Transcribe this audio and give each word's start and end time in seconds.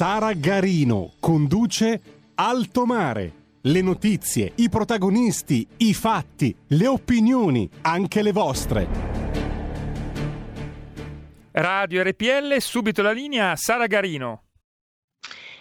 Sara 0.00 0.32
Garino 0.32 1.12
conduce 1.20 2.00
Alto 2.36 2.86
Mare. 2.86 3.32
Le 3.60 3.82
notizie, 3.82 4.52
i 4.54 4.70
protagonisti, 4.70 5.68
i 5.76 5.92
fatti, 5.92 6.56
le 6.68 6.86
opinioni, 6.86 7.68
anche 7.82 8.22
le 8.22 8.32
vostre. 8.32 8.88
Radio 11.50 12.02
RPL, 12.02 12.56
subito 12.60 13.02
la 13.02 13.12
linea 13.12 13.54
Sara 13.56 13.86
Garino. 13.86 14.44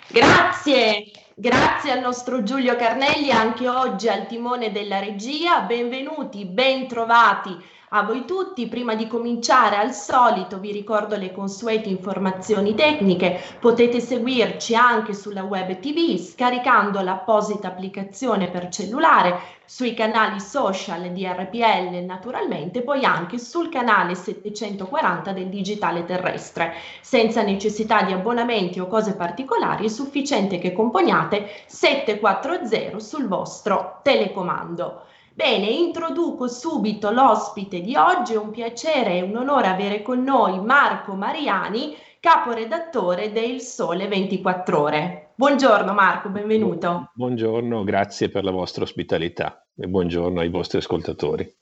Grazie, 0.08 1.12
grazie 1.36 1.92
al 1.92 2.00
nostro 2.00 2.42
Giulio 2.42 2.78
Carnelli 2.78 3.32
anche 3.32 3.68
oggi 3.68 4.08
al 4.08 4.26
timone 4.26 4.72
della 4.72 5.00
regia. 5.00 5.64
Benvenuti, 5.64 6.46
ben 6.46 6.88
trovati 6.88 7.58
a 7.90 8.04
voi 8.04 8.26
tutti. 8.26 8.68
Prima 8.68 8.96
di 8.96 9.08
cominciare, 9.08 9.78
al 9.78 9.94
solito, 9.94 10.60
vi 10.60 10.72
ricordo 10.72 11.16
le 11.16 11.32
consuete 11.32 11.90
informazioni 11.90 12.76
tecniche. 12.76 13.40
Potete 13.60 14.00
seguirci 14.00 14.76
anche 14.76 15.14
sulla 15.14 15.44
web 15.44 15.80
TV 15.80 16.18
scaricando 16.18 17.02
l'apposita 17.02 17.68
applicazione 17.68 18.50
per 18.50 18.70
cellulare 18.70 19.58
sui 19.66 19.94
canali 19.94 20.40
social 20.40 21.12
di 21.12 21.26
RPL 21.28 22.04
naturalmente, 22.04 22.82
poi 22.82 23.06
anche 23.06 23.38
sul 23.38 23.70
canale 23.70 24.16
740 24.16 25.32
del 25.32 25.48
digitale 25.48 26.06
terrestre. 26.06 26.74
Senza 27.02 27.44
necessità 27.44 28.02
di 28.02 28.12
abbonamenti 28.12 28.80
o 28.80 28.88
cose 28.88 29.16
particolari, 29.16 29.86
è 29.86 29.90
sufficiente 29.90 30.58
che 30.58 30.74
componiate 30.74 31.48
740 31.68 33.00
sul 33.00 33.28
vostro 33.28 34.00
telecomando. 34.02 35.04
Bene, 35.42 35.68
introduco 35.68 36.50
subito 36.50 37.12
l'ospite 37.12 37.80
di 37.80 37.96
oggi, 37.96 38.34
è 38.34 38.38
un 38.38 38.52
piacere 38.52 39.16
e 39.16 39.22
un 39.22 39.38
onore 39.38 39.68
avere 39.68 40.02
con 40.02 40.22
noi 40.22 40.60
Marco 40.60 41.14
Mariani, 41.14 41.96
caporedattore 42.20 43.32
del 43.32 43.62
Sole 43.62 44.10
24 44.10 44.82
Ore. 44.82 45.30
Buongiorno 45.36 45.94
Marco, 45.94 46.28
benvenuto. 46.28 47.12
Buongiorno, 47.14 47.86
grazie 47.86 48.28
per 48.28 48.44
la 48.44 48.52
vostra 48.52 48.84
ospitalità 48.84 49.66
e 49.78 49.88
buongiorno 49.88 50.42
ai 50.42 50.50
vostri 50.50 50.80
ascoltatori. 50.80 51.56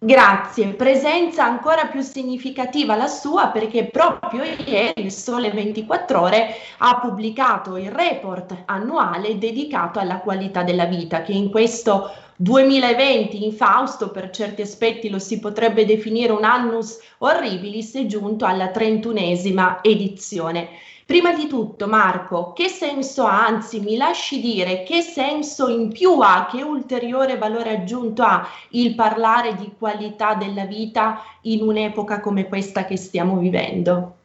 Grazie, 0.00 0.68
presenza 0.68 1.44
ancora 1.44 1.84
più 1.86 2.00
significativa 2.00 2.96
la 2.96 3.08
sua 3.08 3.48
perché 3.48 3.88
proprio 3.88 4.42
ieri 4.44 5.02
il 5.02 5.12
Sole 5.12 5.50
24 5.50 6.18
Ore 6.18 6.54
ha 6.78 6.98
pubblicato 6.98 7.76
il 7.76 7.90
report 7.90 8.62
annuale 8.64 9.36
dedicato 9.36 9.98
alla 9.98 10.20
qualità 10.20 10.62
della 10.62 10.86
vita 10.86 11.20
che 11.20 11.32
in 11.32 11.50
questo 11.50 12.10
2020 12.40 13.44
infausto, 13.44 14.12
per 14.12 14.30
certi 14.30 14.62
aspetti 14.62 15.08
lo 15.08 15.18
si 15.18 15.40
potrebbe 15.40 15.84
definire 15.84 16.30
un 16.30 16.44
annus 16.44 16.96
horribilis, 17.18 17.96
è 17.96 18.06
giunto 18.06 18.44
alla 18.44 18.68
trentunesima 18.68 19.82
edizione. 19.82 20.68
Prima 21.04 21.34
di 21.34 21.48
tutto, 21.48 21.88
Marco, 21.88 22.52
che 22.52 22.68
senso 22.68 23.24
ha, 23.24 23.44
anzi 23.44 23.80
mi 23.80 23.96
lasci 23.96 24.40
dire, 24.40 24.84
che 24.84 25.00
senso 25.02 25.66
in 25.66 25.90
più 25.90 26.20
ha, 26.20 26.46
che 26.48 26.62
ulteriore 26.62 27.38
valore 27.38 27.70
aggiunto 27.70 28.22
ha 28.22 28.46
il 28.70 28.94
parlare 28.94 29.56
di 29.56 29.72
qualità 29.76 30.34
della 30.34 30.64
vita 30.64 31.20
in 31.42 31.62
un'epoca 31.62 32.20
come 32.20 32.46
questa 32.46 32.84
che 32.84 32.96
stiamo 32.96 33.36
vivendo? 33.38 34.17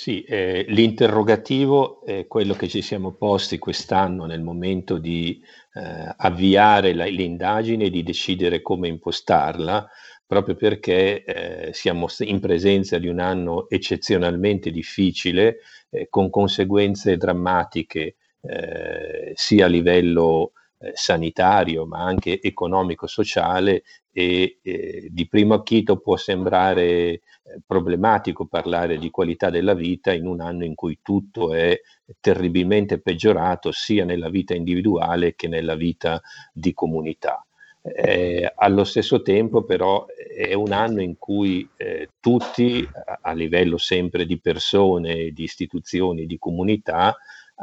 Sì, 0.00 0.22
eh, 0.22 0.64
l'interrogativo 0.68 2.04
è 2.04 2.28
quello 2.28 2.54
che 2.54 2.68
ci 2.68 2.82
siamo 2.82 3.14
posti 3.14 3.58
quest'anno 3.58 4.26
nel 4.26 4.40
momento 4.42 4.96
di 4.96 5.42
eh, 5.74 6.14
avviare 6.18 6.94
la, 6.94 7.06
l'indagine 7.06 7.86
e 7.86 7.90
di 7.90 8.04
decidere 8.04 8.62
come 8.62 8.86
impostarla, 8.86 9.88
proprio 10.24 10.54
perché 10.54 11.24
eh, 11.24 11.72
siamo 11.72 12.06
in 12.20 12.38
presenza 12.38 12.96
di 12.98 13.08
un 13.08 13.18
anno 13.18 13.68
eccezionalmente 13.68 14.70
difficile, 14.70 15.56
eh, 15.90 16.06
con 16.08 16.30
conseguenze 16.30 17.16
drammatiche 17.16 18.14
eh, 18.42 19.32
sia 19.34 19.64
a 19.64 19.68
livello 19.68 20.52
eh, 20.80 20.92
sanitario 20.94 21.86
ma 21.86 22.04
anche 22.04 22.40
economico-sociale 22.40 23.82
e 24.12 24.58
eh, 24.62 25.08
di 25.10 25.26
primo 25.26 25.54
acchito 25.54 25.98
può 25.98 26.16
sembrare 26.16 26.80
eh, 26.82 27.20
problematico 27.66 28.46
parlare 28.46 28.98
di 28.98 29.10
qualità 29.10 29.50
della 29.50 29.74
vita 29.74 30.12
in 30.12 30.26
un 30.26 30.40
anno 30.40 30.64
in 30.64 30.74
cui 30.74 31.00
tutto 31.02 31.52
è 31.52 31.80
terribilmente 32.20 33.00
peggiorato 33.00 33.72
sia 33.72 34.04
nella 34.04 34.28
vita 34.28 34.54
individuale 34.54 35.34
che 35.34 35.48
nella 35.48 35.74
vita 35.74 36.20
di 36.52 36.72
comunità. 36.72 37.44
Eh, 37.82 38.52
allo 38.56 38.84
stesso 38.84 39.22
tempo 39.22 39.62
però 39.62 40.06
è 40.06 40.52
un 40.52 40.72
anno 40.72 41.00
in 41.00 41.16
cui 41.16 41.68
eh, 41.76 42.10
tutti 42.20 42.86
a, 42.92 43.18
a, 43.22 43.32
livello 43.32 43.78
sempre 43.78 44.26
di 44.26 44.38
persone, 44.38 45.30
di 45.30 45.44
istituzioni, 45.44 46.26
di 46.26 46.38
comunità 46.38 47.16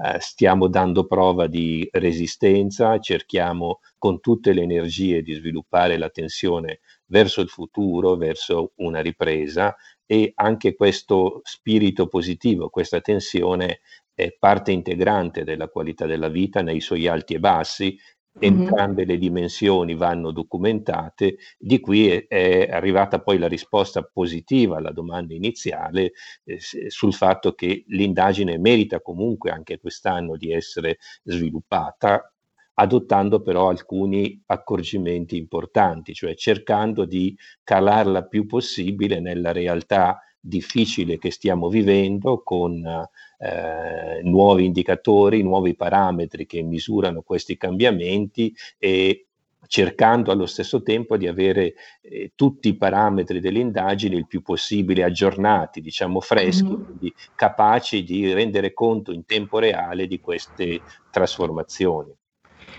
eh, 0.03 0.19
stiamo 0.19 0.67
dando 0.67 1.05
prova 1.05 1.47
di 1.47 1.87
resistenza, 1.91 2.99
cerchiamo 2.99 3.79
con 3.97 4.19
tutte 4.19 4.51
le 4.53 4.61
energie 4.61 5.21
di 5.21 5.33
sviluppare 5.33 5.97
la 5.97 6.09
tensione 6.09 6.79
verso 7.05 7.41
il 7.41 7.49
futuro, 7.49 8.15
verso 8.15 8.73
una 8.77 8.99
ripresa 8.99 9.75
e 10.05 10.31
anche 10.35 10.75
questo 10.75 11.41
spirito 11.43 12.07
positivo, 12.07 12.69
questa 12.69 12.99
tensione 12.99 13.79
è 14.13 14.35
parte 14.37 14.71
integrante 14.71 15.43
della 15.43 15.67
qualità 15.67 16.05
della 16.05 16.29
vita 16.29 16.61
nei 16.61 16.79
suoi 16.79 17.07
alti 17.07 17.33
e 17.33 17.39
bassi 17.39 17.97
entrambe 18.39 19.05
le 19.05 19.17
dimensioni 19.17 19.95
vanno 19.95 20.31
documentate, 20.31 21.37
di 21.57 21.79
qui 21.79 22.09
è, 22.09 22.27
è, 22.27 22.69
arrivata 22.69 23.21
poi 23.21 23.37
la 23.37 23.47
risposta 23.47 24.03
positiva 24.03 24.77
alla 24.77 24.91
domanda 24.91 25.33
iniziale 25.33 26.11
eh, 26.43 26.59
sul 26.89 27.13
fatto 27.13 27.53
che 27.53 27.85
l'indagine 27.87 28.57
merita 28.57 29.01
comunque 29.01 29.51
anche 29.51 29.79
quest'anno 29.79 30.35
di 30.35 30.51
essere 30.51 30.97
sviluppata, 31.23 32.31
adottando 32.77 33.41
però 33.41 33.69
alcuni 33.69 34.41
accorgimenti 34.47 35.37
importanti, 35.37 36.13
cioè 36.13 36.35
cercando 36.35 37.05
di 37.05 37.37
calarla 37.63 38.23
più 38.25 38.45
possibile 38.45 39.21
nella 39.21 39.53
realtà 39.53 40.19
difficile 40.47 41.17
che 41.17 41.31
stiamo 41.31 41.69
vivendo 41.69 42.41
con 42.43 42.85
eh, 42.85 44.21
nuovi 44.23 44.65
indicatori, 44.65 45.41
nuovi 45.41 45.75
parametri 45.75 46.45
che 46.45 46.61
misurano 46.61 47.21
questi 47.21 47.57
cambiamenti 47.57 48.53
e 48.77 49.25
cercando 49.67 50.31
allo 50.31 50.45
stesso 50.45 50.83
tempo 50.83 51.17
di 51.17 51.27
avere 51.27 51.73
eh, 52.01 52.31
tutti 52.35 52.69
i 52.69 52.75
parametri 52.75 53.39
delle 53.39 53.59
indagini 53.59 54.15
il 54.15 54.27
più 54.27 54.43
possibile 54.43 55.03
aggiornati, 55.03 55.81
diciamo 55.81 56.19
freschi, 56.19 56.65
mm-hmm. 56.65 56.83
quindi 56.83 57.13
capaci 57.35 58.03
di 58.03 58.31
rendere 58.31 58.73
conto 58.73 59.11
in 59.11 59.25
tempo 59.25 59.57
reale 59.57 60.05
di 60.05 60.19
queste 60.19 60.81
trasformazioni. 61.09 62.13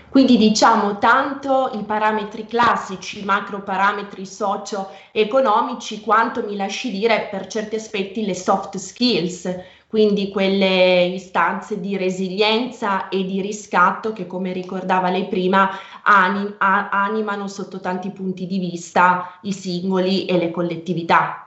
Quindi 0.09 0.37
diciamo 0.37 0.97
tanto 0.97 1.71
i 1.73 1.83
parametri 1.83 2.45
classici, 2.45 3.19
i 3.19 3.25
macro 3.25 3.61
parametri 3.61 4.25
socio-economici, 4.25 6.01
quanto 6.01 6.43
mi 6.43 6.55
lasci 6.55 6.89
dire 6.91 7.27
per 7.29 7.47
certi 7.47 7.75
aspetti 7.75 8.25
le 8.25 8.33
soft 8.33 8.77
skills, 8.77 9.53
quindi 9.87 10.29
quelle 10.29 11.05
istanze 11.05 11.79
di 11.79 11.95
resilienza 11.97 13.09
e 13.09 13.23
di 13.25 13.41
riscatto 13.41 14.11
che 14.13 14.27
come 14.27 14.51
ricordava 14.51 15.09
lei 15.09 15.27
prima 15.27 15.69
anim- 16.03 16.55
animano 16.57 17.47
sotto 17.47 17.79
tanti 17.79 18.11
punti 18.11 18.47
di 18.47 18.59
vista 18.59 19.39
i 19.43 19.53
singoli 19.53 20.25
e 20.25 20.37
le 20.37 20.51
collettività. 20.51 21.46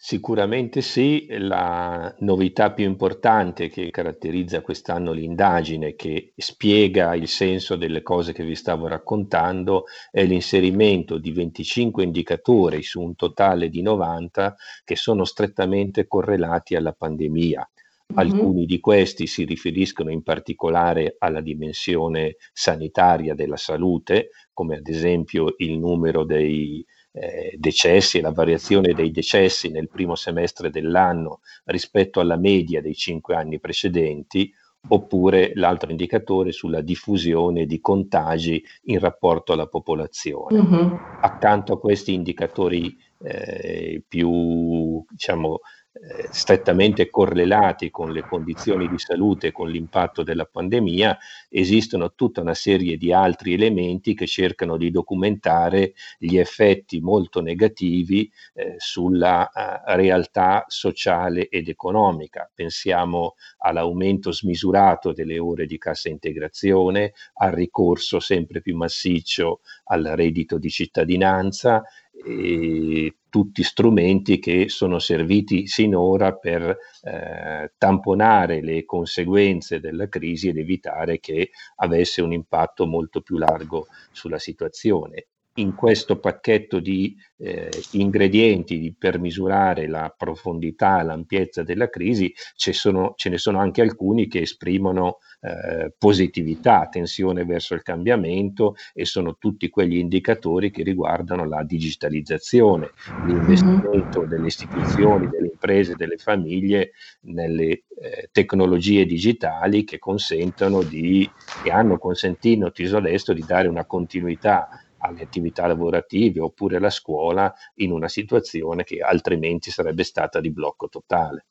Sicuramente 0.00 0.80
sì, 0.80 1.26
la 1.28 2.14
novità 2.20 2.72
più 2.72 2.84
importante 2.84 3.68
che 3.68 3.90
caratterizza 3.90 4.60
quest'anno 4.60 5.10
l'indagine, 5.10 5.96
che 5.96 6.32
spiega 6.36 7.16
il 7.16 7.26
senso 7.26 7.74
delle 7.74 8.02
cose 8.02 8.32
che 8.32 8.44
vi 8.44 8.54
stavo 8.54 8.86
raccontando, 8.86 9.86
è 10.12 10.24
l'inserimento 10.24 11.18
di 11.18 11.32
25 11.32 12.04
indicatori 12.04 12.80
su 12.84 13.00
un 13.02 13.16
totale 13.16 13.68
di 13.68 13.82
90 13.82 14.54
che 14.84 14.94
sono 14.94 15.24
strettamente 15.24 16.06
correlati 16.06 16.76
alla 16.76 16.92
pandemia. 16.92 17.68
Alcuni 18.14 18.66
di 18.66 18.78
questi 18.78 19.26
si 19.26 19.44
riferiscono 19.44 20.12
in 20.12 20.22
particolare 20.22 21.16
alla 21.18 21.40
dimensione 21.40 22.36
sanitaria 22.52 23.34
della 23.34 23.56
salute, 23.56 24.30
come 24.52 24.76
ad 24.76 24.86
esempio 24.86 25.54
il 25.58 25.76
numero 25.76 26.24
dei 26.24 26.86
eh, 27.12 27.54
decessi 27.56 28.18
e 28.18 28.20
la 28.20 28.32
variazione 28.32 28.92
dei 28.94 29.10
decessi 29.10 29.70
nel 29.70 29.88
primo 29.88 30.14
semestre 30.14 30.70
dell'anno 30.70 31.40
rispetto 31.64 32.20
alla 32.20 32.36
media 32.36 32.80
dei 32.80 32.94
cinque 32.94 33.34
anni 33.34 33.58
precedenti, 33.58 34.52
oppure 34.90 35.52
l'altro 35.54 35.90
indicatore 35.90 36.52
sulla 36.52 36.80
diffusione 36.80 37.66
di 37.66 37.80
contagi 37.80 38.62
in 38.84 38.98
rapporto 38.98 39.52
alla 39.52 39.66
popolazione. 39.66 40.60
Mm-hmm. 40.60 40.94
Accanto 41.20 41.72
a 41.74 41.80
questi 41.80 42.14
indicatori 42.14 42.96
eh, 43.22 44.02
più 44.06 45.04
diciamo, 45.10 45.60
eh, 46.00 46.28
strettamente 46.30 47.10
correlati 47.10 47.90
con 47.90 48.12
le 48.12 48.22
condizioni 48.22 48.88
di 48.88 48.98
salute 48.98 49.48
e 49.48 49.52
con 49.52 49.68
l'impatto 49.68 50.22
della 50.22 50.44
pandemia, 50.44 51.18
esistono 51.48 52.14
tutta 52.14 52.40
una 52.40 52.54
serie 52.54 52.96
di 52.96 53.12
altri 53.12 53.54
elementi 53.54 54.14
che 54.14 54.26
cercano 54.26 54.76
di 54.76 54.90
documentare 54.92 55.94
gli 56.18 56.36
effetti 56.36 57.00
molto 57.00 57.40
negativi 57.40 58.30
eh, 58.54 58.74
sulla 58.78 59.50
uh, 59.52 59.90
realtà 59.96 60.64
sociale 60.68 61.48
ed 61.48 61.68
economica. 61.68 62.48
Pensiamo 62.54 63.34
all'aumento 63.58 64.32
smisurato 64.32 65.12
delle 65.12 65.38
ore 65.38 65.66
di 65.66 65.78
cassa 65.78 66.08
integrazione, 66.08 67.12
al 67.34 67.52
ricorso 67.52 68.20
sempre 68.20 68.60
più 68.60 68.76
massiccio 68.76 69.60
al 69.84 70.04
reddito 70.04 70.58
di 70.58 70.70
cittadinanza 70.70 71.82
e 72.24 73.14
tutti 73.30 73.62
strumenti 73.62 74.38
che 74.38 74.68
sono 74.68 74.98
serviti 74.98 75.66
sinora 75.66 76.34
per 76.34 76.76
eh, 77.02 77.72
tamponare 77.76 78.62
le 78.62 78.84
conseguenze 78.84 79.80
della 79.80 80.08
crisi 80.08 80.48
ed 80.48 80.58
evitare 80.58 81.20
che 81.20 81.50
avesse 81.76 82.22
un 82.22 82.32
impatto 82.32 82.86
molto 82.86 83.20
più 83.20 83.36
largo 83.36 83.86
sulla 84.12 84.38
situazione 84.38 85.26
in 85.58 85.74
questo 85.74 86.18
pacchetto 86.18 86.80
di 86.80 87.16
eh, 87.38 87.70
ingredienti 87.92 88.94
per 88.96 89.18
misurare 89.18 89.86
la 89.86 90.12
profondità 90.16 91.00
e 91.00 91.04
l'ampiezza 91.04 91.62
della 91.62 91.88
crisi 91.88 92.32
sono, 92.54 93.12
ce 93.16 93.28
ne 93.28 93.38
sono 93.38 93.58
anche 93.60 93.80
alcuni 93.80 94.26
che 94.26 94.40
esprimono 94.40 95.18
eh, 95.40 95.92
positività, 95.96 96.88
tensione 96.88 97.44
verso 97.44 97.74
il 97.74 97.82
cambiamento 97.82 98.74
e 98.92 99.04
sono 99.04 99.36
tutti 99.36 99.68
quegli 99.68 99.96
indicatori 99.96 100.70
che 100.70 100.82
riguardano 100.82 101.44
la 101.44 101.62
digitalizzazione, 101.62 102.92
l'investimento 103.20 104.26
delle 104.26 104.46
istituzioni, 104.46 105.28
delle 105.28 105.48
imprese, 105.48 105.94
delle 105.94 106.16
famiglie 106.16 106.92
nelle 107.22 107.68
eh, 108.00 108.28
tecnologie 108.32 109.04
digitali 109.06 109.84
che 109.84 109.98
consentono 109.98 110.82
di, 110.82 111.32
che 111.62 111.70
hanno 111.70 111.98
consentito 111.98 112.72
adesso 112.96 113.32
di 113.32 113.44
dare 113.44 113.68
una 113.68 113.84
continuità 113.86 114.68
alle 114.98 115.22
attività 115.22 115.66
lavorative 115.66 116.40
oppure 116.40 116.76
alla 116.76 116.90
scuola 116.90 117.52
in 117.76 117.92
una 117.92 118.08
situazione 118.08 118.84
che 118.84 119.00
altrimenti 119.00 119.70
sarebbe 119.70 120.04
stata 120.04 120.40
di 120.40 120.50
blocco 120.50 120.88
totale. 120.88 121.44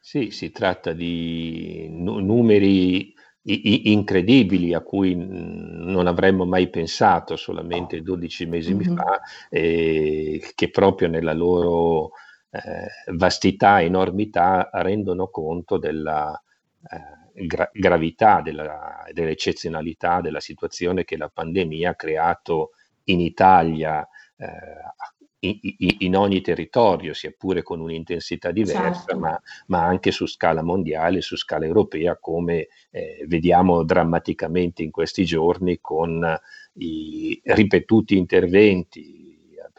Sì, 0.00 0.30
si 0.30 0.52
tratta 0.52 0.92
di 0.92 1.88
numeri 1.90 3.12
incredibili 3.42 4.74
a 4.74 4.80
cui 4.80 5.14
non 5.16 6.06
avremmo 6.06 6.44
mai 6.44 6.68
pensato 6.68 7.36
solamente 7.36 8.02
12 8.02 8.46
mesi 8.46 8.74
mm-hmm. 8.74 8.96
fa, 8.96 9.20
eh, 9.48 10.52
che 10.54 10.70
proprio 10.70 11.08
nella 11.08 11.32
loro 11.32 12.10
eh, 12.50 13.12
vastità 13.14 13.80
e 13.80 13.84
enormità 13.84 14.68
rendono 14.72 15.28
conto 15.28 15.78
della 15.78 16.40
eh, 16.90 17.46
gra- 17.46 17.70
gravità, 17.72 18.40
della, 18.42 19.04
dell'eccezionalità 19.12 20.20
della 20.20 20.40
situazione 20.40 21.04
che 21.04 21.16
la 21.16 21.28
pandemia 21.28 21.90
ha 21.90 21.94
creato 21.94 22.70
in 23.04 23.20
Italia, 23.20 24.06
eh, 24.36 24.46
in, 25.40 25.58
in, 25.98 26.16
ogni 26.16 26.40
territorio, 26.40 27.14
sia 27.14 27.32
pure 27.36 27.62
con 27.62 27.80
un'intensità 27.80 28.50
diversa, 28.50 29.04
certo. 29.04 29.18
ma, 29.18 29.40
ma, 29.66 29.84
anche 29.84 30.10
su 30.10 30.26
scala 30.26 30.62
mondiale, 30.62 31.20
su 31.20 31.36
scala 31.36 31.64
europea, 31.64 32.16
come 32.16 32.68
eh, 32.90 33.24
vediamo 33.26 33.84
drammaticamente 33.84 34.82
in 34.82 34.90
questi 34.90 35.24
giorni 35.24 35.78
con 35.80 36.38
i 36.74 37.40
ripetuti 37.44 38.16
interventi 38.16 39.28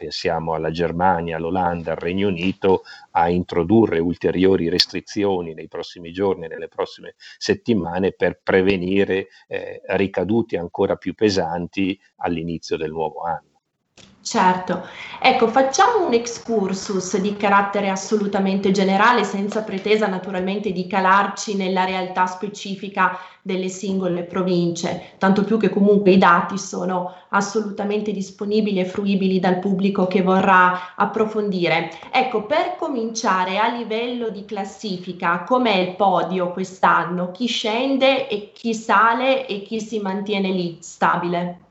pensiamo 0.00 0.54
alla 0.54 0.70
Germania, 0.70 1.36
all'Olanda, 1.36 1.90
al 1.90 1.98
Regno 1.98 2.28
Unito, 2.28 2.84
a 3.10 3.28
introdurre 3.28 3.98
ulteriori 3.98 4.70
restrizioni 4.70 5.52
nei 5.52 5.68
prossimi 5.68 6.10
giorni, 6.10 6.48
nelle 6.48 6.68
prossime 6.68 7.16
settimane 7.36 8.12
per 8.12 8.40
prevenire 8.42 9.28
eh, 9.46 9.82
ricaduti 9.88 10.56
ancora 10.56 10.96
più 10.96 11.12
pesanti 11.12 12.00
all'inizio 12.16 12.78
del 12.78 12.92
nuovo 12.92 13.20
anno. 13.24 13.49
Certo, 14.22 14.82
ecco, 15.18 15.48
facciamo 15.48 16.04
un 16.06 16.12
excursus 16.12 17.16
di 17.18 17.36
carattere 17.36 17.88
assolutamente 17.88 18.70
generale, 18.70 19.24
senza 19.24 19.62
pretesa 19.62 20.06
naturalmente 20.08 20.72
di 20.72 20.86
calarci 20.86 21.56
nella 21.56 21.84
realtà 21.84 22.26
specifica 22.26 23.18
delle 23.42 23.68
singole 23.70 24.24
province, 24.24 25.14
tanto 25.18 25.42
più 25.44 25.56
che 25.58 25.70
comunque 25.70 26.10
i 26.12 26.18
dati 26.18 26.58
sono 26.58 27.14
assolutamente 27.30 28.12
disponibili 28.12 28.78
e 28.80 28.84
fruibili 28.84 29.38
dal 29.40 29.58
pubblico 29.58 30.06
che 30.06 30.20
vorrà 30.22 30.94
approfondire. 30.96 31.90
Ecco, 32.10 32.44
per 32.44 32.76
cominciare 32.78 33.56
a 33.58 33.68
livello 33.68 34.28
di 34.28 34.44
classifica, 34.44 35.44
com'è 35.44 35.76
il 35.76 35.96
podio 35.96 36.52
quest'anno? 36.52 37.30
Chi 37.30 37.46
scende 37.46 38.28
e 38.28 38.52
chi 38.52 38.74
sale 38.74 39.46
e 39.46 39.62
chi 39.62 39.80
si 39.80 39.98
mantiene 39.98 40.50
lì 40.50 40.76
stabile? 40.80 41.69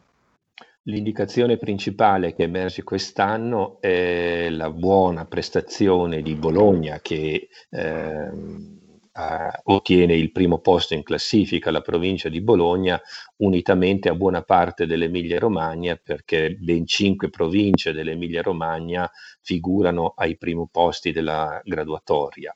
L'indicazione 0.90 1.58
principale 1.58 2.34
che 2.34 2.44
emerge 2.44 2.82
quest'anno 2.82 3.80
è 3.80 4.50
la 4.50 4.72
buona 4.72 5.26
prestazione 5.28 6.24
di 6.24 6.34
Bologna 6.34 7.00
che 7.00 7.50
eh, 7.70 8.32
ottiene 9.66 10.16
il 10.16 10.32
primo 10.32 10.58
posto 10.58 10.96
in 10.96 11.04
classifica, 11.04 11.70
la 11.70 11.82
provincia 11.82 12.28
di 12.28 12.42
Bologna, 12.42 13.00
unitamente 13.38 14.10
a 14.10 14.16
buona 14.16 14.42
parte 14.42 14.88
dell'Emilia 14.88 15.38
Romagna, 15.38 15.96
perché 15.96 16.56
ben 16.56 16.88
cinque 16.88 17.30
province 17.30 17.94
dell'Emilia 17.94 18.42
Romagna 18.42 19.08
figurano 19.42 20.14
ai 20.16 20.38
primi 20.38 20.68
posti 20.72 21.12
della 21.12 21.62
graduatoria 21.64 22.56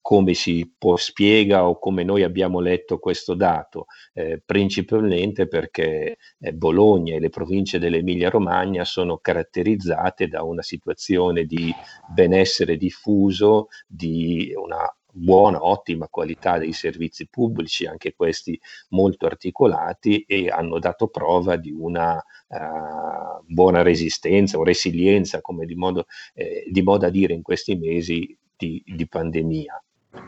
come 0.00 0.34
si 0.34 0.72
può 0.76 0.96
spiega 0.96 1.68
o 1.68 1.78
come 1.78 2.04
noi 2.04 2.22
abbiamo 2.22 2.60
letto 2.60 2.98
questo 2.98 3.34
dato, 3.34 3.86
eh, 4.12 4.42
principalmente 4.44 5.46
perché 5.48 6.16
eh, 6.38 6.52
Bologna 6.52 7.14
e 7.14 7.20
le 7.20 7.30
province 7.30 7.78
dell'Emilia 7.78 8.30
Romagna 8.30 8.84
sono 8.84 9.18
caratterizzate 9.18 10.28
da 10.28 10.42
una 10.42 10.62
situazione 10.62 11.44
di 11.44 11.72
benessere 12.08 12.76
diffuso, 12.76 13.68
di 13.86 14.52
una 14.54 14.86
buona, 15.14 15.64
ottima 15.64 16.08
qualità 16.08 16.58
dei 16.58 16.72
servizi 16.72 17.28
pubblici, 17.28 17.86
anche 17.86 18.14
questi 18.14 18.58
molto 18.90 19.26
articolati 19.26 20.24
e 20.26 20.48
hanno 20.48 20.78
dato 20.80 21.06
prova 21.08 21.56
di 21.56 21.70
una 21.70 22.16
uh, 22.16 23.44
buona 23.46 23.82
resistenza 23.82 24.58
o 24.58 24.64
resilienza, 24.64 25.40
come 25.40 25.66
di 25.66 25.76
modo, 25.76 26.06
eh, 26.34 26.64
di 26.68 26.82
modo 26.82 27.06
a 27.06 27.10
dire 27.10 27.32
in 27.32 27.42
questi 27.42 27.76
mesi 27.76 28.36
di, 28.56 28.82
di 28.84 29.06
pandemia. 29.06 29.83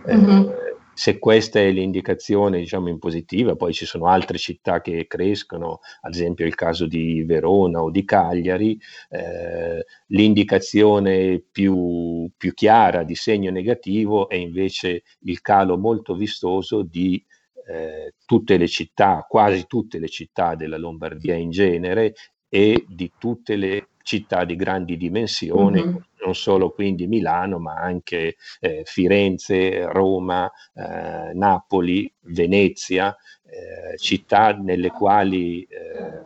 Mm-hmm. 0.09 0.49
Eh, 0.49 0.77
se 0.97 1.19
questa 1.19 1.61
è 1.61 1.71
l'indicazione 1.71 2.59
diciamo 2.59 2.89
in 2.89 2.99
positiva, 2.99 3.55
poi 3.55 3.75
ci 3.75 3.85
sono 3.85 4.07
altre 4.07 4.39
città 4.39 4.81
che 4.81 5.07
crescono, 5.07 5.81
ad 6.01 6.15
esempio 6.15 6.47
il 6.47 6.55
caso 6.55 6.87
di 6.87 7.23
Verona 7.23 7.83
o 7.83 7.91
di 7.91 8.03
Cagliari, 8.07 8.81
eh, 9.11 9.85
l'indicazione 10.07 11.45
più, 11.53 12.31
più, 12.35 12.55
chiara 12.55 13.03
di 13.03 13.15
segno 13.15 13.51
negativo 13.51 14.31
è 14.31 14.37
invece 14.37 15.03
il 15.25 15.43
calo 15.43 15.77
molto 15.77 16.15
vistoso 16.15 16.81
di 16.81 17.23
eh, 17.69 18.15
tutte 18.25 18.57
le 18.57 18.67
città, 18.67 19.27
quasi 19.29 19.67
tutte 19.67 19.99
le 19.99 20.09
città 20.09 20.55
della 20.55 20.79
Lombardia 20.79 21.35
in 21.35 21.51
genere 21.51 22.15
e 22.49 22.87
di 22.89 23.13
tutte 23.19 23.57
le 23.57 23.89
città 24.03 24.47
di 24.47 24.57
grandi 24.57 24.97
dimensioni, 24.97 25.83
mm-hmm 25.83 25.97
non 26.27 26.35
solo 26.35 26.71
quindi 26.71 27.07
Milano, 27.07 27.59
ma 27.59 27.75
anche 27.75 28.37
eh, 28.61 28.83
Firenze, 28.85 29.87
Roma, 29.87 30.51
eh, 30.75 31.33
Napoli, 31.35 32.13
Venezia, 32.23 33.17
eh, 33.45 33.97
città 33.97 34.51
nelle 34.53 34.91
quali 34.91 35.63
eh, 35.63 36.25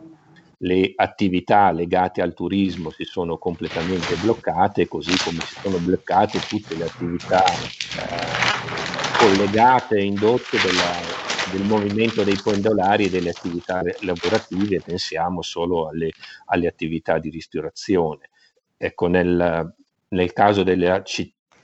le 0.63 0.91
attività 0.95 1.71
legate 1.71 2.21
al 2.21 2.33
turismo 2.33 2.91
si 2.91 3.03
sono 3.03 3.37
completamente 3.37 4.17
bloccate, 4.17 4.87
così 4.87 5.19
come 5.19 5.43
si 5.43 5.55
sono 5.55 5.79
bloccate 5.79 6.41
tutte 6.45 6.75
le 6.75 6.85
attività 6.85 7.59
eh, 7.93 9.11
collegate 9.13 9.97
e 9.97 10.03
indotte 10.03 10.59
della, 10.59 11.03
del 11.41 11.63
movimento 11.63 12.23
dei 12.23 12.41
pendolari 12.41 13.05
e 13.05 13.09
delle 13.09 13.29
attività 13.29 13.81
lavorative, 13.99 14.81
pensiamo 14.81 15.41
solo 15.43 15.87
alle, 15.87 16.13
alle 16.45 16.67
attività 16.67 17.19
di 17.19 17.29
ristorazione. 17.29 18.29
Ecco, 18.77 19.07
nel, 19.07 19.75
nel 20.11 20.33
caso 20.33 20.63
delle 20.63 20.89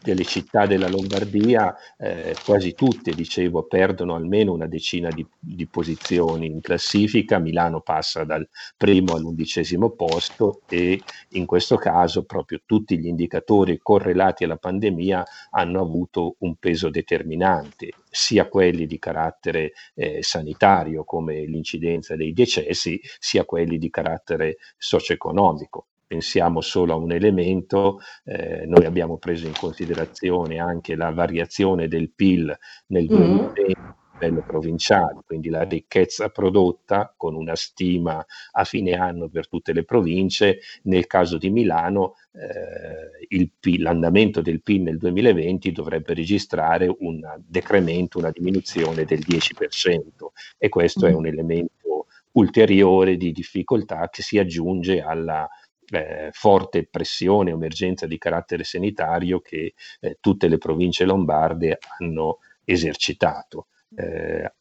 delle 0.07 0.23
città 0.23 0.65
della 0.65 0.87
Lombardia, 0.87 1.75
eh, 1.97 2.33
quasi 2.45 2.73
tutte, 2.73 3.11
dicevo, 3.11 3.63
perdono 3.63 4.15
almeno 4.15 4.53
una 4.53 4.67
decina 4.67 5.09
di, 5.09 5.25
di, 5.37 5.67
posizioni 5.67 6.45
in 6.45 6.61
classifica. 6.61 7.39
Milano 7.39 7.81
passa 7.81 8.23
dal 8.23 8.47
primo 8.77 9.15
all'undicesimo 9.15 9.89
posto 9.89 10.61
e 10.69 11.01
in 11.31 11.45
questo 11.45 11.75
caso 11.75 12.23
proprio 12.23 12.61
tutti 12.65 12.97
gli 12.97 13.07
indicatori 13.07 13.79
correlati 13.81 14.45
alla 14.45 14.55
pandemia 14.55 15.25
hanno 15.51 15.81
avuto 15.81 16.35
un 16.39 16.55
peso 16.55 16.89
determinante, 16.89 17.91
sia 18.09 18.47
quelli 18.47 18.85
di 18.85 18.99
carattere 18.99 19.73
eh, 19.93 20.19
sanitario 20.21 21.03
come 21.03 21.43
l'incidenza 21.45 22.15
dei 22.15 22.31
decessi, 22.31 22.99
sia 23.19 23.43
quelli 23.43 23.77
di 23.77 23.89
carattere 23.89 24.57
socio-economico 24.77 25.87
pensiamo 26.07 26.61
solo 26.61 26.93
a 26.93 26.95
un 26.95 27.11
elemento, 27.11 27.99
eh, 28.23 28.65
noi 28.65 28.85
abbiamo 28.85 29.17
preso 29.17 29.45
in 29.45 29.53
considerazione 29.53 30.57
anche 30.57 30.95
la 30.95 31.11
variazione 31.11 31.87
del 31.87 32.11
PIL 32.11 32.57
nel 32.87 33.05
2020 33.05 33.61
mm-hmm. 33.61 33.85
a 33.85 34.19
livello 34.19 34.43
provinciale, 34.47 35.19
quindi 35.25 35.49
la 35.49 35.63
ricchezza 35.63 36.29
prodotta 36.29 37.13
con 37.15 37.35
una 37.35 37.55
stima 37.55 38.25
a 38.51 38.63
fine 38.63 38.93
anno 38.93 39.27
per 39.27 39.49
tutte 39.49 39.73
le 39.73 39.83
province, 39.83 40.59
nel 40.83 41.05
caso 41.07 41.37
di 41.37 41.49
Milano 41.49 42.15
eh, 42.31 43.49
PIL, 43.59 43.81
l'andamento 43.81 44.41
del 44.41 44.61
PIL 44.61 44.83
nel 44.83 44.97
2020 44.97 45.71
dovrebbe 45.73 46.13
registrare 46.13 46.87
un 46.99 47.21
decremento, 47.45 48.17
una 48.17 48.31
diminuzione 48.31 49.03
del 49.03 49.19
10% 49.19 49.99
e 50.57 50.69
questo 50.69 51.05
mm-hmm. 51.05 51.13
è 51.13 51.17
un 51.17 51.27
elemento 51.27 52.05
ulteriore 52.37 53.17
di 53.17 53.31
difficoltà 53.31 54.09
che 54.09 54.21
si 54.21 54.37
aggiunge 54.37 55.01
alla 55.01 55.47
eh, 55.91 56.29
forte 56.31 56.85
pressione, 56.85 57.51
emergenza 57.51 58.05
di 58.07 58.17
carattere 58.17 58.63
sanitario 58.63 59.39
che 59.39 59.73
eh, 59.99 60.17
tutte 60.19 60.47
le 60.47 60.57
province 60.57 61.05
lombarde 61.05 61.79
hanno 61.99 62.39
esercitato. 62.63 63.67
Eh, 63.95 64.51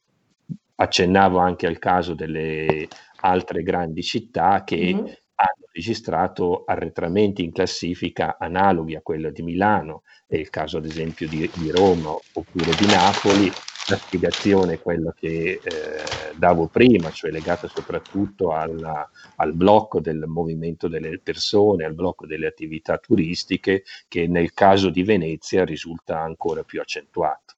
accennavo 0.76 1.38
anche 1.38 1.66
al 1.66 1.78
caso 1.78 2.14
delle 2.14 2.86
altre 3.20 3.62
grandi 3.62 4.02
città 4.02 4.62
che 4.64 4.76
mm-hmm. 4.76 5.04
hanno 5.34 5.66
registrato 5.72 6.64
arretramenti 6.64 7.42
in 7.42 7.52
classifica 7.52 8.36
analoghi 8.38 8.94
a 8.94 9.00
quello 9.00 9.30
di 9.30 9.42
Milano, 9.42 10.02
è 10.26 10.36
il 10.36 10.50
caso 10.50 10.78
ad 10.78 10.84
esempio 10.84 11.28
di, 11.28 11.50
di 11.54 11.70
Roma 11.70 12.10
oppure 12.10 12.74
di 12.78 12.86
Napoli, 12.86 13.50
la 13.88 13.96
spiegazione 13.96 14.74
è 14.74 14.80
quella 14.80 15.12
che 15.12 15.60
eh, 15.62 16.32
davo 16.36 16.66
prima, 16.66 17.10
cioè 17.10 17.30
legata 17.30 17.68
soprattutto 17.68 18.52
alla, 18.52 19.08
al 19.36 19.52
blocco 19.54 20.00
del 20.00 20.24
movimento 20.26 20.88
delle 20.88 21.18
persone, 21.18 21.84
al 21.84 21.94
blocco 21.94 22.26
delle 22.26 22.46
attività 22.46 22.98
turistiche, 22.98 23.84
che 24.08 24.26
nel 24.26 24.52
caso 24.52 24.90
di 24.90 25.02
Venezia 25.02 25.64
risulta 25.64 26.20
ancora 26.20 26.62
più 26.62 26.80
accentuato. 26.80 27.54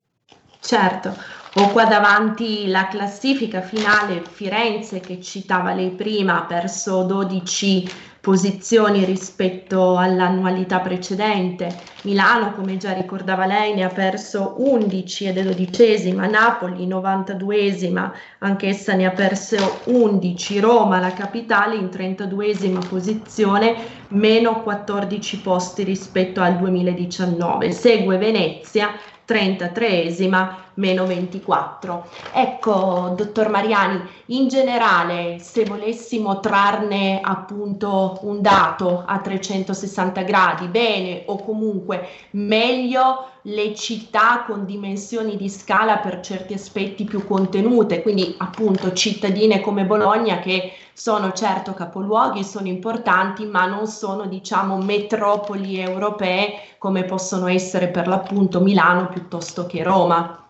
Certo, 0.61 1.17
ho 1.55 1.71
qua 1.71 1.85
davanti 1.87 2.67
la 2.67 2.89
classifica 2.89 3.63
finale 3.63 4.25
Firenze 4.25 4.99
che 4.99 5.21
citava 5.21 5.73
lei 5.73 5.93
prima, 5.93 6.43
ha 6.43 6.47
perso 6.47 7.05
12 7.05 7.89
posizioni 8.21 9.05
rispetto 9.05 9.97
all'annualità 9.97 10.81
precedente. 10.81 11.75
Milano, 12.03 12.53
come 12.53 12.77
già 12.77 12.93
ricordava 12.93 13.47
lei, 13.47 13.75
ne 13.75 13.85
ha 13.85 13.89
perso 13.89 14.55
11 14.59 15.27
ed 15.27 15.39
è 15.39 15.43
dodicesima, 15.43 16.27
Napoli 16.27 16.87
92esima, 16.87 18.11
anch'essa 18.39 18.95
ne 18.95 19.07
ha 19.07 19.11
perso 19.11 19.81
11, 19.85 20.61
Roma, 20.61 21.01
la 21.01 21.13
capitale, 21.13 21.77
in 21.77 21.87
32esima 21.87 22.87
posizione, 22.87 23.75
meno 24.09 24.63
14 24.63 25.41
posti 25.41 25.83
rispetto 25.83 26.41
al 26.41 26.57
2019. 26.57 27.71
Segue 27.73 28.17
Venezia 28.19 28.91
33esima, 29.27 30.68
meno 30.79 31.07
24. 31.07 32.07
Ecco, 32.33 33.15
dottor 33.17 33.49
Mariani, 33.49 34.01
in 34.27 34.49
generale, 34.49 35.39
se 35.39 35.65
volessimo 35.65 36.41
trarne 36.41 37.21
appunto 37.23 38.19
un 38.23 38.41
dato 38.41 39.05
a 39.07 39.19
360 39.19 40.23
gradi, 40.23 40.67
bene 40.67 41.23
o 41.27 41.43
comunque 41.43 42.09
meglio 42.33 43.27
le 43.43 43.75
città 43.75 44.45
con 44.47 44.65
dimensioni 44.65 45.37
di 45.37 45.49
scala 45.49 45.99
per 45.99 46.21
certi 46.21 46.55
aspetti 46.55 47.05
più 47.05 47.25
contenute, 47.25 48.03
quindi 48.03 48.35
appunto 48.39 48.93
cittadine 48.93 49.61
come 49.61 49.85
Bologna 49.85 50.39
che 50.39 50.73
sono 50.93 51.33
certo 51.33 51.75
capoluoghi, 51.75 52.45
sono 52.45 52.67
importanti, 52.67 53.47
ma 53.47 53.67
non 53.67 53.87
sono 53.87 54.27
diciamo 54.27 54.77
metropoli 54.79 55.79
europee 55.81 56.75
come 56.79 57.05
possono 57.05 57.47
essere 57.47 57.89
per 57.89 58.09
l'appunto 58.09 58.61
Milano 58.61 59.09
piuttosto 59.09 59.67
che 59.67 59.83
Roma. 59.83 60.48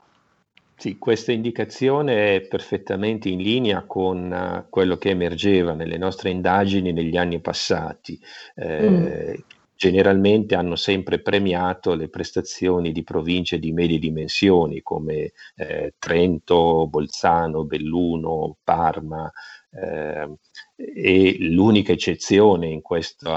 Sì, 0.78 0.96
questa 0.96 1.32
indicazione 1.32 2.36
è 2.36 2.40
perfettamente 2.42 3.28
in 3.28 3.40
linea 3.40 3.82
con 3.84 4.30
uh, 4.30 4.70
quello 4.70 4.96
che 4.96 5.10
emergeva 5.10 5.72
nelle 5.74 5.98
nostre 5.98 6.30
indagini 6.30 6.92
negli 6.92 7.16
anni 7.16 7.40
passati. 7.40 8.18
Eh, 8.54 8.88
mm 8.88 9.34
generalmente 9.78 10.56
hanno 10.56 10.74
sempre 10.74 11.20
premiato 11.20 11.94
le 11.94 12.08
prestazioni 12.08 12.90
di 12.90 13.04
province 13.04 13.60
di 13.60 13.70
medie 13.70 14.00
dimensioni 14.00 14.82
come 14.82 15.30
eh, 15.54 15.94
Trento, 16.00 16.88
Bolzano, 16.88 17.62
Belluno, 17.64 18.56
Parma. 18.64 19.30
Eh, 19.70 20.34
e 20.80 21.36
l'unica 21.40 21.90
eccezione 21.90 22.68
in 22.68 22.82
questo 22.82 23.32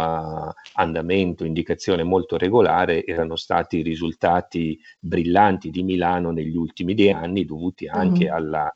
andamento, 0.74 1.44
indicazione 1.44 2.04
molto 2.04 2.38
regolare, 2.38 3.04
erano 3.04 3.36
stati 3.36 3.78
i 3.78 3.82
risultati 3.82 4.80
brillanti 5.00 5.72
di 5.72 5.82
Milano 5.82 6.30
negli 6.30 6.56
ultimi 6.56 6.94
dieci 6.94 7.14
anni, 7.14 7.44
dovuti 7.44 7.88
anche 7.88 8.30
mm. 8.30 8.34
alla 8.34 8.76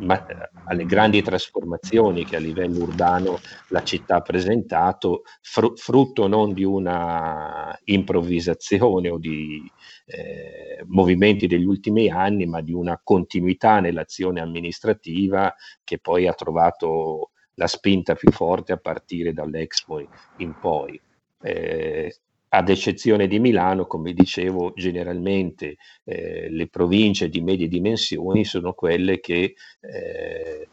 ma, 0.00 0.24
alle 0.64 0.84
grandi 0.84 1.22
trasformazioni 1.22 2.24
che 2.24 2.36
a 2.36 2.40
livello 2.40 2.82
urbano 2.82 3.38
la 3.68 3.82
città 3.82 4.16
ha 4.16 4.20
presentato, 4.20 5.22
fr- 5.40 5.76
frutto 5.76 6.26
non 6.26 6.52
di 6.52 6.64
una 6.64 7.76
improvvisazione 7.84 9.08
o 9.08 9.18
di 9.18 9.62
eh, 10.06 10.82
movimenti 10.86 11.46
degli 11.46 11.64
ultimi 11.64 12.08
anni, 12.08 12.46
ma 12.46 12.60
di 12.60 12.72
una 12.72 13.00
continuità 13.02 13.80
nell'azione 13.80 14.40
amministrativa 14.40 15.54
che 15.84 15.98
poi 15.98 16.26
ha 16.26 16.32
trovato 16.32 17.30
la 17.54 17.66
spinta 17.66 18.14
più 18.14 18.30
forte 18.30 18.72
a 18.72 18.78
partire 18.78 19.32
dall'Expo 19.32 20.02
in 20.36 20.58
poi. 20.58 21.00
Eh, 21.42 22.14
ad 22.52 22.68
eccezione 22.68 23.26
di 23.28 23.38
Milano, 23.38 23.86
come 23.86 24.12
dicevo, 24.12 24.72
generalmente 24.74 25.76
eh, 26.04 26.48
le 26.50 26.68
province 26.68 27.28
di 27.28 27.40
medie 27.40 27.68
dimensioni 27.68 28.44
sono 28.44 28.72
quelle 28.72 29.20
che 29.20 29.54
eh, 29.80 30.68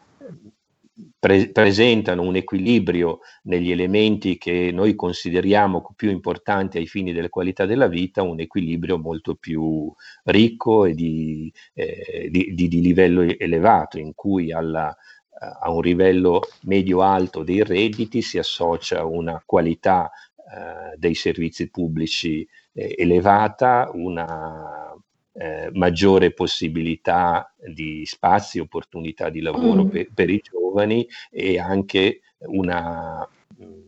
pre- 1.18 1.50
presentano 1.50 2.22
un 2.22 2.34
equilibrio 2.34 3.20
negli 3.44 3.70
elementi 3.70 4.38
che 4.38 4.70
noi 4.72 4.96
consideriamo 4.96 5.92
più 5.94 6.10
importanti 6.10 6.78
ai 6.78 6.86
fini 6.86 7.12
della 7.12 7.28
qualità 7.28 7.64
della 7.64 7.86
vita, 7.86 8.22
un 8.22 8.40
equilibrio 8.40 8.98
molto 8.98 9.36
più 9.36 9.92
ricco 10.24 10.84
e 10.84 10.94
di, 10.94 11.52
eh, 11.74 12.28
di, 12.30 12.54
di, 12.54 12.68
di 12.68 12.80
livello 12.80 13.22
elevato, 13.22 13.98
in 13.98 14.14
cui 14.14 14.50
alla, 14.52 14.94
a 15.60 15.70
un 15.70 15.82
livello 15.82 16.40
medio-alto 16.62 17.44
dei 17.44 17.62
redditi 17.62 18.22
si 18.22 18.38
associa 18.38 19.04
una 19.04 19.40
qualità 19.44 20.10
dei 20.96 21.14
servizi 21.14 21.70
pubblici 21.70 22.46
eh, 22.72 22.94
elevata, 22.96 23.90
una 23.92 24.94
eh, 25.32 25.70
maggiore 25.72 26.32
possibilità 26.32 27.54
di 27.56 28.04
spazi, 28.06 28.58
opportunità 28.58 29.28
di 29.28 29.40
lavoro 29.40 29.84
mm. 29.84 29.88
per, 29.88 30.08
per, 30.12 30.30
i 30.30 30.42
giovani 30.42 31.06
e 31.30 31.58
anche 31.58 32.20
una 32.46 33.28
mh, 33.56 33.64
mm, 33.64 33.80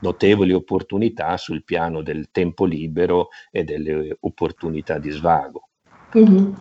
notevoli 0.00 0.52
opportunità 0.52 1.36
sul 1.36 1.64
piano 1.64 2.02
del 2.02 2.28
tempo 2.30 2.64
libero 2.64 3.28
e 3.50 3.64
delle 3.64 4.16
opportunità 4.20 4.98
di 4.98 5.10
svago. 5.10 5.68
Mm-hmm. 6.16 6.52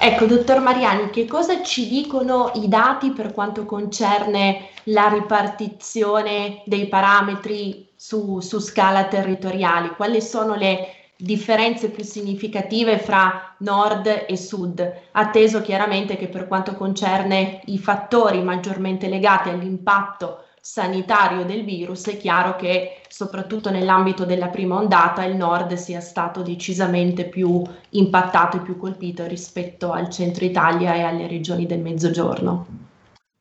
Ecco, 0.00 0.26
dottor 0.26 0.60
Mariani, 0.60 1.10
che 1.10 1.26
cosa 1.26 1.60
ci 1.62 1.88
dicono 1.88 2.52
i 2.54 2.68
dati 2.68 3.10
per 3.10 3.32
quanto 3.32 3.64
concerne 3.64 4.68
la 4.84 5.08
ripartizione 5.08 6.62
dei 6.66 6.86
parametri 6.86 7.88
su, 7.96 8.38
su 8.38 8.60
scala 8.60 9.06
territoriale? 9.06 9.96
Quali 9.96 10.22
sono 10.22 10.54
le 10.54 10.94
differenze 11.16 11.90
più 11.90 12.04
significative 12.04 12.98
fra 12.98 13.56
nord 13.58 14.26
e 14.28 14.36
sud, 14.36 15.00
atteso 15.10 15.62
chiaramente 15.62 16.16
che 16.16 16.28
per 16.28 16.46
quanto 16.46 16.74
concerne 16.76 17.60
i 17.64 17.78
fattori 17.78 18.40
maggiormente 18.40 19.08
legati 19.08 19.48
all'impatto 19.48 20.44
sanitario 20.60 21.44
del 21.44 21.64
virus, 21.64 22.06
è 22.06 22.16
chiaro 22.16 22.56
che 22.56 23.02
soprattutto 23.08 23.70
nell'ambito 23.70 24.24
della 24.24 24.48
prima 24.48 24.76
ondata 24.76 25.24
il 25.24 25.36
nord 25.36 25.74
sia 25.74 26.00
stato 26.00 26.42
decisamente 26.42 27.24
più 27.28 27.62
impattato 27.90 28.58
e 28.58 28.60
più 28.60 28.76
colpito 28.76 29.26
rispetto 29.26 29.92
al 29.92 30.10
centro 30.10 30.44
Italia 30.44 30.94
e 30.94 31.02
alle 31.02 31.26
regioni 31.26 31.66
del 31.66 31.80
mezzogiorno. 31.80 32.87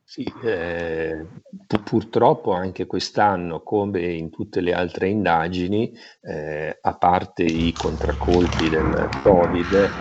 Sì, 0.10 0.24
eh, 0.42 1.28
purtroppo 1.84 2.54
anche 2.54 2.86
quest'anno, 2.86 3.62
come 3.62 4.06
in 4.14 4.30
tutte 4.30 4.62
le 4.62 4.72
altre 4.72 5.10
indagini, 5.10 5.92
eh, 6.22 6.78
a 6.80 6.96
parte 6.98 7.44
i 7.44 7.76
contraccolpi 7.76 8.70
del 8.70 9.12
Covid, 9.18 9.74
eh, 9.74 9.92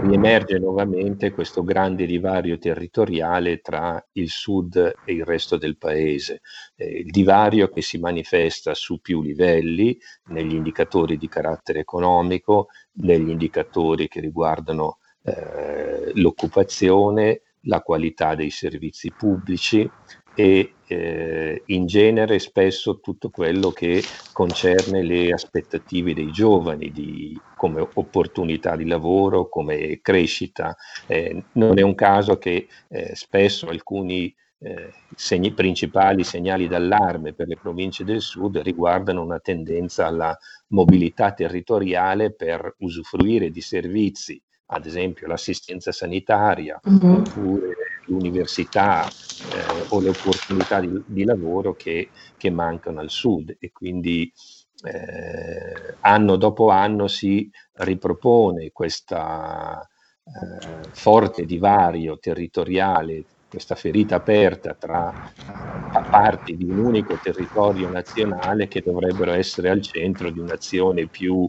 riemerge 0.00 0.58
nuovamente 0.58 1.30
questo 1.30 1.62
grande 1.62 2.04
divario 2.04 2.58
territoriale 2.58 3.60
tra 3.60 4.04
il 4.14 4.28
sud 4.28 4.76
e 5.04 5.12
il 5.12 5.24
resto 5.24 5.56
del 5.56 5.76
paese. 5.78 6.40
Eh, 6.74 6.88
il 7.02 7.10
divario 7.12 7.68
che 7.68 7.80
si 7.80 7.98
manifesta 7.98 8.74
su 8.74 9.00
più 9.00 9.22
livelli, 9.22 9.96
negli 10.24 10.54
indicatori 10.54 11.16
di 11.16 11.28
carattere 11.28 11.78
economico, 11.78 12.70
negli 12.94 13.28
indicatori 13.30 14.08
che 14.08 14.18
riguardano 14.18 14.98
eh, 15.22 16.10
l'occupazione, 16.14 17.42
la 17.64 17.80
qualità 17.80 18.34
dei 18.34 18.50
servizi 18.50 19.12
pubblici 19.12 19.88
e 20.34 20.74
eh, 20.86 21.62
in 21.66 21.86
genere 21.86 22.38
spesso 22.38 23.00
tutto 23.00 23.30
quello 23.30 23.70
che 23.70 24.02
concerne 24.32 25.02
le 25.02 25.32
aspettative 25.32 26.12
dei 26.12 26.30
giovani 26.32 26.90
di, 26.90 27.38
come 27.56 27.86
opportunità 27.94 28.74
di 28.76 28.86
lavoro, 28.86 29.48
come 29.48 30.00
crescita. 30.02 30.76
Eh, 31.06 31.44
non 31.52 31.78
è 31.78 31.82
un 31.82 31.94
caso 31.94 32.36
che 32.36 32.66
eh, 32.88 33.14
spesso 33.14 33.68
alcuni 33.68 34.34
eh, 34.58 34.92
segni, 35.14 35.52
principali 35.52 36.24
segnali 36.24 36.66
d'allarme 36.66 37.32
per 37.32 37.46
le 37.46 37.56
province 37.56 38.02
del 38.02 38.20
sud 38.20 38.58
riguardano 38.58 39.22
una 39.22 39.38
tendenza 39.38 40.06
alla 40.06 40.36
mobilità 40.68 41.32
territoriale 41.32 42.32
per 42.32 42.74
usufruire 42.78 43.50
di 43.50 43.60
servizi 43.60 44.40
ad 44.66 44.86
esempio 44.86 45.26
l'assistenza 45.26 45.92
sanitaria 45.92 46.80
mm-hmm. 46.88 47.14
oppure 47.14 47.76
l'università 48.06 49.06
eh, 49.06 49.86
o 49.88 50.00
le 50.00 50.10
opportunità 50.10 50.80
di, 50.80 51.02
di 51.06 51.24
lavoro 51.24 51.74
che, 51.74 52.10
che, 52.36 52.50
mancano 52.50 53.00
al 53.00 53.10
sud 53.10 53.56
e 53.58 53.72
quindi 53.72 54.30
eh, 54.84 55.94
anno 56.00 56.36
dopo 56.36 56.68
anno 56.68 57.08
si 57.08 57.50
ripropone 57.74 58.70
questo 58.72 59.16
eh, 59.16 60.88
forte 60.90 61.44
divario 61.44 62.18
territoriale, 62.18 63.24
questa 63.48 63.74
ferita 63.74 64.16
aperta 64.16 64.74
tra 64.74 65.32
parti 66.10 66.56
di 66.56 66.64
un 66.64 66.78
unico 66.78 67.18
territorio 67.22 67.88
nazionale 67.88 68.68
che 68.68 68.82
dovrebbero 68.84 69.32
essere 69.32 69.68
al 69.70 69.80
centro 69.80 70.30
di 70.30 70.38
un'azione 70.38 71.06
più 71.06 71.48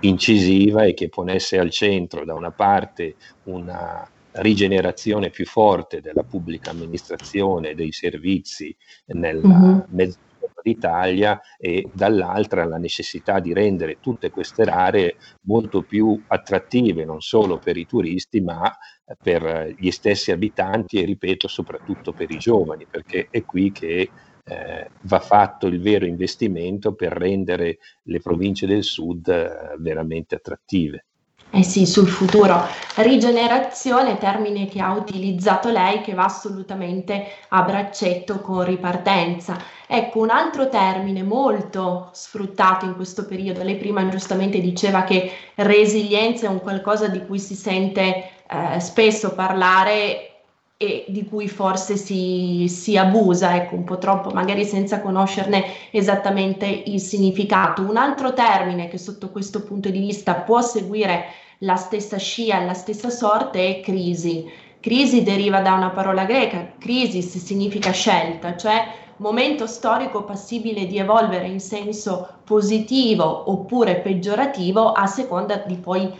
incisiva 0.00 0.84
e 0.84 0.94
che 0.94 1.08
ponesse 1.08 1.58
al 1.58 1.70
centro 1.70 2.24
da 2.24 2.34
una 2.34 2.50
parte 2.50 3.16
una 3.44 4.08
rigenerazione 4.32 5.30
più 5.30 5.44
forte 5.44 6.00
della 6.00 6.22
pubblica 6.22 6.70
amministrazione, 6.70 7.74
dei 7.74 7.92
servizi 7.92 8.74
nel 9.06 9.40
mm-hmm. 9.44 9.78
mezzogiorno 9.88 10.28
d'Italia 10.62 11.40
e 11.58 11.88
dall'altra 11.92 12.64
la 12.64 12.76
necessità 12.76 13.40
di 13.40 13.52
rendere 13.52 13.98
tutte 14.00 14.30
queste 14.30 14.62
aree 14.62 15.16
molto 15.42 15.82
più 15.82 16.22
attrattive 16.26 17.04
non 17.04 17.20
solo 17.20 17.58
per 17.58 17.76
i 17.76 17.86
turisti 17.86 18.40
ma 18.40 18.70
per 19.22 19.74
gli 19.78 19.90
stessi 19.90 20.30
abitanti 20.32 21.00
e 21.00 21.04
ripeto 21.04 21.48
soprattutto 21.48 22.12
per 22.12 22.30
i 22.30 22.38
giovani 22.38 22.86
perché 22.88 23.28
è 23.30 23.44
qui 23.44 23.72
che 23.72 24.10
eh, 24.50 24.90
va 25.02 25.20
fatto 25.20 25.68
il 25.68 25.80
vero 25.80 26.06
investimento 26.06 26.94
per 26.94 27.12
rendere 27.12 27.78
le 28.02 28.20
province 28.20 28.66
del 28.66 28.82
sud 28.82 29.28
eh, 29.28 29.76
veramente 29.78 30.34
attrattive. 30.34 31.04
Eh 31.52 31.64
sì, 31.64 31.84
sul 31.84 32.06
futuro. 32.06 32.64
Rigenerazione, 32.96 34.18
termine 34.18 34.66
che 34.66 34.80
ha 34.80 34.92
utilizzato 34.92 35.70
lei, 35.70 36.00
che 36.00 36.14
va 36.14 36.24
assolutamente 36.24 37.26
a 37.48 37.62
braccetto 37.62 38.38
con 38.38 38.64
ripartenza. 38.64 39.56
Ecco, 39.86 40.20
un 40.20 40.30
altro 40.30 40.68
termine 40.68 41.24
molto 41.24 42.10
sfruttato 42.12 42.84
in 42.84 42.94
questo 42.94 43.26
periodo, 43.26 43.64
lei 43.64 43.76
prima 43.76 44.08
giustamente 44.08 44.60
diceva 44.60 45.02
che 45.02 45.32
resilienza 45.56 46.46
è 46.46 46.50
un 46.50 46.60
qualcosa 46.60 47.08
di 47.08 47.26
cui 47.26 47.40
si 47.40 47.56
sente 47.56 48.30
eh, 48.48 48.78
spesso 48.78 49.34
parlare 49.34 50.29
e 50.82 51.04
di 51.08 51.26
cui 51.26 51.46
forse 51.46 51.98
si, 51.98 52.66
si, 52.66 52.96
abusa, 52.96 53.54
ecco, 53.54 53.74
un 53.74 53.84
po' 53.84 53.98
troppo, 53.98 54.30
magari 54.30 54.64
senza 54.64 55.02
conoscerne 55.02 55.62
esattamente 55.90 56.64
il 56.66 57.02
significato. 57.02 57.82
Un 57.82 57.98
altro 57.98 58.32
termine 58.32 58.88
che 58.88 58.96
sotto 58.96 59.28
questo 59.28 59.62
punto 59.62 59.90
di 59.90 59.98
vista 59.98 60.36
può 60.36 60.62
seguire 60.62 61.24
la 61.58 61.76
stessa 61.76 62.16
scia, 62.16 62.64
la 62.64 62.72
stessa 62.72 63.10
sorte 63.10 63.68
è 63.68 63.80
crisi. 63.80 64.50
Crisi 64.80 65.22
deriva 65.22 65.60
da 65.60 65.74
una 65.74 65.90
parola 65.90 66.24
greca, 66.24 66.72
crisis 66.78 67.36
significa 67.36 67.90
scelta, 67.90 68.56
cioè 68.56 68.86
momento 69.20 69.66
storico 69.66 70.24
passibile 70.24 70.86
di 70.86 70.96
evolvere 70.96 71.46
in 71.46 71.60
senso 71.60 72.36
positivo 72.42 73.50
oppure 73.50 73.96
peggiorativo 73.96 74.92
a 74.92 75.06
seconda 75.06 75.56
di 75.56 75.76
poi 75.76 76.10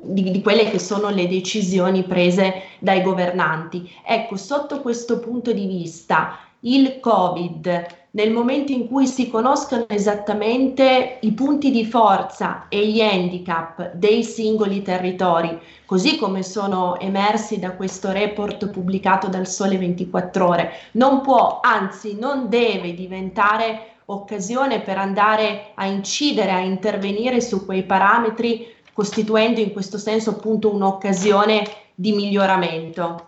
di, 0.00 0.30
di, 0.30 0.42
quelle 0.42 0.70
che 0.70 0.78
sono 0.78 1.10
le 1.10 1.28
decisioni 1.28 2.02
prese 2.04 2.62
dai 2.78 3.02
governanti. 3.02 3.90
Ecco, 4.04 4.36
sotto 4.36 4.80
questo 4.80 5.18
punto 5.18 5.52
di 5.52 5.66
vista, 5.66 6.38
il 6.60 6.98
Covid, 7.00 7.86
nel 8.10 8.32
momento 8.32 8.72
in 8.72 8.88
cui 8.88 9.06
si 9.06 9.28
conoscono 9.30 9.84
esattamente 9.88 11.18
i 11.20 11.32
punti 11.32 11.70
di 11.70 11.84
forza 11.84 12.66
e 12.68 12.86
gli 12.88 13.00
handicap 13.00 13.92
dei 13.92 14.24
singoli 14.24 14.82
territori, 14.82 15.60
così 15.84 16.16
come 16.16 16.42
sono 16.42 16.98
emersi 16.98 17.58
da 17.58 17.72
questo 17.72 18.10
report 18.10 18.70
pubblicato 18.70 19.28
dal 19.28 19.46
Sole 19.46 19.76
24 19.76 20.48
ore, 20.48 20.72
non 20.92 21.20
può, 21.20 21.60
anzi 21.62 22.18
non 22.18 22.48
deve 22.48 22.94
diventare 22.94 23.98
occasione 24.06 24.80
per 24.80 24.96
andare 24.96 25.72
a 25.74 25.84
incidere, 25.86 26.50
a 26.50 26.60
intervenire 26.60 27.42
su 27.42 27.66
quei 27.66 27.84
parametri 27.84 28.66
costituendo 28.98 29.60
in 29.60 29.70
questo 29.70 29.96
senso 29.96 30.30
appunto 30.30 30.74
un'occasione 30.74 31.64
di 31.94 32.10
miglioramento 32.10 33.26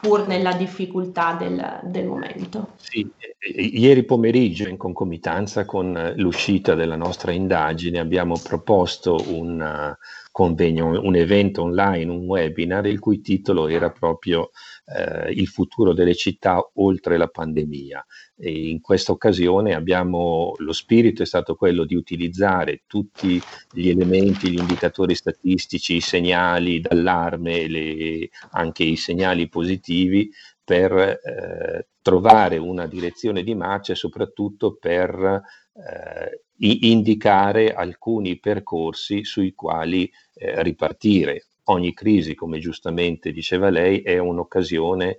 pur 0.00 0.26
nella 0.26 0.54
difficoltà 0.54 1.34
del, 1.38 1.80
del 1.82 2.06
momento. 2.06 2.68
Sì, 2.76 3.06
ieri 3.54 4.04
pomeriggio 4.04 4.66
in 4.66 4.78
concomitanza 4.78 5.66
con 5.66 6.14
l'uscita 6.16 6.74
della 6.74 6.96
nostra 6.96 7.32
indagine 7.32 7.98
abbiamo 7.98 8.40
proposto 8.42 9.22
un 9.26 9.94
convegno, 10.32 10.98
un 11.02 11.16
evento 11.16 11.60
online, 11.64 12.10
un 12.10 12.24
webinar 12.24 12.86
il 12.86 12.98
cui 12.98 13.20
titolo 13.20 13.68
era 13.68 13.90
proprio 13.90 14.52
eh, 14.86 15.32
Il 15.32 15.48
futuro 15.48 15.92
delle 15.92 16.14
città 16.14 16.66
oltre 16.76 17.18
la 17.18 17.28
pandemia. 17.28 18.06
E 18.40 18.68
in 18.68 18.80
questa 18.80 19.10
occasione 19.10 19.74
abbiamo, 19.74 20.54
lo 20.58 20.72
spirito 20.72 21.22
è 21.22 21.26
stato 21.26 21.56
quello 21.56 21.84
di 21.84 21.96
utilizzare 21.96 22.82
tutti 22.86 23.40
gli 23.72 23.88
elementi, 23.88 24.48
gli 24.50 24.58
indicatori 24.58 25.16
statistici, 25.16 25.96
i 25.96 26.00
segnali 26.00 26.80
d'allarme, 26.80 27.66
le, 27.66 28.28
anche 28.52 28.84
i 28.84 28.94
segnali 28.94 29.48
positivi 29.48 30.30
per 30.62 30.92
eh, 30.92 31.88
trovare 32.00 32.58
una 32.58 32.86
direzione 32.86 33.42
di 33.42 33.56
marcia 33.56 33.92
e 33.92 33.96
soprattutto 33.96 34.76
per 34.76 35.42
eh, 35.74 36.42
indicare 36.58 37.74
alcuni 37.74 38.38
percorsi 38.38 39.24
sui 39.24 39.52
quali 39.52 40.10
eh, 40.34 40.62
ripartire. 40.62 41.46
Ogni 41.70 41.92
crisi, 41.92 42.34
come 42.34 42.60
giustamente 42.60 43.30
diceva 43.30 43.68
lei, 43.68 44.00
è 44.00 44.16
un'occasione 44.18 45.16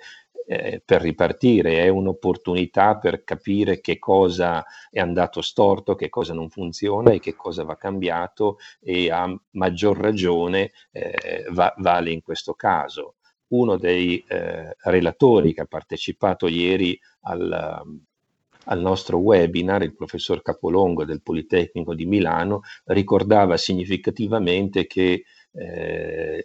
eh, 0.52 0.82
per 0.84 1.02
ripartire, 1.02 1.84
è 1.84 1.90
un'opportunità 1.90 2.98
per 2.98 3.24
capire 3.24 3.82
che 3.82 4.00
cosa 4.00 4.66
è 4.90 5.00
andato 5.00 5.42
storto, 5.42 5.94
che 5.94 6.10
cosa 6.10 6.34
non 6.34 6.50
funziona 6.50 7.12
e 7.12 7.20
che 7.20 7.36
cosa 7.36 7.64
va 7.64 7.78
cambiato 7.78 8.58
e 8.80 9.12
a 9.12 9.32
maggior 9.52 10.00
ragione 10.00 10.72
eh, 10.92 11.46
va, 11.52 11.72
vale 11.78 12.10
in 12.10 12.24
questo 12.24 12.56
caso. 12.56 13.14
Uno 13.50 13.78
dei 13.78 14.24
eh, 14.28 14.76
relatori 14.82 15.54
che 15.54 15.62
ha 15.62 15.66
partecipato 15.66 16.48
ieri 16.48 17.00
al, 17.22 17.84
al 18.66 18.80
nostro 18.80 19.18
webinar, 19.18 19.84
il 19.84 19.94
professor 19.94 20.42
Capolongo 20.42 21.06
del 21.06 21.22
Politecnico 21.22 21.94
di 21.94 22.08
Milano, 22.08 22.62
ricordava 22.86 23.56
significativamente 23.56 24.88
che 24.88 25.26
eh, 25.52 26.44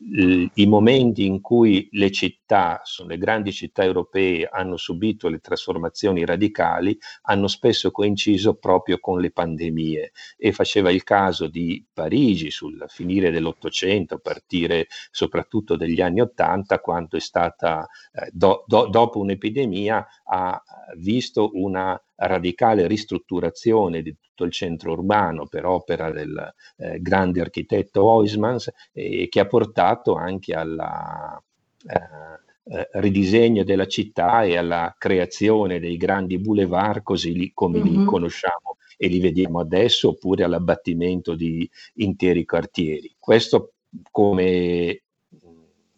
i 0.55 0.67
momenti 0.67 1.27
in 1.27 1.41
cui 1.41 1.89
le 1.93 2.11
città, 2.11 2.83
le 3.07 3.19
grandi 3.19 3.53
città 3.53 3.85
europee 3.85 4.49
hanno 4.51 4.77
subito 4.77 5.29
le 5.29 5.41
trasformazioni 5.41 6.25
radicali 6.25 6.99
hanno 7.23 7.47
spesso 7.47 7.91
coinciso 7.91 8.55
proprio 8.55 8.99
con 8.99 9.21
le 9.21 9.31
pandemie. 9.31 10.13
E 10.37 10.53
faceva 10.53 10.91
il 10.91 11.05
caso 11.05 11.47
di 11.47 11.85
Parigi 11.93 12.51
sul 12.51 12.85
finire 12.89 13.31
dell'Ottocento, 13.31 14.19
partire 14.19 14.87
soprattutto 15.11 15.77
degli 15.77 16.01
anni 16.01 16.21
Ottanta, 16.21 16.81
quando 16.81 17.17
è 17.17 17.21
stata, 17.21 17.87
eh, 18.13 18.31
do, 18.33 18.65
do, 18.67 18.87
dopo 18.87 19.19
un'epidemia, 19.19 20.07
ha 20.25 20.63
visto 20.97 21.51
una 21.55 22.01
radicale 22.17 22.87
ristrutturazione 22.87 24.03
di 24.03 24.17
tutto 24.21 24.45
il 24.45 24.53
centro 24.53 24.93
urbano 24.93 25.47
per 25.47 25.67
opera 25.67 26.11
del 26.11 26.55
eh, 26.77 27.01
grande 27.01 27.41
architetto 27.41 28.05
Huysmans 28.05 28.73
e 28.93 29.29
che 29.29 29.41
ha 29.41 29.47
portato 29.47 30.15
anche 30.15 30.55
alla 30.55 31.43
eh, 31.87 32.43
eh, 32.67 32.89
ridisegno 32.95 33.63
della 33.63 33.87
città 33.87 34.43
e 34.45 34.57
alla 34.57 34.95
creazione 34.97 35.79
dei 35.79 35.99
grandi 35.99 36.39
boulevard 36.39 37.03
così 37.03 37.35
li, 37.35 37.53
come 37.53 37.79
mm-hmm. 37.79 37.99
li 37.99 38.05
conosciamo 38.05 38.77
e 38.97 39.09
li 39.09 39.21
vediamo 39.21 39.61
adesso 39.61 40.09
oppure 40.09 40.45
all'abbattimento 40.45 41.35
di 41.35 41.69
interi 41.97 42.45
quartieri. 42.47 43.17
Questo 43.19 43.75
come 44.11 45.03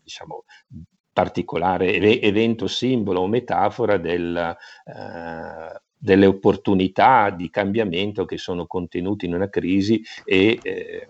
diciamo 0.03 0.45
particolare 1.13 1.95
evento 2.21 2.67
simbolo 2.67 3.21
o 3.21 3.27
metafora 3.29 3.97
del, 3.97 4.37
eh, 4.37 5.81
delle 5.99 6.27
opportunità 6.27 7.31
di 7.31 7.51
cambiamento 7.51 8.25
che 8.25 8.39
sono 8.39 8.67
contenute 8.67 9.27
in 9.27 9.35
una 9.35 9.49
crisi 9.49 10.03
e 10.25 10.59
eh, 10.63 11.09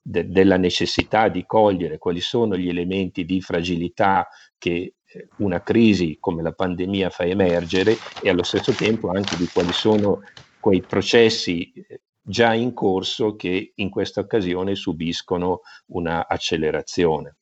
de- 0.00 0.28
della 0.30 0.56
necessità 0.56 1.28
di 1.28 1.44
cogliere 1.44 1.98
quali 1.98 2.20
sono 2.20 2.56
gli 2.56 2.68
elementi 2.68 3.24
di 3.24 3.40
fragilità 3.40 4.28
che 4.56 4.94
eh, 5.04 5.28
una 5.38 5.62
crisi 5.62 6.16
come 6.20 6.42
la 6.42 6.52
pandemia 6.52 7.10
fa 7.10 7.24
emergere 7.24 7.96
e 8.22 8.30
allo 8.30 8.42
stesso 8.42 8.72
tempo 8.72 9.10
anche 9.10 9.36
di 9.36 9.48
quali 9.52 9.72
sono 9.72 10.20
quei 10.60 10.80
processi 10.80 11.72
eh, 11.72 12.00
già 12.20 12.54
in 12.54 12.74
corso 12.74 13.36
che 13.36 13.72
in 13.74 13.90
questa 13.90 14.20
occasione 14.20 14.74
subiscono 14.74 15.60
una 15.86 16.26
accelerazione. 16.28 17.36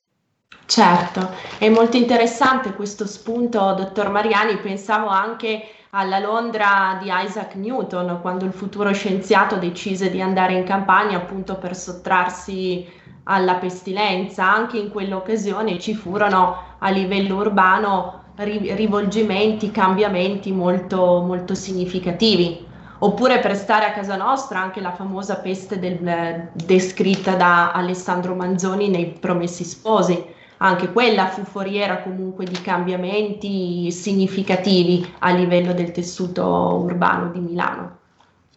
Certo, 0.66 1.30
è 1.58 1.68
molto 1.68 1.96
interessante 1.96 2.72
questo 2.72 3.06
spunto, 3.06 3.74
dottor 3.74 4.10
Mariani. 4.10 4.58
Pensavo 4.58 5.08
anche 5.08 5.62
alla 5.96 6.18
Londra 6.18 6.98
di 7.00 7.08
Isaac 7.10 7.54
Newton, 7.54 8.18
quando 8.20 8.44
il 8.44 8.52
futuro 8.52 8.92
scienziato 8.92 9.56
decise 9.56 10.10
di 10.10 10.20
andare 10.20 10.52
in 10.52 10.64
campagna 10.64 11.16
appunto 11.16 11.56
per 11.56 11.74
sottrarsi 11.74 12.86
alla 13.24 13.54
pestilenza. 13.54 14.44
Anche 14.44 14.76
in 14.76 14.90
quell'occasione 14.90 15.78
ci 15.78 15.94
furono 15.94 16.74
a 16.78 16.90
livello 16.90 17.36
urbano 17.36 18.24
rivolgimenti, 18.34 19.70
cambiamenti 19.70 20.52
molto, 20.52 21.22
molto 21.22 21.54
significativi. 21.54 22.64
Oppure 22.98 23.38
per 23.38 23.56
stare 23.56 23.86
a 23.86 23.92
casa 23.92 24.16
nostra, 24.16 24.60
anche 24.60 24.82
la 24.82 24.92
famosa 24.92 25.36
peste 25.36 25.78
del, 25.78 26.50
descritta 26.52 27.36
da 27.36 27.72
Alessandro 27.72 28.34
Manzoni 28.34 28.90
nei 28.90 29.06
Promessi 29.18 29.64
Sposi 29.64 30.34
anche 30.58 30.92
quella 30.92 31.28
fu 31.28 31.44
foriera 31.44 32.02
comunque 32.02 32.44
di 32.44 32.60
cambiamenti 32.60 33.90
significativi 33.90 35.06
a 35.20 35.32
livello 35.32 35.72
del 35.72 35.90
tessuto 35.92 36.44
urbano 36.44 37.30
di 37.30 37.40
Milano. 37.40 37.98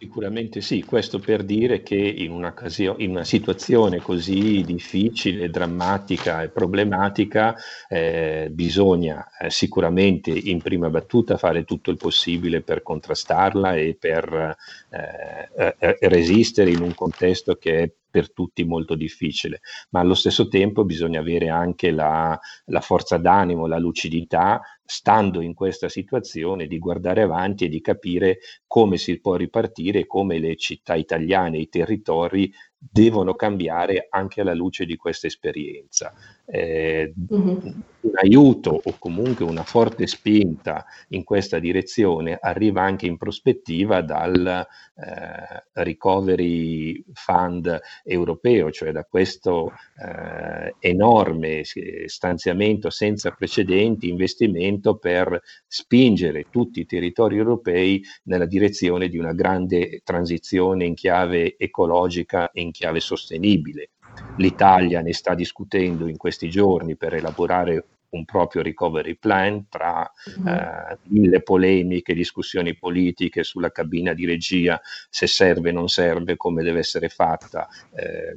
Sicuramente 0.00 0.62
sì, 0.62 0.82
questo 0.82 1.18
per 1.18 1.42
dire 1.42 1.82
che 1.82 1.94
in 1.94 2.30
una, 2.30 2.54
in 2.96 3.10
una 3.10 3.24
situazione 3.24 4.00
così 4.00 4.62
difficile, 4.64 5.50
drammatica 5.50 6.40
e 6.40 6.48
problematica 6.48 7.54
eh, 7.86 8.48
bisogna 8.50 9.28
eh, 9.38 9.50
sicuramente 9.50 10.30
in 10.30 10.62
prima 10.62 10.88
battuta 10.88 11.36
fare 11.36 11.64
tutto 11.64 11.90
il 11.90 11.98
possibile 11.98 12.62
per 12.62 12.82
contrastarla 12.82 13.74
e 13.74 13.94
per 14.00 14.56
eh, 14.88 15.76
eh 15.78 15.98
resistere 16.08 16.70
in 16.70 16.80
un 16.80 16.94
contesto 16.94 17.56
che 17.56 17.82
è 17.82 17.90
per 18.10 18.32
tutti 18.32 18.64
molto 18.64 18.94
difficile, 18.94 19.60
ma 19.90 20.00
allo 20.00 20.14
stesso 20.14 20.48
tempo 20.48 20.84
bisogna 20.84 21.20
avere 21.20 21.48
anche 21.48 21.90
la, 21.90 22.38
la, 22.66 22.80
forza 22.80 23.16
d'animo, 23.16 23.66
la 23.66 23.78
lucidità, 23.78 24.60
stando 24.84 25.40
in 25.40 25.54
questa 25.54 25.88
situazione, 25.88 26.66
di 26.66 26.78
guardare 26.78 27.22
avanti 27.22 27.64
e 27.64 27.68
di 27.68 27.80
capire 27.80 28.38
come 28.66 28.96
si 28.96 29.20
può 29.20 29.36
ripartire 29.36 30.06
come 30.06 30.38
le 30.38 30.56
città 30.56 30.94
italiane, 30.94 31.58
i 31.58 31.68
territori 31.68 32.52
devono 32.76 33.34
cambiare 33.34 34.06
anche 34.10 34.40
alla 34.40 34.54
luce 34.54 34.86
di 34.86 34.96
questa 34.96 35.26
esperienza. 35.26 36.12
Eh, 36.52 37.14
mm-hmm. 37.32 37.80
Un 38.02 38.12
aiuto 38.14 38.80
o 38.82 38.94
comunque 38.98 39.44
una 39.44 39.62
forte 39.62 40.06
spinta 40.06 40.86
in 41.08 41.22
questa 41.22 41.58
direzione 41.58 42.38
arriva 42.40 42.82
anche 42.82 43.06
in 43.06 43.18
prospettiva 43.18 44.00
dal 44.00 44.46
eh, 44.46 45.64
Recovery 45.74 47.04
Fund 47.12 47.78
europeo, 48.02 48.70
cioè 48.70 48.90
da 48.90 49.04
questo 49.04 49.72
eh, 50.02 50.74
enorme 50.78 51.62
stanziamento 52.06 52.88
senza 52.88 53.32
precedenti, 53.32 54.08
investimento 54.08 54.96
per 54.96 55.38
spingere 55.66 56.46
tutti 56.50 56.80
i 56.80 56.86
territori 56.86 57.36
europei 57.36 58.02
nella 58.24 58.46
direzione 58.46 59.08
di 59.08 59.18
una 59.18 59.34
grande 59.34 60.00
transizione 60.02 60.86
in 60.86 60.94
chiave 60.94 61.54
ecologica 61.58 62.50
e 62.50 62.62
in 62.62 62.70
chiave 62.70 63.00
sostenibile. 63.00 63.90
L'Italia 64.36 65.00
ne 65.00 65.12
sta 65.12 65.34
discutendo 65.34 66.06
in 66.06 66.16
questi 66.16 66.48
giorni 66.48 66.96
per 66.96 67.14
elaborare 67.14 67.84
un 68.10 68.24
proprio 68.24 68.62
recovery 68.62 69.14
plan 69.16 69.68
tra 69.68 70.10
mm-hmm. 70.30 70.46
eh, 70.46 70.98
mille 71.04 71.42
polemiche, 71.42 72.14
discussioni 72.14 72.76
politiche 72.76 73.42
sulla 73.44 73.70
cabina 73.70 74.14
di 74.14 74.26
regia, 74.26 74.80
se 75.08 75.26
serve 75.26 75.70
o 75.70 75.74
non 75.74 75.88
serve, 75.88 76.36
come 76.36 76.62
deve 76.62 76.80
essere 76.80 77.08
fatta. 77.08 77.68
Eh, 77.94 78.34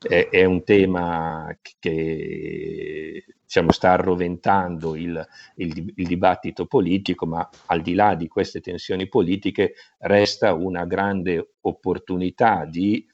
è, 0.00 0.28
è, 0.30 0.44
un 0.44 0.62
tema 0.62 1.54
che 1.80 3.24
diciamo, 3.42 3.72
sta 3.72 3.90
arroventando 3.90 4.94
il, 4.94 5.26
il, 5.56 5.92
il, 5.96 6.06
dibattito 6.06 6.66
politico, 6.66 7.26
ma 7.26 7.48
al 7.66 7.82
di 7.82 7.94
là 7.94 8.14
di 8.14 8.28
queste 8.28 8.60
tensioni 8.60 9.08
politiche 9.08 9.74
resta 9.98 10.54
una 10.54 10.84
grande 10.84 11.54
opportunità 11.62 12.64
di 12.64 13.04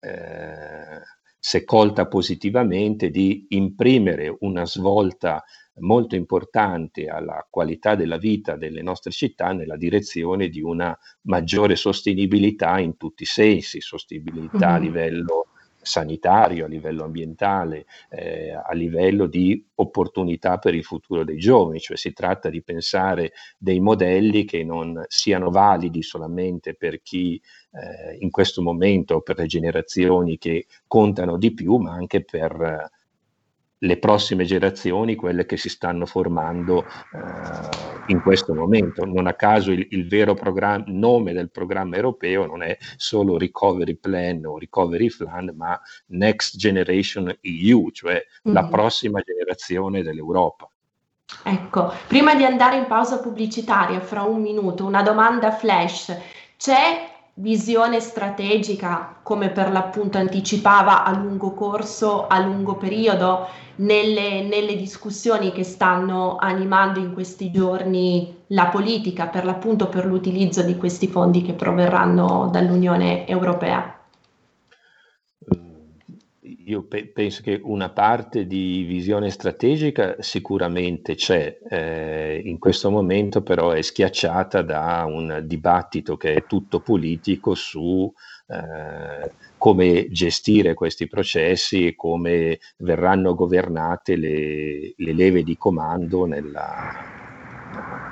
eh, 0.00 1.00
se 1.40 1.64
colta 1.64 2.06
positivamente, 2.06 3.10
di 3.10 3.46
imprimere 3.48 4.36
una 4.40 4.66
svolta 4.66 5.42
molto 5.80 6.14
importante 6.14 7.06
alla 7.06 7.46
qualità 7.48 7.94
della 7.94 8.18
vita 8.18 8.56
delle 8.56 8.82
nostre 8.82 9.10
città 9.10 9.52
nella 9.52 9.76
direzione 9.76 10.48
di 10.48 10.60
una 10.60 10.96
maggiore 11.22 11.74
sostenibilità 11.76 12.78
in 12.78 12.98
tutti 12.98 13.22
i 13.22 13.26
sensi, 13.26 13.80
sostenibilità 13.80 14.68
mm-hmm. 14.68 14.74
a 14.74 14.78
livello 14.78 15.46
sanitario, 15.82 16.64
a 16.64 16.68
livello 16.68 17.04
ambientale, 17.04 17.86
eh, 18.10 18.52
a 18.52 18.72
livello 18.72 19.26
di 19.26 19.64
opportunità 19.76 20.58
per 20.58 20.74
il 20.74 20.84
futuro 20.84 21.24
dei 21.24 21.38
giovani, 21.38 21.80
cioè 21.80 21.96
si 21.96 22.12
tratta 22.12 22.48
di 22.48 22.62
pensare 22.62 23.32
dei 23.58 23.80
modelli 23.80 24.44
che 24.44 24.64
non 24.64 25.02
siano 25.08 25.50
validi 25.50 26.02
solamente 26.02 26.74
per 26.74 27.02
chi 27.02 27.40
eh, 27.72 28.16
in 28.20 28.30
questo 28.30 28.62
momento, 28.62 29.20
per 29.20 29.38
le 29.38 29.46
generazioni 29.46 30.38
che 30.38 30.66
contano 30.86 31.36
di 31.36 31.52
più, 31.54 31.76
ma 31.76 31.92
anche 31.92 32.24
per 32.24 32.90
le 33.82 33.98
prossime 33.98 34.44
generazioni, 34.44 35.14
quelle 35.14 35.46
che 35.46 35.56
si 35.56 35.68
stanno 35.68 36.06
formando 36.06 36.84
eh, 36.84 38.08
in 38.08 38.20
questo 38.22 38.54
momento. 38.54 39.04
Non 39.04 39.26
a 39.26 39.34
caso 39.34 39.72
il, 39.72 39.86
il 39.90 40.08
vero 40.08 40.36
nome 40.86 41.32
del 41.32 41.50
programma 41.50 41.96
europeo 41.96 42.46
non 42.46 42.62
è 42.62 42.76
solo 42.96 43.38
Recovery 43.38 43.94
Plan 43.96 44.44
o 44.44 44.58
Recovery 44.58 45.08
Plan, 45.14 45.54
ma 45.56 45.80
Next 46.06 46.56
Generation 46.56 47.34
EU, 47.40 47.90
cioè 47.90 48.14
mm-hmm. 48.14 48.54
la 48.54 48.66
prossima 48.68 49.20
generazione 49.20 50.02
dell'Europa. 50.02 50.68
Ecco, 51.44 51.92
prima 52.08 52.34
di 52.34 52.44
andare 52.44 52.76
in 52.76 52.86
pausa 52.86 53.20
pubblicitaria, 53.20 54.00
fra 54.00 54.22
un 54.22 54.40
minuto, 54.40 54.84
una 54.84 55.02
domanda 55.02 55.52
flash. 55.52 56.14
C'è 56.56 57.09
visione 57.34 58.00
strategica, 58.00 59.16
come 59.22 59.50
per 59.50 59.70
l'appunto 59.70 60.18
anticipava 60.18 61.04
a 61.04 61.16
lungo 61.16 61.52
corso, 61.54 62.26
a 62.26 62.38
lungo 62.40 62.76
periodo, 62.76 63.46
nelle, 63.76 64.42
nelle, 64.42 64.76
discussioni 64.76 65.52
che 65.52 65.64
stanno 65.64 66.36
animando 66.36 66.98
in 66.98 67.12
questi 67.14 67.50
giorni 67.50 68.42
la 68.48 68.66
politica, 68.66 69.26
per 69.28 69.44
l'appunto 69.44 69.88
per 69.88 70.04
l'utilizzo 70.04 70.62
di 70.62 70.76
questi 70.76 71.06
fondi 71.08 71.42
che 71.42 71.54
proverranno 71.54 72.48
dall'Unione 72.52 73.26
Europea? 73.26 73.99
Io 76.70 76.84
pe- 76.84 77.06
penso 77.08 77.42
che 77.42 77.60
una 77.62 77.90
parte 77.90 78.46
di 78.46 78.84
visione 78.84 79.30
strategica 79.30 80.16
sicuramente 80.20 81.14
c'è, 81.16 81.58
eh, 81.68 82.40
in 82.44 82.58
questo 82.58 82.90
momento 82.90 83.42
però 83.42 83.70
è 83.72 83.82
schiacciata 83.82 84.62
da 84.62 85.04
un 85.06 85.42
dibattito 85.44 86.16
che 86.16 86.34
è 86.34 86.46
tutto 86.46 86.80
politico 86.80 87.54
su 87.54 88.12
eh, 88.46 89.34
come 89.56 90.08
gestire 90.10 90.74
questi 90.74 91.08
processi 91.08 91.86
e 91.88 91.96
come 91.96 92.58
verranno 92.78 93.34
governate 93.34 94.16
le, 94.16 94.94
le 94.96 95.12
leve 95.12 95.42
di 95.42 95.56
comando 95.56 96.24
nella, 96.24 97.19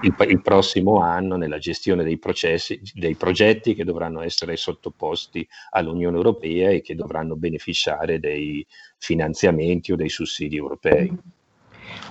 il, 0.03 0.15
il, 0.29 0.43
prossimo 0.43 1.01
anno 1.01 1.37
nella 1.37 1.59
gestione 1.59 2.05
dei 2.05 2.19
processi, 2.19 2.81
dei 2.95 3.15
progetti 3.15 3.75
che 3.75 3.85
dovranno 3.85 4.21
essere 4.23 4.57
sottoposti 4.57 5.47
all'Unione 5.71 6.17
Europea 6.17 6.71
e 6.71 6.81
che 6.81 6.95
dovranno 6.95 7.37
beneficiare 7.37 8.21
dei 8.21 8.67
finanziamenti 8.99 9.93
o 9.93 9.97
dei 9.97 10.09
sussidi 10.09 10.57
europei. 10.57 11.13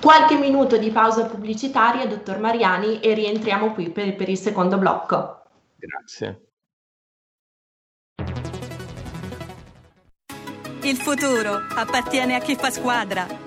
Qualche 0.01 0.37
minuto 0.37 0.77
di 0.77 0.89
pausa 0.91 1.25
pubblicitaria, 1.25 2.07
dottor 2.07 2.39
Mariani, 2.39 2.99
e 2.99 3.13
rientriamo 3.13 3.73
qui 3.73 3.89
per, 3.89 4.15
per 4.15 4.29
il 4.29 4.37
secondo 4.37 4.77
blocco. 4.77 5.43
Grazie. 5.75 6.41
Il 10.83 10.95
futuro 10.95 11.59
appartiene 11.75 12.35
a 12.35 12.39
chi 12.39 12.55
fa 12.55 12.69
squadra. 12.69 13.46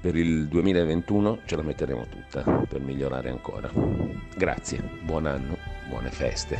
Per 0.00 0.16
il 0.16 0.48
2021 0.48 1.40
ce 1.44 1.56
la 1.56 1.62
metteremo 1.62 2.06
tutta 2.06 2.42
per 2.42 2.80
migliorare 2.80 3.28
ancora. 3.28 3.70
Grazie, 4.34 4.82
buon 5.02 5.26
anno, 5.26 5.58
buone 5.88 6.10
feste. 6.10 6.58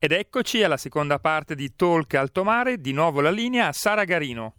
Ed 0.00 0.12
eccoci 0.12 0.62
alla 0.62 0.76
seconda 0.76 1.18
parte 1.18 1.54
di 1.54 1.74
Talk 1.74 2.12
Alto 2.14 2.44
Mare, 2.44 2.78
di 2.78 2.92
nuovo 2.92 3.22
la 3.22 3.30
linea 3.30 3.68
a 3.68 3.72
Sara 3.72 4.04
Garino. 4.04 4.54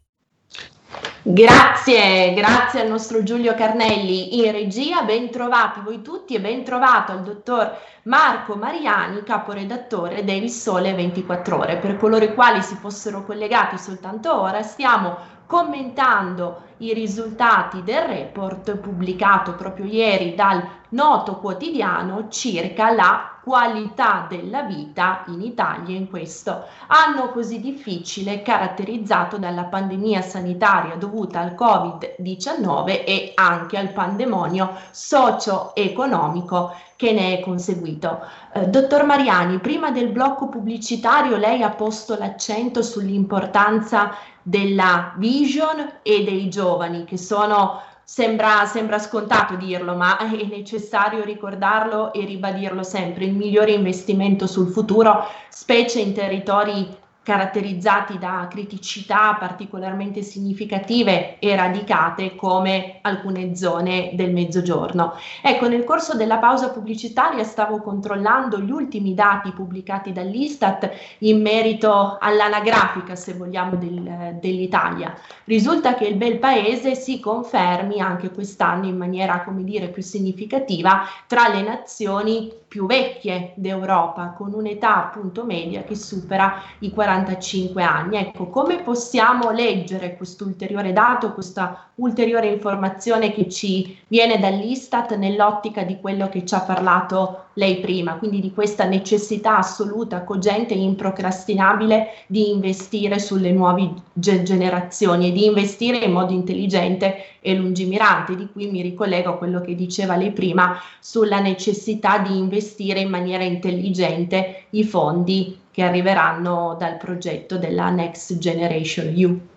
Grazie, 1.22 2.34
grazie 2.34 2.80
al 2.80 2.88
nostro 2.88 3.24
Giulio 3.24 3.54
Carnelli 3.54 4.38
in 4.40 4.54
regia, 4.54 5.02
ben 5.02 5.30
trovati 5.30 5.82
voi 5.82 6.02
tutti 6.02 6.34
e 6.34 6.40
ben 6.40 6.64
trovato 6.64 7.12
al 7.12 7.24
dottor 7.24 7.78
Marco 8.04 8.56
Mariani, 8.56 9.22
caporedattore 9.24 10.24
del 10.24 10.50
Sole 10.50 10.94
24 10.94 11.58
Ore. 11.58 11.76
Per 11.76 11.98
coloro 11.98 12.24
i 12.24 12.34
quali 12.34 12.62
si 12.62 12.76
fossero 12.76 13.26
collegati 13.26 13.78
soltanto 13.78 14.34
ora, 14.34 14.62
stiamo 14.62 15.18
commentando 15.46 16.62
i 16.78 16.94
risultati 16.94 17.84
del 17.84 18.04
report 18.04 18.78
pubblicato 18.78 19.56
proprio 19.56 19.88
ieri 19.88 20.36
dal 20.36 20.66
noto 20.90 21.36
quotidiano 21.36 22.30
circa 22.30 22.92
la 22.92 23.39
qualità 23.50 24.28
della 24.30 24.62
vita 24.62 25.24
in 25.30 25.42
Italia 25.42 25.98
in 25.98 26.08
questo 26.08 26.66
anno 26.86 27.32
così 27.32 27.60
difficile 27.60 28.44
caratterizzato 28.44 29.40
dalla 29.40 29.64
pandemia 29.64 30.22
sanitaria 30.22 30.94
dovuta 30.98 31.40
al 31.40 31.56
Covid-19 31.58 33.04
e 33.04 33.32
anche 33.34 33.80
al 33.80 33.92
pandemonio 33.92 34.76
socio-economico 34.92 36.76
che 36.96 37.12
ne 37.12 37.40
è 37.40 37.42
conseguito. 37.42 38.20
Eh, 38.54 38.68
dottor 38.68 39.04
Mariani, 39.04 39.58
prima 39.58 39.90
del 39.90 40.10
blocco 40.10 40.48
pubblicitario 40.48 41.36
lei 41.36 41.64
ha 41.64 41.72
posto 41.72 42.16
l'accento 42.20 42.84
sull'importanza 42.84 44.12
della 44.44 45.14
vision 45.18 46.00
e 46.04 46.24
dei 46.24 46.50
giovani 46.50 47.04
che 47.04 47.18
sono 47.18 47.82
Sembra, 48.12 48.66
sembra, 48.66 48.98
scontato 48.98 49.56
dirlo, 49.56 49.94
ma 49.94 50.18
è 50.18 50.44
necessario 50.48 51.24
ricordarlo 51.24 52.12
e 52.12 52.26
ribadirlo 52.26 52.82
sempre. 52.82 53.26
Il 53.26 53.36
migliore 53.36 53.72
investimento 53.72 54.48
sul 54.48 54.72
futuro, 54.72 55.28
specie 55.50 56.00
in 56.00 56.12
territori 56.12 56.90
caratterizzati 57.22 58.18
da 58.18 58.48
criticità 58.50 59.36
particolarmente 59.40 60.22
significative 60.22 61.38
e 61.40 61.56
radicate 61.56 62.36
come 62.36 63.00
alcune 63.02 63.56
zone 63.56 64.12
del 64.14 64.32
mezzogiorno. 64.32 65.14
Ecco, 65.42 65.68
nel 65.68 65.84
corso 65.84 66.16
della 66.16 66.38
pausa 66.38 66.72
pubblicitaria 66.72 67.44
stavo 67.44 67.82
controllando 67.82 68.60
gli 68.60 68.72
ultimi 68.72 69.14
dati 69.14 69.52
pubblicati 69.52 70.12
dall'Istat 70.12 70.90
in 71.20 71.42
merito 71.42 72.18
all'anagrafica, 72.20 73.16
se 73.16 73.34
vogliamo, 73.34 73.76
del, 73.76 74.38
dell'Italia. 74.40 75.14
Risulta 75.44 75.96
che 75.96 76.06
il 76.06 76.16
bel 76.16 76.40
paese 76.40 76.96
si 76.96 77.20
confermi 77.20 78.00
anche 78.00 78.32
quest'anno 78.32 78.88
in 78.88 78.98
maniera, 78.98 79.44
come 79.44 79.64
dire, 79.64 79.90
più 79.90 80.02
significativa 80.02 81.04
tra 81.28 81.48
le 81.48 81.62
nazioni 81.62 82.52
più 82.70 82.86
vecchie 82.86 83.54
d'Europa, 83.56 84.36
con 84.38 84.54
un'età 84.54 85.08
appunto 85.08 85.44
media 85.44 85.84
che 85.84 85.96
supera 85.96 86.62
i 86.80 86.92
45 86.92 87.82
anni. 87.82 88.18
Ecco, 88.18 88.48
come 88.50 88.82
possiamo 88.84 89.50
leggere 89.50 90.16
questo 90.16 90.46
ulteriore 90.46 90.94
dato, 90.94 91.34
questa 91.34 91.90
ulteriore 91.96 92.48
informazione 92.48 93.34
che 93.34 93.50
ci 93.50 94.00
viene 94.08 94.38
dall'Istat 94.38 95.16
nell'ottica 95.18 95.82
di 95.84 96.00
quello 96.00 96.30
che 96.30 96.46
ci 96.46 96.54
ha 96.54 96.62
parlato 96.62 97.48
lei 97.60 97.82
prima, 97.82 98.14
quindi 98.14 98.40
di 98.40 98.54
questa 98.54 98.86
necessità 98.86 99.58
assoluta, 99.58 100.24
cogente 100.24 100.74
e 100.74 100.80
improcrastinabile 100.80 102.24
di 102.26 102.52
investire 102.52 103.20
sulle 103.20 103.52
nuove 103.52 103.92
ge- 104.14 104.44
generazioni 104.44 105.28
e 105.28 105.32
di 105.34 105.46
investire 105.46 105.98
in 105.98 106.14
modo 106.14 106.32
intelligente 106.32 107.18
e 107.42 107.54
lungimirante, 107.56 108.38
di 108.38 108.48
cui 108.50 108.72
mi 108.72 108.82
ricollego 108.82 109.32
a 109.32 109.38
quello 109.38 109.60
che 109.60 109.76
diceva 109.76 110.16
lei 110.16 110.32
prima 110.32 110.80
sulla 111.02 111.42
necessità 111.42 112.20
di 112.20 112.38
investire 112.38 113.02
in 113.02 113.10
maniera 113.10 113.44
intelligente 113.44 114.68
i 114.70 114.86
fondi 114.86 115.60
che 115.70 115.84
arriveranno 115.84 116.78
dal 116.80 116.96
progetto 116.96 117.58
della 117.58 117.90
Next 117.90 118.38
Generation 118.38 119.14
EU. 119.16 119.49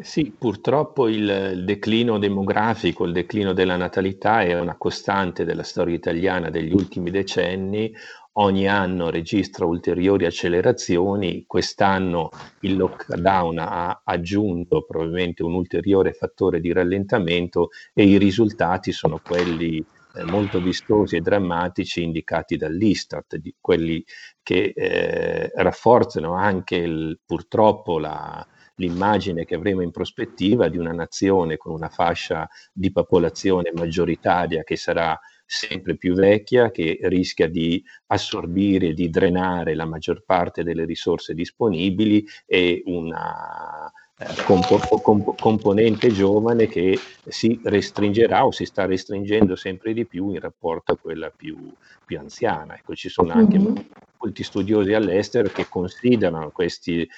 Sì, 0.00 0.32
purtroppo 0.38 1.08
il, 1.08 1.64
declino 1.64 2.18
demografico, 2.18 3.04
il 3.04 3.12
declino 3.12 3.52
della 3.52 3.76
natalità 3.76 4.42
è 4.42 4.58
una 4.58 4.76
costante 4.76 5.44
della 5.44 5.64
storia 5.64 5.94
italiana 5.96 6.50
degli 6.50 6.72
ultimi 6.72 7.10
decenni. 7.10 7.92
Ogni 8.34 8.68
anno 8.68 9.10
registra 9.10 9.66
ulteriori 9.66 10.24
accelerazioni. 10.24 11.44
Quest'anno 11.48 12.28
il 12.60 12.76
lockdown 12.76 13.58
ha 13.58 14.02
aggiunto 14.04 14.84
probabilmente 14.84 15.42
un 15.42 15.54
ulteriore 15.54 16.12
fattore 16.12 16.60
di 16.60 16.72
rallentamento 16.72 17.70
e 17.92 18.04
i 18.04 18.18
risultati 18.18 18.92
sono 18.92 19.18
quelli 19.18 19.84
eh, 20.14 20.22
molto 20.24 20.60
vistosi 20.60 21.16
e 21.16 21.20
drammatici 21.20 22.04
indicati 22.04 22.56
dall'Istat, 22.56 23.36
quelli 23.60 24.04
che 24.44 24.72
eh, 24.76 25.50
rafforzano 25.56 26.34
anche 26.34 26.76
il, 26.76 27.18
purtroppo 27.26 27.98
la, 27.98 28.46
l'immagine 28.78 29.44
che 29.44 29.54
avremo 29.54 29.82
in 29.82 29.90
prospettiva 29.90 30.68
di 30.68 30.78
una 30.78 30.92
nazione 30.92 31.56
con 31.56 31.72
una 31.72 31.88
fascia 31.88 32.48
di 32.72 32.90
popolazione 32.90 33.70
maggioritaria 33.74 34.64
che 34.64 34.76
sarà 34.76 35.18
sempre 35.44 35.96
più 35.96 36.14
vecchia, 36.14 36.70
che 36.70 36.98
rischia 37.02 37.48
di 37.48 37.82
assorbire, 38.06 38.92
di 38.92 39.08
drenare 39.08 39.74
la 39.74 39.86
maggior 39.86 40.22
parte 40.24 40.62
delle 40.62 40.84
risorse 40.84 41.32
disponibili 41.34 42.24
e 42.46 42.82
una 42.84 43.90
compo- 44.44 45.00
comp- 45.00 45.40
componente 45.40 46.10
giovane 46.10 46.66
che 46.66 46.98
si 47.26 47.60
restringerà 47.62 48.44
o 48.44 48.50
si 48.50 48.64
sta 48.64 48.84
restringendo 48.84 49.54
sempre 49.54 49.92
di 49.92 50.06
più 50.06 50.30
in 50.30 50.40
rapporto 50.40 50.92
a 50.92 50.98
quella 50.98 51.30
più, 51.30 51.72
più 52.04 52.18
anziana. 52.18 52.76
Ecco, 52.76 52.94
ci 52.94 53.08
sono 53.08 53.32
anche 53.32 53.58
mm-hmm. 53.58 53.74
molti 54.18 54.42
studiosi 54.42 54.92
all'estero 54.92 55.48
che 55.48 55.68
considerano 55.68 56.50
questo 56.50 56.90
eh, 56.90 57.08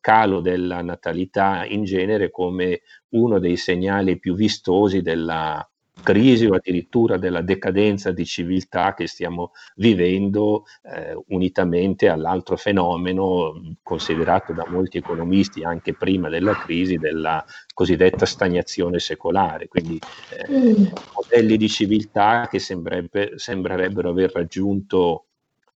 calo 0.00 0.40
della 0.40 0.80
natalità 0.80 1.66
in 1.66 1.84
genere 1.84 2.30
come 2.30 2.80
uno 3.10 3.38
dei 3.38 3.56
segnali 3.56 4.18
più 4.18 4.34
vistosi 4.34 5.02
della, 5.02 5.68
crisi 6.02 6.46
o 6.46 6.54
addirittura 6.54 7.16
della 7.16 7.42
decadenza 7.42 8.12
di 8.12 8.24
civiltà 8.24 8.94
che 8.94 9.06
stiamo 9.06 9.52
vivendo 9.76 10.64
eh, 10.82 11.16
unitamente 11.28 12.08
all'altro 12.08 12.56
fenomeno 12.56 13.76
considerato 13.82 14.52
da 14.52 14.66
molti 14.68 14.98
economisti 14.98 15.64
anche 15.64 15.94
prima 15.94 16.28
della 16.28 16.54
crisi 16.54 16.96
della 16.96 17.44
cosiddetta 17.74 18.26
stagnazione 18.26 18.98
secolare, 18.98 19.68
quindi 19.68 19.98
eh, 20.30 20.50
mm. 20.50 20.86
modelli 21.14 21.56
di 21.56 21.68
civiltà 21.68 22.48
che 22.50 22.58
sembrerebbero 22.58 24.10
aver 24.10 24.32
raggiunto 24.32 25.24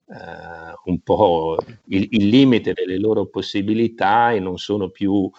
Uh, 0.04 0.90
un 0.90 1.00
po' 1.00 1.56
il, 1.86 2.06
il, 2.10 2.28
limite 2.28 2.74
delle 2.74 2.98
loro 2.98 3.26
possibilità 3.26 4.32
e 4.32 4.40
non 4.40 4.58
sono 4.58 4.90
più 4.90 5.12
uh, 5.12 5.30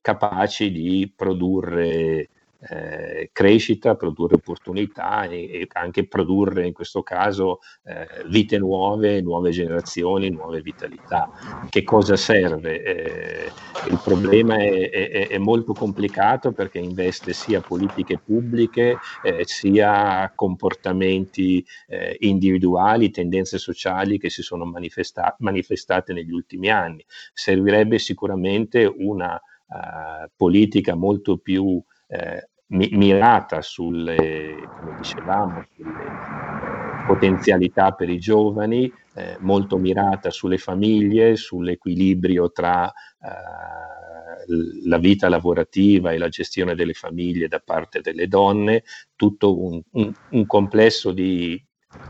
capaci 0.00 0.70
di 0.70 1.12
produrre 1.16 2.28
eh, 2.68 3.30
crescita, 3.32 3.96
produrre 3.96 4.36
opportunità 4.36 5.24
e, 5.24 5.50
e, 5.50 5.68
anche 5.72 6.06
produrre 6.06 6.66
in 6.66 6.72
questo 6.72 7.02
caso 7.02 7.58
eh, 7.84 8.06
vite 8.28 8.58
nuove, 8.58 9.20
nuove 9.20 9.50
generazioni, 9.50 10.30
nuove 10.30 10.60
vitalità. 10.60 11.30
Che 11.68 11.82
cosa 11.82 12.16
serve? 12.16 12.82
Eh, 12.82 13.52
il 13.90 14.00
problema 14.02 14.56
è, 14.56 14.90
è, 14.90 15.28
è, 15.28 15.38
molto 15.38 15.72
complicato 15.72 16.52
perché 16.52 16.78
investe 16.78 17.32
sia 17.32 17.60
politiche 17.60 18.18
pubbliche 18.18 18.98
eh, 19.22 19.42
sia 19.44 20.30
comportamenti 20.34 21.64
eh, 21.88 22.16
individuali, 22.20 23.10
tendenze 23.10 23.58
sociali 23.58 24.18
che 24.18 24.30
si 24.30 24.42
sono 24.42 24.64
manifesta- 24.64 25.34
manifestate 25.40 26.12
negli 26.12 26.32
ultimi 26.32 26.70
anni. 26.70 27.04
Servirebbe 27.32 27.98
sicuramente 27.98 28.84
una 28.84 29.34
uh, 29.34 30.30
politica 30.36 30.94
molto 30.94 31.38
più 31.38 31.82
eh, 32.12 32.50
mirata 32.72 33.60
sulle, 33.60 34.68
come 34.78 34.96
dicevamo, 34.96 35.64
sulle 35.76 36.04
eh, 36.04 37.06
potenzialità 37.06 37.92
per 37.92 38.08
i 38.08 38.18
giovani, 38.18 38.90
eh, 39.14 39.36
molto 39.40 39.76
mirata 39.76 40.30
sulle 40.30 40.58
famiglie, 40.58 41.36
sull'equilibrio 41.36 42.50
tra 42.50 42.86
eh, 42.88 44.42
la 44.84 44.98
vita 44.98 45.28
lavorativa 45.28 46.12
e 46.12 46.18
la 46.18 46.28
gestione 46.28 46.74
delle 46.74 46.94
famiglie 46.94 47.48
da 47.48 47.60
parte 47.64 48.00
delle 48.00 48.26
donne, 48.26 48.84
tutto 49.14 49.62
un, 49.62 49.80
un, 49.92 50.12
un 50.30 50.46
complesso 50.46 51.12
di, 51.12 51.62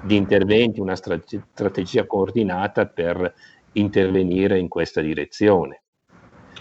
di, 0.05 0.17
interventi, 0.17 0.81
una 0.81 0.97
strate- 0.97 1.43
strategia 1.53 2.07
coordinata 2.07 2.87
per 2.87 3.35
intervenire 3.73 4.59
in 4.59 4.69
questa 4.69 5.01
direzione. 5.01 5.83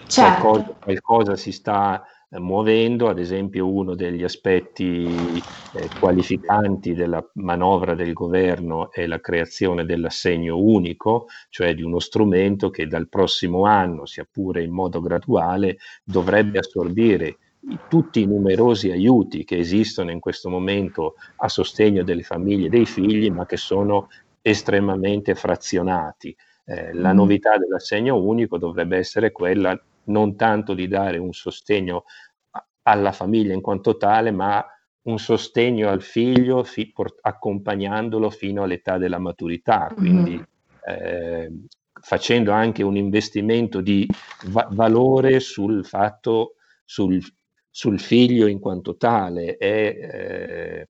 Certo. 0.07 0.41
Qualcosa, 0.41 0.75
qualcosa 0.79 1.35
si 1.35 1.51
sta 1.51 2.03
eh, 2.33 2.39
muovendo, 2.39 3.09
ad 3.09 3.19
esempio 3.19 3.67
uno 3.67 3.93
degli 3.93 4.23
aspetti 4.23 5.05
eh, 5.73 5.89
qualificanti 5.99 6.93
della 6.93 7.21
manovra 7.33 7.93
del 7.93 8.13
governo 8.13 8.89
è 8.89 9.05
la 9.05 9.19
creazione 9.19 9.83
dell'assegno 9.83 10.57
unico, 10.57 11.27
cioè 11.49 11.75
di 11.75 11.83
uno 11.83 11.99
strumento 11.99 12.69
che 12.69 12.87
dal 12.87 13.09
prossimo 13.09 13.65
anno, 13.65 14.05
sia 14.05 14.25
pure 14.29 14.63
in 14.63 14.71
modo 14.71 15.01
graduale, 15.01 15.77
dovrebbe 16.05 16.59
assorbire 16.59 17.37
tutti 17.89 18.21
i 18.21 18.25
numerosi 18.25 18.89
aiuti 18.91 19.43
che 19.43 19.57
esistono 19.57 20.09
in 20.09 20.21
questo 20.21 20.49
momento 20.49 21.15
a 21.37 21.49
sostegno 21.49 22.01
delle 22.01 22.23
famiglie 22.23 22.67
e 22.67 22.69
dei 22.69 22.85
figli, 22.85 23.29
ma 23.29 23.45
che 23.45 23.57
sono 23.57 24.07
estremamente 24.41 25.35
frazionati. 25.35 26.33
Eh, 26.63 26.93
la 26.93 27.11
mm. 27.11 27.15
novità 27.15 27.57
dell'assegno 27.57 28.15
unico 28.15 28.57
dovrebbe 28.57 28.97
essere 28.97 29.31
quella 29.33 29.77
non 30.05 30.35
tanto 30.35 30.73
di 30.73 30.87
dare 30.87 31.17
un 31.17 31.33
sostegno 31.33 32.05
alla 32.83 33.11
famiglia 33.11 33.53
in 33.53 33.61
quanto 33.61 33.97
tale, 33.97 34.31
ma 34.31 34.65
un 35.03 35.17
sostegno 35.17 35.89
al 35.89 36.01
figlio 36.01 36.63
fi- 36.63 36.91
port- 36.91 37.19
accompagnandolo 37.21 38.29
fino 38.29 38.63
all'età 38.63 38.97
della 38.97 39.19
maturità, 39.19 39.87
mm-hmm. 39.87 39.95
quindi 39.97 40.31
mm-hmm. 40.31 40.43
eh, 40.85 41.51
facendo 42.01 42.51
anche 42.51 42.83
un 42.83 42.95
investimento 42.97 43.81
di 43.81 44.07
va- 44.47 44.67
valore 44.71 45.39
sul 45.39 45.85
fatto, 45.85 46.55
sul, 46.85 47.19
sul, 47.69 47.99
figlio 47.99 48.47
in 48.47 48.59
quanto 48.59 48.95
tale, 48.97 49.57
è 49.57 49.67
eh, 49.67 50.87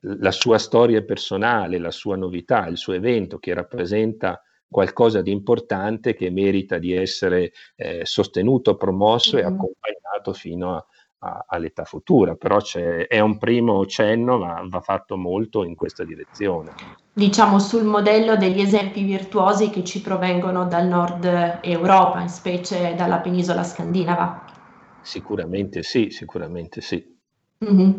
la 0.00 0.32
sua 0.32 0.58
storia 0.58 1.02
personale, 1.02 1.78
la 1.78 1.92
sua 1.92 2.16
novità, 2.16 2.66
il 2.66 2.76
suo 2.76 2.94
evento 2.94 3.38
che 3.38 3.54
rappresenta 3.54 4.42
qualcosa 4.72 5.22
di 5.22 5.30
importante 5.30 6.14
che 6.14 6.30
merita 6.30 6.78
di 6.78 6.92
essere 6.92 7.52
eh, 7.76 8.00
sostenuto, 8.02 8.74
promosso 8.76 9.36
mm-hmm. 9.36 9.44
e 9.44 9.48
accompagnato 9.48 10.32
fino 10.32 10.74
a, 10.74 10.84
a, 11.18 11.44
all'età 11.46 11.84
futura. 11.84 12.34
Però 12.34 12.58
è 13.06 13.20
un 13.20 13.38
primo 13.38 13.86
cenno, 13.86 14.38
ma 14.38 14.60
va 14.66 14.80
fatto 14.80 15.16
molto 15.16 15.62
in 15.62 15.76
questa 15.76 16.02
direzione. 16.02 16.72
Diciamo 17.12 17.60
sul 17.60 17.84
modello 17.84 18.36
degli 18.36 18.60
esempi 18.60 19.04
virtuosi 19.04 19.70
che 19.70 19.84
ci 19.84 20.00
provengono 20.00 20.66
dal 20.66 20.88
nord 20.88 21.60
Europa, 21.62 22.20
in 22.20 22.28
specie 22.28 22.94
dalla 22.96 23.18
penisola 23.18 23.62
scandinava. 23.62 24.46
Sicuramente 25.02 25.82
sì, 25.82 26.10
sicuramente 26.10 26.80
sì. 26.80 27.11
Mm-hmm. 27.62 27.90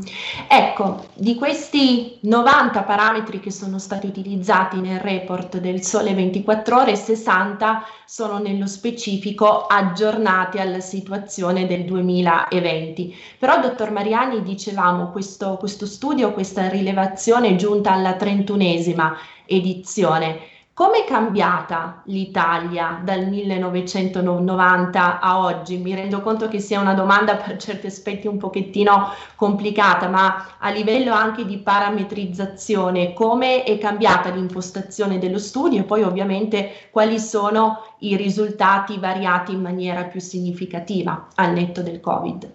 Ecco, 0.49 1.05
di 1.13 1.35
questi 1.35 2.17
90 2.21 2.83
parametri 2.83 3.39
che 3.39 3.49
sono 3.49 3.79
stati 3.79 4.07
utilizzati 4.07 4.81
nel 4.81 4.99
report 4.99 5.59
del 5.59 5.81
Sole 5.83 6.13
24 6.13 6.77
ore, 6.81 6.95
60 6.97 7.85
sono 8.05 8.39
nello 8.39 8.67
specifico 8.67 9.65
aggiornati 9.65 10.59
alla 10.59 10.81
situazione 10.81 11.65
del 11.65 11.85
2020. 11.85 13.15
Però, 13.39 13.61
dottor 13.61 13.91
Mariani, 13.91 14.43
dicevamo, 14.43 15.11
questo, 15.11 15.55
questo 15.57 15.85
studio, 15.85 16.33
questa 16.33 16.67
rilevazione 16.67 17.49
è 17.49 17.55
giunta 17.55 17.93
alla 17.93 18.15
trentunesima 18.15 19.15
edizione. 19.45 20.51
Come 20.75 21.03
è 21.03 21.07
cambiata 21.07 22.01
l'Italia 22.05 22.99
dal 23.03 23.27
1990 23.27 25.19
a 25.19 25.37
oggi? 25.37 25.77
Mi 25.77 25.93
rendo 25.93 26.21
conto 26.21 26.47
che 26.47 26.59
sia 26.59 26.79
una 26.79 26.95
domanda 26.95 27.35
per 27.35 27.57
certi 27.57 27.85
aspetti 27.85 28.25
un 28.25 28.39
pochettino 28.39 29.09
complicata, 29.35 30.07
ma 30.07 30.55
a 30.57 30.71
livello 30.71 31.13
anche 31.13 31.45
di 31.45 31.59
parametrizzazione, 31.59 33.13
come 33.13 33.61
è 33.61 33.77
cambiata 33.77 34.29
l'impostazione 34.29 35.19
dello 35.19 35.37
studio 35.37 35.81
e 35.81 35.83
poi 35.83 36.01
ovviamente 36.01 36.87
quali 36.89 37.19
sono 37.19 37.93
i 37.99 38.15
risultati 38.15 38.97
variati 38.97 39.53
in 39.53 39.61
maniera 39.61 40.05
più 40.05 40.19
significativa 40.19 41.27
al 41.35 41.53
netto 41.53 41.83
del 41.83 41.99
Covid? 41.99 42.51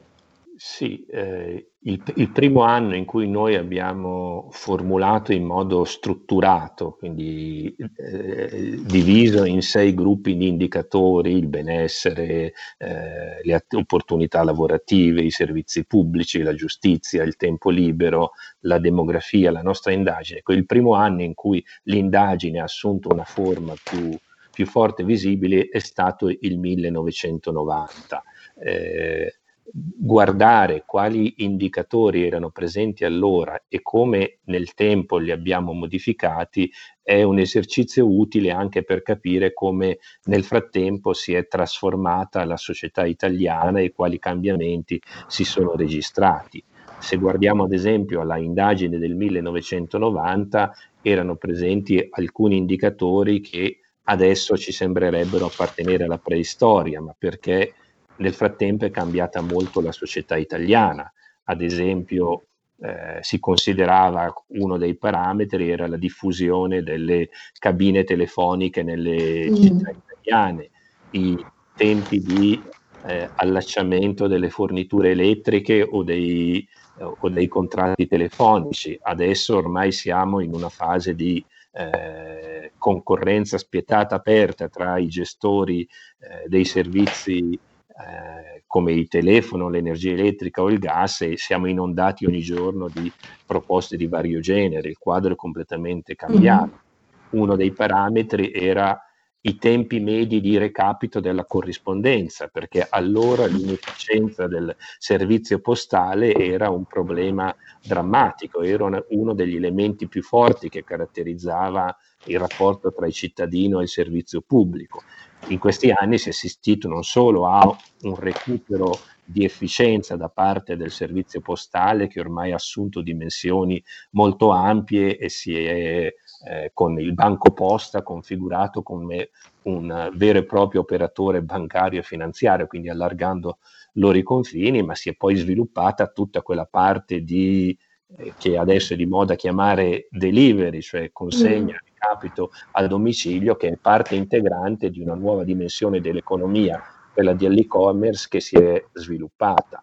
Sì, 0.60 1.06
eh, 1.06 1.74
il, 1.82 2.02
il, 2.16 2.32
primo 2.32 2.62
anno 2.62 2.96
in 2.96 3.04
cui 3.04 3.28
noi 3.28 3.54
abbiamo 3.54 4.48
formulato 4.50 5.32
in 5.32 5.44
modo 5.44 5.84
strutturato, 5.84 6.96
quindi 6.98 7.72
eh, 7.96 8.80
diviso 8.82 9.44
in 9.44 9.62
sei 9.62 9.94
gruppi 9.94 10.36
di 10.36 10.48
indicatori, 10.48 11.30
il 11.36 11.46
benessere, 11.46 12.54
eh, 12.76 13.40
le 13.40 13.64
opportunità 13.70 14.42
lavorative, 14.42 15.22
i 15.22 15.30
servizi 15.30 15.84
pubblici, 15.86 16.42
la 16.42 16.54
giustizia, 16.54 17.22
il 17.22 17.36
tempo 17.36 17.70
libero, 17.70 18.32
la 18.62 18.80
demografia, 18.80 19.52
la 19.52 19.62
nostra 19.62 19.92
indagine. 19.92 20.42
Il 20.44 20.66
primo 20.66 20.94
anno 20.94 21.22
in 21.22 21.34
cui 21.34 21.64
l'indagine 21.84 22.58
ha 22.58 22.64
assunto 22.64 23.10
una 23.12 23.22
forma 23.22 23.74
più, 23.80 24.10
più 24.52 24.66
forte 24.66 25.02
e 25.02 25.04
visibile 25.04 25.68
è 25.68 25.78
stato 25.78 26.28
il 26.28 26.58
1990. 26.58 28.24
Eh, 28.60 29.37
guardare 29.72 30.84
quali 30.86 31.34
indicatori 31.38 32.24
erano 32.24 32.50
presenti 32.50 33.04
allora 33.04 33.64
e 33.68 33.82
come 33.82 34.38
nel 34.44 34.72
tempo 34.74 35.18
li 35.18 35.30
abbiamo 35.30 35.72
modificati 35.72 36.70
è 37.02 37.22
un 37.22 37.38
esercizio 37.38 38.06
utile 38.06 38.50
anche 38.50 38.82
per 38.82 39.02
capire 39.02 39.52
come 39.52 39.98
nel 40.24 40.44
frattempo 40.44 41.12
si 41.12 41.34
è 41.34 41.46
trasformata 41.46 42.44
la 42.44 42.56
società 42.56 43.04
italiana 43.04 43.80
e 43.80 43.92
quali 43.92 44.18
cambiamenti 44.18 45.00
si 45.26 45.44
sono 45.44 45.74
registrati. 45.74 46.62
Se 46.98 47.16
guardiamo 47.16 47.64
ad 47.64 47.72
esempio 47.72 48.20
alla 48.20 48.38
indagine 48.38 48.98
del 48.98 49.14
1990 49.14 50.72
erano 51.00 51.36
presenti 51.36 52.06
alcuni 52.10 52.56
indicatori 52.56 53.40
che 53.40 53.80
adesso 54.04 54.56
ci 54.56 54.72
sembrerebbero 54.72 55.46
appartenere 55.46 56.04
alla 56.04 56.18
preistoria, 56.18 57.00
ma 57.00 57.14
perché 57.16 57.74
nel 58.18 58.34
frattempo 58.34 58.84
è 58.84 58.90
cambiata 58.90 59.40
molto 59.40 59.80
la 59.80 59.92
società 59.92 60.36
italiana, 60.36 61.10
ad 61.44 61.62
esempio 61.62 62.44
eh, 62.80 63.18
si 63.22 63.40
considerava 63.40 64.32
uno 64.48 64.76
dei 64.76 64.94
parametri 64.94 65.68
era 65.68 65.88
la 65.88 65.96
diffusione 65.96 66.82
delle 66.82 67.30
cabine 67.58 68.04
telefoniche 68.04 68.82
nelle 68.82 69.50
mm. 69.50 69.54
città 69.54 69.90
italiane, 69.90 70.70
i 71.10 71.44
tempi 71.74 72.20
di 72.20 72.62
eh, 73.06 73.28
allacciamento 73.36 74.26
delle 74.26 74.50
forniture 74.50 75.10
elettriche 75.10 75.82
o 75.82 76.02
dei, 76.02 76.66
o 76.98 77.28
dei, 77.28 77.48
contratti 77.48 78.06
telefonici. 78.06 78.98
Adesso 79.00 79.56
ormai 79.56 79.90
siamo 79.92 80.40
in 80.40 80.52
una 80.52 80.68
fase 80.68 81.14
di 81.14 81.44
eh, 81.72 82.72
concorrenza 82.78 83.58
spietata 83.58 84.14
aperta 84.14 84.68
tra 84.68 84.98
i 84.98 85.08
gestori 85.08 85.82
eh, 85.82 86.48
dei 86.48 86.64
servizi 86.64 87.58
eh, 87.98 88.62
come 88.66 88.92
il 88.92 89.08
telefono, 89.08 89.68
l'energia 89.68 90.12
elettrica 90.12 90.62
o 90.62 90.70
il 90.70 90.78
gas 90.78 91.22
e 91.22 91.36
siamo 91.36 91.66
inondati 91.66 92.26
ogni 92.26 92.40
giorno 92.40 92.88
di 92.88 93.10
proposte 93.44 93.96
di 93.96 94.06
vario 94.06 94.40
genere, 94.40 94.88
il 94.88 94.98
quadro 94.98 95.32
è 95.32 95.36
completamente 95.36 96.14
cambiato. 96.14 96.66
Mm-hmm. 96.66 97.42
Uno 97.42 97.56
dei 97.56 97.72
parametri 97.72 98.52
era 98.52 99.02
i 99.40 99.56
tempi 99.56 100.00
medi 100.00 100.40
di 100.40 100.58
recapito 100.58 101.20
della 101.20 101.44
corrispondenza, 101.44 102.48
perché 102.48 102.86
allora 102.88 103.46
l'inefficienza 103.46 104.46
del 104.46 104.74
servizio 104.98 105.60
postale 105.60 106.34
era 106.34 106.70
un 106.70 106.84
problema 106.84 107.54
drammatico, 107.82 108.62
era 108.62 108.84
una, 108.84 109.02
uno 109.10 109.34
degli 109.34 109.56
elementi 109.56 110.06
più 110.06 110.22
forti 110.22 110.68
che 110.68 110.84
caratterizzava 110.84 111.96
il 112.24 112.38
rapporto 112.38 112.92
tra 112.92 113.06
il 113.06 113.12
cittadino 113.12 113.80
e 113.80 113.84
il 113.84 113.88
servizio 113.88 114.40
pubblico 114.40 115.02
in 115.48 115.58
questi 115.58 115.90
anni 115.90 116.18
si 116.18 116.28
è 116.28 116.30
assistito 116.30 116.88
non 116.88 117.04
solo 117.04 117.46
a 117.46 117.76
un 118.02 118.14
recupero 118.16 118.98
di 119.24 119.44
efficienza 119.44 120.16
da 120.16 120.28
parte 120.28 120.76
del 120.76 120.90
servizio 120.90 121.40
postale 121.40 122.08
che 122.08 122.18
ormai 122.18 122.52
ha 122.52 122.56
assunto 122.56 123.02
dimensioni 123.02 123.82
molto 124.12 124.50
ampie 124.50 125.18
e 125.18 125.28
si 125.28 125.54
è 125.54 126.12
eh, 126.48 126.70
con 126.72 126.98
il 126.98 127.12
banco 127.12 127.52
posta 127.52 128.02
configurato 128.02 128.82
come 128.82 129.30
un 129.62 130.10
vero 130.14 130.38
e 130.38 130.44
proprio 130.44 130.80
operatore 130.80 131.42
bancario 131.42 132.00
e 132.00 132.04
finanziario, 132.04 132.66
quindi 132.66 132.88
allargando 132.88 133.58
loro 133.94 134.16
i 134.16 134.22
confini, 134.22 134.82
ma 134.82 134.94
si 134.94 135.10
è 135.10 135.14
poi 135.14 135.36
sviluppata 135.36 136.06
tutta 136.06 136.40
quella 136.40 136.64
parte 136.64 137.22
di, 137.22 137.76
eh, 138.16 138.32
che 138.38 138.56
adesso 138.56 138.94
è 138.94 138.96
di 138.96 139.06
moda 139.06 139.34
chiamare 139.34 140.08
delivery, 140.10 140.80
cioè 140.80 141.10
consegna 141.12 141.74
mm 141.74 141.87
capito 141.98 142.50
a 142.72 142.86
domicilio 142.86 143.56
che 143.56 143.68
è 143.68 143.76
parte 143.76 144.14
integrante 144.14 144.90
di 144.90 145.00
una 145.00 145.14
nuova 145.14 145.44
dimensione 145.44 146.00
dell'economia, 146.00 146.82
quella 147.12 147.34
dell'e-commerce 147.34 148.28
che 148.30 148.40
si 148.40 148.56
è 148.56 148.84
sviluppata. 148.92 149.82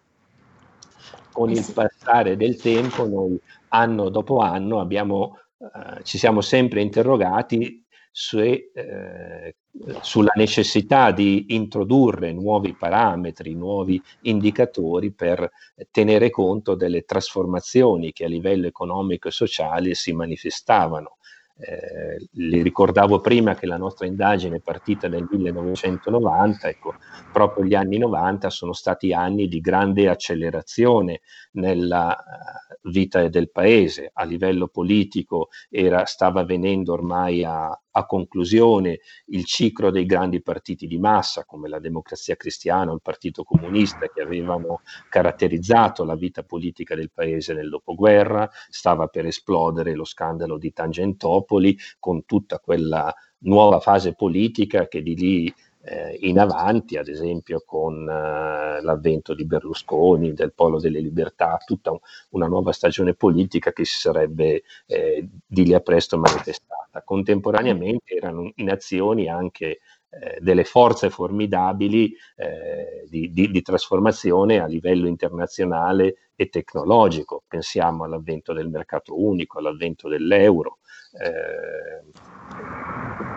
Con 1.30 1.50
il 1.50 1.70
passare 1.74 2.36
del 2.36 2.56
tempo 2.56 3.06
noi 3.06 3.38
anno 3.68 4.08
dopo 4.08 4.38
anno 4.38 4.80
abbiamo, 4.80 5.38
eh, 5.58 6.02
ci 6.02 6.16
siamo 6.16 6.40
sempre 6.40 6.80
interrogati 6.80 7.84
su, 8.10 8.38
eh, 8.38 9.54
sulla 10.00 10.32
necessità 10.36 11.10
di 11.10 11.46
introdurre 11.48 12.32
nuovi 12.32 12.74
parametri, 12.74 13.52
nuovi 13.54 14.02
indicatori 14.22 15.12
per 15.12 15.50
tenere 15.90 16.30
conto 16.30 16.74
delle 16.74 17.02
trasformazioni 17.02 18.12
che 18.12 18.24
a 18.24 18.28
livello 18.28 18.66
economico 18.66 19.28
e 19.28 19.32
sociale 19.32 19.92
si 19.92 20.12
manifestavano 20.14 21.15
eh, 21.58 22.28
le 22.32 22.62
ricordavo 22.62 23.20
prima 23.20 23.54
che 23.54 23.66
la 23.66 23.78
nostra 23.78 24.06
indagine 24.06 24.56
è 24.56 24.60
partita 24.60 25.08
nel 25.08 25.26
1990, 25.30 26.68
ecco, 26.68 26.94
proprio 27.32 27.64
gli 27.64 27.74
anni 27.74 27.96
90 27.96 28.50
sono 28.50 28.74
stati 28.74 29.12
anni 29.12 29.48
di 29.48 29.60
grande 29.60 30.08
accelerazione 30.08 31.20
nella 31.56 32.16
uh, 32.16 32.88
vita 32.90 33.28
del 33.28 33.50
paese, 33.50 34.10
a 34.12 34.24
livello 34.24 34.68
politico 34.68 35.48
era, 35.68 36.04
stava 36.04 36.44
venendo 36.44 36.92
ormai 36.92 37.44
a, 37.44 37.68
a 37.68 38.06
conclusione 38.06 39.00
il 39.26 39.44
ciclo 39.44 39.90
dei 39.90 40.06
grandi 40.06 40.42
partiti 40.42 40.86
di 40.86 40.98
massa 40.98 41.44
come 41.44 41.68
la 41.68 41.78
Democrazia 41.78 42.36
Cristiana 42.36 42.90
o 42.90 42.94
il 42.94 43.02
Partito 43.02 43.42
Comunista 43.42 44.08
che 44.08 44.22
avevano 44.22 44.82
caratterizzato 45.08 46.04
la 46.04 46.14
vita 46.14 46.42
politica 46.42 46.94
del 46.94 47.10
paese 47.12 47.54
nel 47.54 47.68
dopoguerra, 47.68 48.48
stava 48.68 49.06
per 49.06 49.26
esplodere 49.26 49.94
lo 49.94 50.04
scandalo 50.04 50.58
di 50.58 50.72
Tangentopoli 50.72 51.76
con 51.98 52.24
tutta 52.24 52.58
quella 52.58 53.12
nuova 53.38 53.80
fase 53.80 54.14
politica 54.14 54.88
che 54.88 55.02
di 55.02 55.14
lì 55.14 55.54
eh, 55.86 56.18
in 56.22 56.38
avanti, 56.40 56.96
ad 56.96 57.06
esempio 57.06 57.62
con 57.64 58.08
eh, 58.08 58.82
l'avvento 58.82 59.34
di 59.34 59.44
Berlusconi, 59.46 60.32
del 60.32 60.52
Polo 60.52 60.80
delle 60.80 61.00
Libertà, 61.00 61.58
tutta 61.64 61.92
un, 61.92 61.98
una 62.30 62.48
nuova 62.48 62.72
stagione 62.72 63.14
politica 63.14 63.72
che 63.72 63.84
si 63.84 64.00
sarebbe 64.00 64.62
eh, 64.86 65.28
di 65.46 65.64
lì 65.64 65.74
a 65.74 65.80
presto 65.80 66.18
manifestata. 66.18 67.02
Contemporaneamente 67.04 68.14
erano 68.14 68.50
in 68.56 68.70
azioni 68.70 69.28
anche 69.28 69.78
eh, 70.08 70.38
delle 70.40 70.64
forze 70.64 71.10
formidabili 71.10 72.12
eh, 72.36 73.06
di, 73.08 73.32
di, 73.32 73.50
di, 73.50 73.62
trasformazione 73.62 74.60
a 74.60 74.66
livello 74.66 75.08
internazionale 75.08 76.30
e 76.36 76.48
tecnologico. 76.48 77.42
Pensiamo 77.46 78.04
all'avvento 78.04 78.52
del 78.52 78.68
mercato 78.68 79.20
unico, 79.20 79.58
all'avvento 79.58 80.08
dell'euro. 80.08 80.78
Eh, 81.20 82.04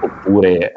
oppure 0.02 0.74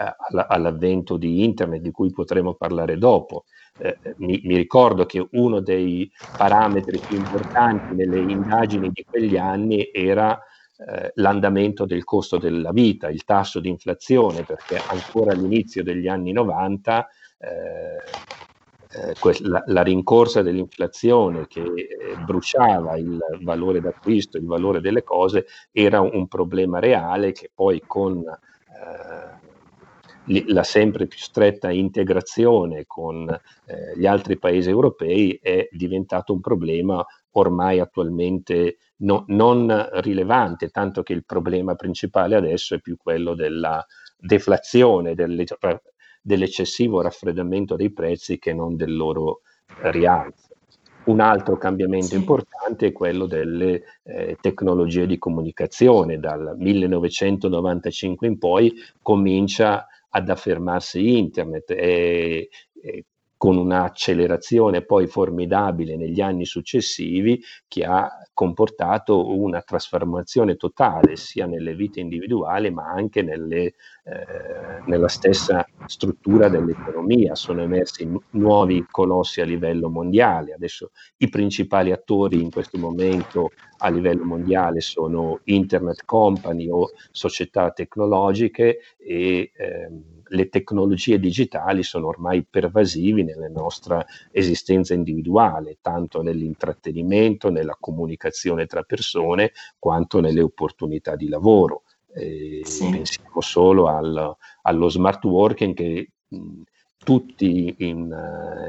all'avvento 0.49 1.17
di 1.17 1.45
internet 1.45 1.81
di 1.81 1.91
cui 1.91 2.11
potremo 2.11 2.55
parlare 2.55 2.97
dopo. 2.97 3.45
Eh, 3.79 3.99
mi, 4.17 4.41
mi, 4.45 4.57
ricordo 4.57 5.07
che 5.07 5.27
uno 5.33 5.61
dei 5.61 6.11
parametri 6.37 6.99
più 6.99 7.17
importanti 7.17 7.95
nelle 7.95 8.19
indagini 8.19 8.91
di 8.93 9.05
quegli 9.05 9.37
anni 9.37 9.91
era 9.93 10.39
eh, 10.89 11.13
l'andamento 11.17 11.85
del 11.85 12.05
costo 12.05 12.39
della 12.39 12.73
vita, 12.73 13.09
il 13.09 13.25
tasso 13.25 13.61
di 13.61 13.69
inflazione, 13.69 14.43
perché 14.43 14.81
ancora 14.89 15.33
all'inizio 15.33 15.83
degli 15.83 16.09
anni 16.09 16.33
90 16.33 17.09
eh, 17.39 18.33
eh, 18.95 19.39
la, 19.43 19.63
la, 19.67 19.83
rincorsa 19.83 20.43
dell'inflazione 20.43 21.47
che 21.47 21.63
eh, 21.63 22.17
bruciava 22.25 22.97
il 22.97 23.19
valore 23.41 23.81
d'acquisto, 23.81 24.37
il 24.37 24.45
valore 24.45 24.81
delle 24.81 25.03
cose, 25.03 25.47
era 25.71 26.01
un 26.01 26.29
problema 26.29 26.79
reale 26.79 27.33
che 27.33 27.51
poi 27.55 27.83
con 27.87 28.19
eh, 28.19 29.41
la 30.53 30.63
sempre 30.63 31.07
più 31.07 31.19
stretta 31.19 31.71
integrazione 31.71 32.85
con 32.87 33.29
eh, 33.29 33.97
gli 33.97 34.07
altri 34.07 34.39
paesi 34.39 34.69
europei 34.69 35.39
è 35.43 35.69
diventato 35.73 36.33
un 36.33 36.41
problema 36.41 37.05
ormai 37.33 37.81
attualmente 37.81 38.77
no, 39.03 39.25
non 39.29 39.89
rilevante, 39.95 40.69
tanto 40.71 41.03
che 41.03 41.13
il 41.13 41.25
problema 41.25 41.75
principale 41.75 42.35
adesso 42.35 42.75
è 42.75 42.81
più 42.81 42.97
quello 42.97 43.35
della 43.35 43.85
deflazione, 44.17 45.15
delle, 45.15 45.45
dell'eccessivo 46.21 47.01
raffreddamento 47.01 47.77
dei 47.77 47.93
prezzi 47.93 48.39
che 48.39 48.53
non 48.53 48.77
del 48.77 48.97
loro 48.97 49.41
rialzo. 49.83 50.49
Un 51.05 51.19
altro 51.19 51.57
cambiamento 51.59 52.07
sì. 52.09 52.17
importante 52.17 52.87
è 52.87 52.93
quello 52.93 53.27
delle 53.27 53.83
eh, 54.05 54.37
tecnologie 54.41 55.07
di 55.07 55.19
comunicazione. 55.19 56.21
Dal 56.21 56.55
1995 56.57 58.27
in 58.29 58.39
poi 58.39 58.73
comincia 59.01 59.89
ad 60.11 60.29
affermarsi 60.29 61.19
internet 61.19 61.71
e, 61.71 62.49
e 62.81 63.05
con 63.43 63.57
un'accelerazione 63.57 64.85
poi 64.85 65.09
formidabile 65.09 65.97
negli 65.97 66.21
anni 66.21 66.45
successivi 66.45 67.43
che 67.67 67.83
ha 67.83 68.09
comportato 68.33 69.37
una 69.37 69.63
trasformazione 69.63 70.55
totale 70.55 71.17
sia 71.17 71.45
nelle 71.47 71.75
vite 71.75 71.99
individuali 71.99 72.71
ma 72.71 72.85
anche 72.85 73.21
nelle, 73.21 73.75
eh, 74.05 74.83
nella 74.87 75.09
stessa 75.09 75.65
struttura 75.87 76.49
dell'economia. 76.49 77.37
Sono 77.37 77.63
emersi 77.63 78.09
nuovi 78.31 78.85
colossi 78.91 79.41
a 79.41 79.45
livello 79.45 79.89
mondiale. 79.89 80.55
Adesso 80.55 80.91
i 81.19 81.29
principali 81.29 81.93
attori 81.93 82.41
in 82.41 82.51
questo 82.51 82.79
momento 82.79 83.51
a 83.79 83.89
livello 83.91 84.25
mondiale 84.25 84.81
sono 84.81 85.41
internet 85.45 86.05
company 86.05 86.69
o 86.69 86.91
società 87.11 87.71
tecnologiche 87.71 88.79
e 88.97 89.53
ehm, 89.55 90.03
le 90.33 90.49
tecnologie 90.49 91.19
digitali 91.19 91.83
sono 91.83 92.07
ormai 92.09 92.45
pervasivi 92.45 93.23
nella 93.23 93.49
nostra 93.49 94.05
esistenza 94.31 94.95
individuale, 94.95 95.79
tanto 95.81 96.23
nell'intrattenimento, 96.23 97.51
nella 97.51 97.77
comunicazione 97.79 98.67
tra 98.67 98.83
persone, 98.83 99.53
quanto 99.79 100.21
nelle 100.21 100.41
opportunità 100.41 101.17
di 101.17 101.29
lavoro. 101.29 101.83
Sì. 102.15 102.91
Pensiamo 102.91 103.41
solo 103.41 103.87
al, 103.89 104.37
allo 104.63 104.89
smart 104.89 105.25
working 105.25 105.75
che 105.75 106.11
mh, 106.29 106.63
tutti 106.99 107.75
in, 107.79 108.15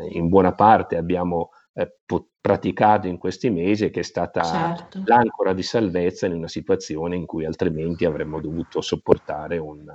in, 0.10 0.30
buona 0.30 0.54
parte 0.54 0.98
abbiamo 0.98 1.50
eh, 1.74 1.94
praticato 2.40 3.08
in 3.08 3.18
questi 3.18 3.50
mesi 3.50 3.86
e 3.86 3.90
che 3.90 4.02
è 4.02 4.04
stata 4.04 4.44
certo. 4.44 5.04
l'ancora 5.06 5.54
di 5.54 5.64
salvezza 5.64 6.26
in 6.26 6.34
una 6.34 6.48
situazione 6.48 7.16
in 7.16 7.26
cui 7.26 7.46
altrimenti 7.46 8.06
avremmo 8.06 8.40
dovuto 8.40 8.82
sopportare 8.82 9.58
un, 9.58 9.86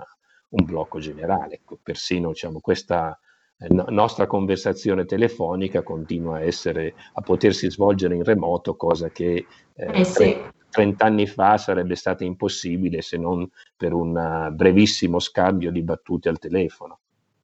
un 0.48 0.64
blocco 0.64 0.98
generale. 0.98 1.56
Ecco, 1.56 1.78
persino 1.82 2.28
diciamo, 2.28 2.60
questa 2.60 3.18
eh, 3.58 3.66
nostra 3.68 4.26
conversazione 4.26 5.04
telefonica 5.04 5.82
continua 5.82 6.36
a, 6.36 6.42
essere, 6.42 6.94
a 7.14 7.20
potersi 7.20 7.70
svolgere 7.70 8.14
in 8.14 8.24
remoto, 8.24 8.76
cosa 8.76 9.10
che 9.10 9.46
eh, 9.74 10.00
eh 10.00 10.04
sì. 10.04 10.36
30 10.70 11.04
anni 11.04 11.26
fa 11.26 11.56
sarebbe 11.58 11.94
stata 11.94 12.24
impossibile 12.24 13.02
se 13.02 13.16
non 13.16 13.48
per 13.76 13.92
un 13.92 14.50
brevissimo 14.52 15.18
scambio 15.18 15.70
di 15.70 15.82
battute 15.82 16.28
al 16.28 16.38
telefono. 16.38 16.98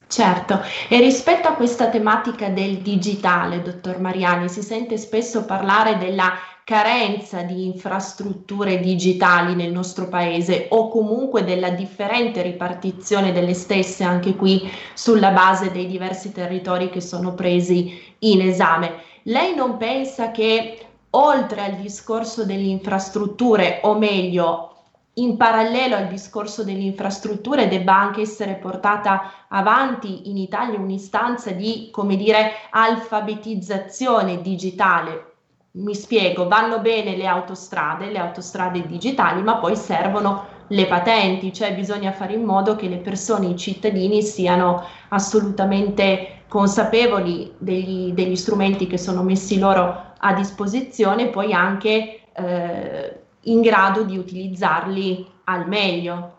Certo, 0.06 0.60
e 0.88 1.00
rispetto 1.00 1.48
a 1.48 1.54
questa 1.54 1.88
tematica 1.88 2.48
del 2.48 2.78
digitale, 2.78 3.62
dottor 3.62 3.98
Mariani, 3.98 4.48
si 4.48 4.62
sente 4.62 4.96
spesso 4.98 5.44
parlare 5.44 5.96
della 5.96 6.34
carenza 6.62 7.42
di 7.42 7.66
infrastrutture 7.66 8.80
digitali 8.80 9.54
nel 9.54 9.72
nostro 9.72 10.08
paese 10.08 10.66
o 10.70 10.88
comunque 10.88 11.42
della 11.44 11.70
differente 11.70 12.42
ripartizione 12.42 13.32
delle 13.32 13.54
stesse 13.54 14.04
anche 14.04 14.34
qui 14.34 14.70
sulla 14.94 15.30
base 15.30 15.70
dei 15.72 15.86
diversi 15.86 16.32
territori 16.32 16.90
che 16.90 17.00
sono 17.00 17.34
presi 17.34 18.00
in 18.20 18.40
esame. 18.40 19.02
Lei 19.24 19.54
non 19.54 19.78
pensa 19.78 20.30
che 20.30 20.83
oltre 21.16 21.62
al 21.62 21.74
discorso 21.76 22.44
delle 22.44 22.62
infrastrutture, 22.62 23.80
o 23.82 23.96
meglio, 23.96 24.70
in 25.14 25.36
parallelo 25.36 25.94
al 25.94 26.08
discorso 26.08 26.64
delle 26.64 26.80
infrastrutture 26.80 27.68
debba 27.68 27.96
anche 27.96 28.22
essere 28.22 28.54
portata 28.54 29.46
avanti 29.48 30.28
in 30.28 30.36
Italia 30.36 30.78
un'istanza 30.78 31.52
di, 31.52 31.88
come 31.92 32.16
dire, 32.16 32.52
alfabetizzazione 32.70 34.40
digitale. 34.40 35.32
Mi 35.72 35.94
spiego, 35.94 36.48
vanno 36.48 36.80
bene 36.80 37.16
le 37.16 37.26
autostrade, 37.26 38.10
le 38.10 38.18
autostrade 38.18 38.86
digitali, 38.86 39.42
ma 39.42 39.56
poi 39.56 39.76
servono 39.76 40.46
le 40.68 40.86
patenti, 40.86 41.52
cioè 41.52 41.74
bisogna 41.74 42.10
fare 42.10 42.32
in 42.32 42.42
modo 42.42 42.74
che 42.74 42.88
le 42.88 42.98
persone, 42.98 43.46
i 43.46 43.56
cittadini 43.56 44.22
siano 44.22 44.84
assolutamente 45.10 46.42
consapevoli 46.48 47.54
degli, 47.58 48.12
degli 48.12 48.36
strumenti 48.36 48.86
che 48.86 48.98
sono 48.98 49.22
messi 49.22 49.58
loro 49.58 50.03
a 50.26 50.32
disposizione, 50.32 51.28
poi 51.28 51.52
anche 51.52 52.20
eh, 52.32 53.20
in 53.42 53.60
grado 53.60 54.04
di 54.04 54.16
utilizzarli 54.16 55.26
al 55.44 55.68
meglio. 55.68 56.32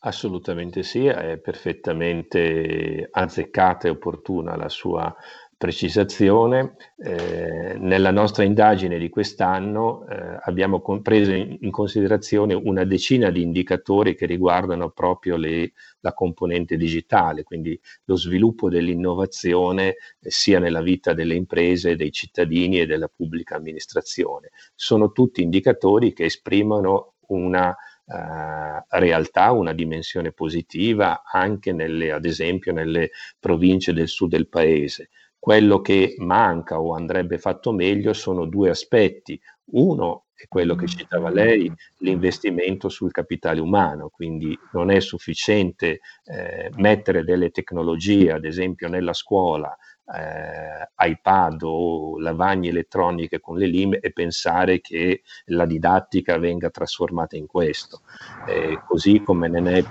Assolutamente 0.00 0.82
sì, 0.82 1.06
è 1.06 1.38
perfettamente 1.38 3.08
azzeccata 3.10 3.88
e 3.88 3.90
opportuna 3.90 4.54
la 4.54 4.68
sua 4.68 5.14
precisazione, 5.56 6.76
eh, 6.98 7.76
nella 7.78 8.10
nostra 8.10 8.44
indagine 8.44 8.98
di 8.98 9.08
quest'anno 9.08 10.06
eh, 10.06 10.38
abbiamo 10.42 10.80
con, 10.80 11.02
preso 11.02 11.32
in, 11.32 11.56
in, 11.60 11.70
considerazione 11.70 12.54
una 12.54 12.84
decina 12.84 13.30
di 13.30 13.42
indicatori 13.42 14.14
che 14.14 14.26
riguardano 14.26 14.90
proprio 14.90 15.36
le, 15.36 15.72
la 16.00 16.12
componente 16.12 16.76
digitale, 16.76 17.42
quindi 17.42 17.78
lo 18.04 18.16
sviluppo 18.16 18.68
dell'innovazione 18.68 19.88
eh, 19.88 19.96
sia 20.30 20.58
nella 20.58 20.82
vita 20.82 21.12
delle 21.12 21.34
imprese, 21.34 21.96
dei 21.96 22.12
cittadini 22.12 22.80
e 22.80 22.86
della 22.86 23.08
pubblica 23.08 23.56
amministrazione. 23.56 24.50
Sono 24.74 25.12
tutti 25.12 25.42
indicatori 25.42 26.12
che 26.12 26.24
esprimono 26.24 27.14
una 27.28 27.74
Uh, 28.06 28.84
realtà, 28.98 29.50
una 29.52 29.72
dimensione 29.72 30.30
positiva 30.30 31.22
anche 31.24 31.72
nelle, 31.72 32.12
ad 32.12 32.26
esempio 32.26 32.70
nelle 32.70 33.12
province 33.40 33.94
del 33.94 34.08
sud 34.08 34.28
del 34.28 34.46
paese. 34.46 35.08
Quello 35.44 35.82
che 35.82 36.14
manca 36.20 36.80
o 36.80 36.94
andrebbe 36.94 37.36
fatto 37.36 37.70
meglio 37.70 38.14
sono 38.14 38.46
due 38.46 38.70
aspetti. 38.70 39.38
Uno 39.72 40.28
è 40.34 40.48
quello 40.48 40.74
che 40.74 40.86
citava 40.86 41.28
lei, 41.28 41.70
l'investimento 41.98 42.88
sul 42.88 43.10
capitale 43.10 43.60
umano, 43.60 44.08
quindi 44.08 44.58
non 44.72 44.90
è 44.90 45.00
sufficiente 45.00 46.00
eh, 46.24 46.70
mettere 46.76 47.24
delle 47.24 47.50
tecnologie, 47.50 48.32
ad 48.32 48.46
esempio 48.46 48.88
nella 48.88 49.12
scuola, 49.12 49.76
eh, 50.16 51.08
iPad 51.10 51.62
o 51.62 52.18
lavagne 52.18 52.70
elettroniche 52.70 53.38
con 53.40 53.58
le 53.58 53.66
LIM 53.66 53.98
e 54.00 54.12
pensare 54.12 54.80
che 54.80 55.24
la 55.46 55.66
didattica 55.66 56.38
venga 56.38 56.70
trasformata 56.70 57.36
in 57.36 57.46
questo. 57.46 58.00
Eh, 58.48 58.80
così 58.86 59.20
come 59.22 59.48
non 59.48 59.68
è 59.68 59.84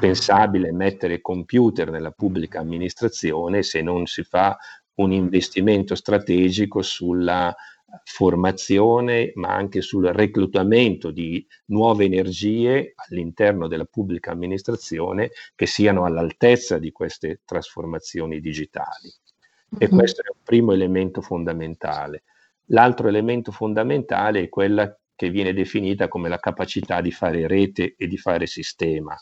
pensabile 0.00 0.72
mettere 0.72 1.20
computer 1.20 1.90
nella 1.90 2.10
pubblica 2.10 2.60
amministrazione 2.60 3.62
se 3.62 3.82
non 3.82 4.06
si 4.06 4.22
fa 4.22 4.56
un 4.96 5.12
investimento 5.12 5.94
strategico 5.94 6.82
sulla 6.82 7.54
formazione, 8.02 9.32
ma 9.34 9.54
anche 9.54 9.80
sul 9.80 10.06
reclutamento 10.06 11.10
di 11.10 11.46
nuove 11.66 12.04
energie 12.04 12.92
all'interno 12.96 13.68
della 13.68 13.84
pubblica 13.84 14.32
amministrazione 14.32 15.30
che 15.54 15.66
siano 15.66 16.04
all'altezza 16.04 16.78
di 16.78 16.90
queste 16.90 17.42
trasformazioni 17.44 18.40
digitali. 18.40 19.12
E 19.78 19.86
mm-hmm. 19.86 19.96
questo 19.96 20.22
è 20.22 20.26
un 20.28 20.42
primo 20.42 20.72
elemento 20.72 21.20
fondamentale. 21.20 22.24
L'altro 22.68 23.08
elemento 23.08 23.52
fondamentale 23.52 24.42
è 24.42 24.48
quella 24.48 24.96
che 25.14 25.30
viene 25.30 25.52
definita 25.52 26.08
come 26.08 26.28
la 26.28 26.38
capacità 26.38 27.00
di 27.00 27.12
fare 27.12 27.46
rete 27.46 27.94
e 27.96 28.06
di 28.06 28.16
fare 28.16 28.46
sistema. 28.46 29.16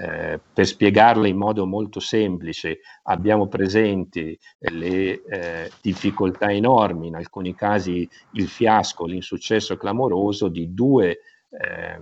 Eh, 0.00 0.38
per 0.52 0.64
spiegarla 0.64 1.26
in 1.26 1.36
modo 1.36 1.66
molto 1.66 1.98
semplice, 1.98 2.78
abbiamo 3.04 3.48
presenti 3.48 4.38
le 4.58 5.24
eh, 5.24 5.72
difficoltà 5.80 6.52
enormi, 6.52 7.08
in 7.08 7.16
alcuni 7.16 7.52
casi 7.52 8.08
il 8.34 8.46
fiasco, 8.46 9.06
l'insuccesso 9.06 9.76
clamoroso 9.76 10.46
di 10.46 10.72
due 10.72 11.18
eh, 11.50 11.98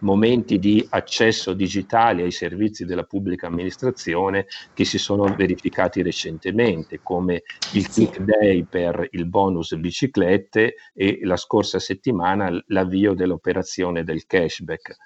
momenti 0.00 0.58
di 0.58 0.84
accesso 0.90 1.52
digitale 1.52 2.24
ai 2.24 2.32
servizi 2.32 2.84
della 2.84 3.04
pubblica 3.04 3.46
amministrazione 3.46 4.46
che 4.74 4.84
si 4.84 4.98
sono 4.98 5.32
verificati 5.36 6.02
recentemente, 6.02 6.98
come 7.04 7.42
il 7.74 7.88
Click 7.88 8.18
Day 8.18 8.64
per 8.64 9.06
il 9.12 9.26
bonus 9.26 9.76
biciclette 9.76 10.74
e 10.92 11.20
la 11.22 11.36
scorsa 11.36 11.78
settimana 11.78 12.50
l'avvio 12.66 13.14
dell'operazione 13.14 14.02
del 14.02 14.26
cashback 14.26 14.96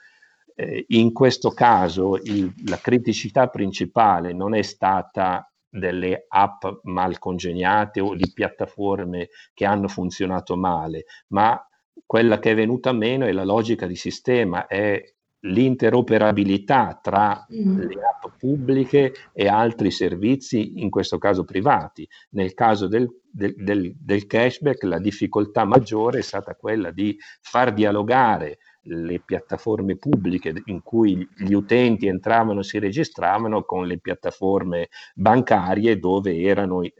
eh, 0.54 0.84
in 0.88 1.12
questo 1.12 1.50
caso 1.50 2.16
il, 2.22 2.52
la 2.66 2.78
criticità 2.78 3.48
principale 3.48 4.32
non 4.32 4.54
è 4.54 4.62
stata 4.62 5.46
delle 5.68 6.26
app 6.28 6.64
mal 6.82 7.18
congegnate 7.18 8.00
o 8.00 8.14
di 8.14 8.30
piattaforme 8.32 9.28
che 9.54 9.64
hanno 9.64 9.88
funzionato 9.88 10.56
male, 10.56 11.04
ma 11.28 11.58
quella 12.04 12.38
che 12.38 12.50
è 12.50 12.54
venuta 12.54 12.92
meno 12.92 13.24
è 13.24 13.32
la 13.32 13.44
logica 13.44 13.86
di 13.86 13.96
sistema, 13.96 14.66
è 14.66 15.02
l'interoperabilità 15.44 16.98
tra 17.02 17.46
mm. 17.52 17.78
le 17.80 17.94
app 17.94 18.36
pubbliche 18.38 19.14
e 19.32 19.48
altri 19.48 19.90
servizi, 19.90 20.80
in 20.80 20.90
questo 20.90 21.18
caso 21.18 21.44
privati. 21.44 22.06
Nel 22.30 22.54
caso 22.54 22.86
del, 22.86 23.08
del, 23.30 23.54
del, 23.56 23.94
del 23.98 24.26
cashback 24.26 24.82
la 24.84 24.98
difficoltà 24.98 25.64
maggiore 25.64 26.18
è 26.18 26.22
stata 26.22 26.54
quella 26.54 26.90
di 26.90 27.16
far 27.40 27.72
dialogare 27.72 28.58
le 28.84 29.20
piattaforme 29.20 29.96
pubbliche 29.96 30.62
in 30.66 30.82
cui 30.82 31.26
gli 31.36 31.52
utenti 31.52 32.06
entravano 32.06 32.60
e 32.60 32.64
si 32.64 32.78
registravano 32.78 33.62
con 33.62 33.86
le 33.86 33.98
piattaforme 33.98 34.88
bancarie 35.14 35.98
dove 35.98 36.40
erano 36.40 36.82
eh, 36.82 36.92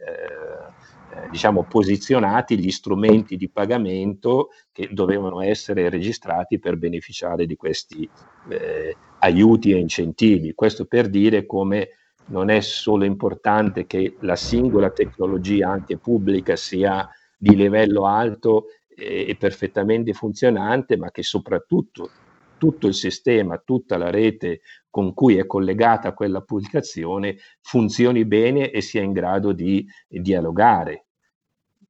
eh, 1.13 1.29
diciamo 1.29 1.63
posizionati 1.63 2.57
gli 2.57 2.71
strumenti 2.71 3.37
di 3.37 3.49
pagamento 3.49 4.49
che 4.71 4.89
dovevano 4.91 5.41
essere 5.41 5.89
registrati 5.89 6.57
per 6.57 6.77
beneficiare 6.77 7.45
di 7.45 7.55
questi 7.55 8.09
eh, 8.49 8.95
aiuti 9.19 9.71
e 9.71 9.77
incentivi. 9.77 10.53
Questo 10.53 10.85
per 10.85 11.09
dire 11.09 11.45
come 11.45 11.89
non 12.27 12.49
è 12.49 12.61
solo 12.61 13.03
importante 13.03 13.85
che 13.85 14.15
la 14.21 14.35
singola 14.35 14.89
tecnologia 14.89 15.69
anche 15.69 15.97
pubblica 15.97 16.55
sia 16.55 17.07
di 17.37 17.55
livello 17.55 18.05
alto 18.05 18.67
e 18.95 19.35
perfettamente 19.39 20.13
funzionante, 20.13 20.97
ma 20.97 21.11
che 21.11 21.23
soprattutto 21.23 22.09
tutto 22.57 22.87
il 22.87 22.93
sistema, 22.93 23.61
tutta 23.63 23.97
la 23.97 24.09
rete 24.09 24.61
con 24.89 25.13
cui 25.13 25.37
è 25.37 25.45
collegata 25.45 26.13
quella 26.13 26.41
pubblicazione 26.41 27.35
funzioni 27.61 28.23
bene 28.25 28.71
e 28.71 28.79
sia 28.79 29.01
in 29.01 29.11
grado 29.11 29.51
di 29.51 29.85
dialogare. 30.07 31.07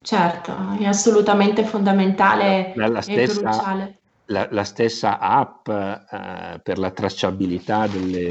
Certo, 0.00 0.52
è 0.78 0.84
assolutamente 0.84 1.64
fondamentale 1.64 2.72
la, 2.74 2.88
la 2.88 3.00
stessa, 3.00 3.40
e 3.40 3.42
cruciale. 3.42 4.00
La, 4.28 4.48
la 4.50 4.64
stessa 4.64 5.18
app 5.18 5.68
eh, 5.68 6.60
per 6.62 6.78
la 6.78 6.90
tracciabilità 6.90 7.86
delle, 7.86 8.26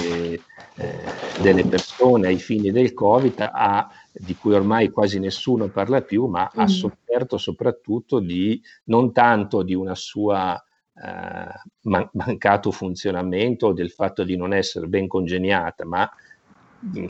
eh, 0.76 1.00
delle, 1.40 1.66
persone 1.66 2.28
ai 2.28 2.40
fini 2.40 2.72
del 2.72 2.94
Covid, 2.96 3.48
ha, 3.52 3.88
di 4.12 4.36
cui 4.36 4.56
ormai 4.56 4.90
quasi 4.90 5.20
nessuno 5.20 5.68
parla 5.68 6.02
più, 6.02 6.26
ma 6.26 6.44
mm. 6.46 6.60
ha 6.60 6.68
sofferto 6.68 7.38
soprattutto 7.38 8.20
di 8.20 8.60
non 8.86 9.12
tanto 9.14 9.62
di 9.62 9.76
una 9.76 9.94
sua 9.94 10.60
eh, 10.96 11.62
man- 11.82 12.10
mancato 12.14 12.72
funzionamento 12.72 13.68
o 13.68 13.74
del 13.74 13.92
fatto 13.92 14.24
di 14.24 14.36
non 14.36 14.54
essere 14.54 14.88
ben 14.88 15.08
congegnata, 15.08 15.86
ma 15.86 16.10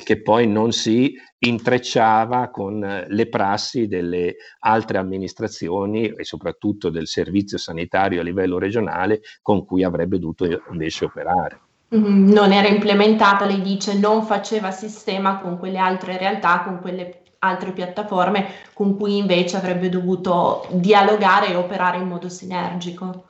che 0.03 0.21
poi 0.21 0.47
non 0.47 0.71
si 0.71 1.15
intrecciava 1.39 2.49
con 2.49 3.05
le 3.07 3.30
prassi 3.30 3.88
delle 3.88 4.36
altre 4.59 4.97
amministrazioni 4.97 6.07
e 6.07 6.24
soprattutto 6.24 6.89
del 6.89 7.07
servizio 7.07 7.57
sanitario 7.57 8.21
a 8.21 8.24
livello 8.24 8.57
regionale 8.57 9.21
con 9.41 9.65
cui 9.65 9.84
avrebbe 9.84 10.19
dovuto 10.19 10.45
invece 10.71 11.05
operare. 11.05 11.59
Mm-hmm. 11.95 12.32
Non 12.32 12.51
era 12.51 12.67
implementata, 12.67 13.45
lei 13.45 13.61
dice, 13.61 13.97
non 13.97 14.24
faceva 14.24 14.71
sistema 14.71 15.39
con 15.39 15.57
quelle 15.59 15.78
altre 15.78 16.17
realtà, 16.17 16.63
con 16.63 16.80
quelle 16.80 17.21
altre 17.39 17.71
piattaforme 17.74 18.47
con 18.74 18.97
cui 18.97 19.17
invece 19.17 19.57
avrebbe 19.57 19.89
dovuto 19.89 20.65
dialogare 20.71 21.49
e 21.49 21.55
operare 21.55 21.97
in 21.97 22.07
modo 22.07 22.30
sinergico. 22.30 23.28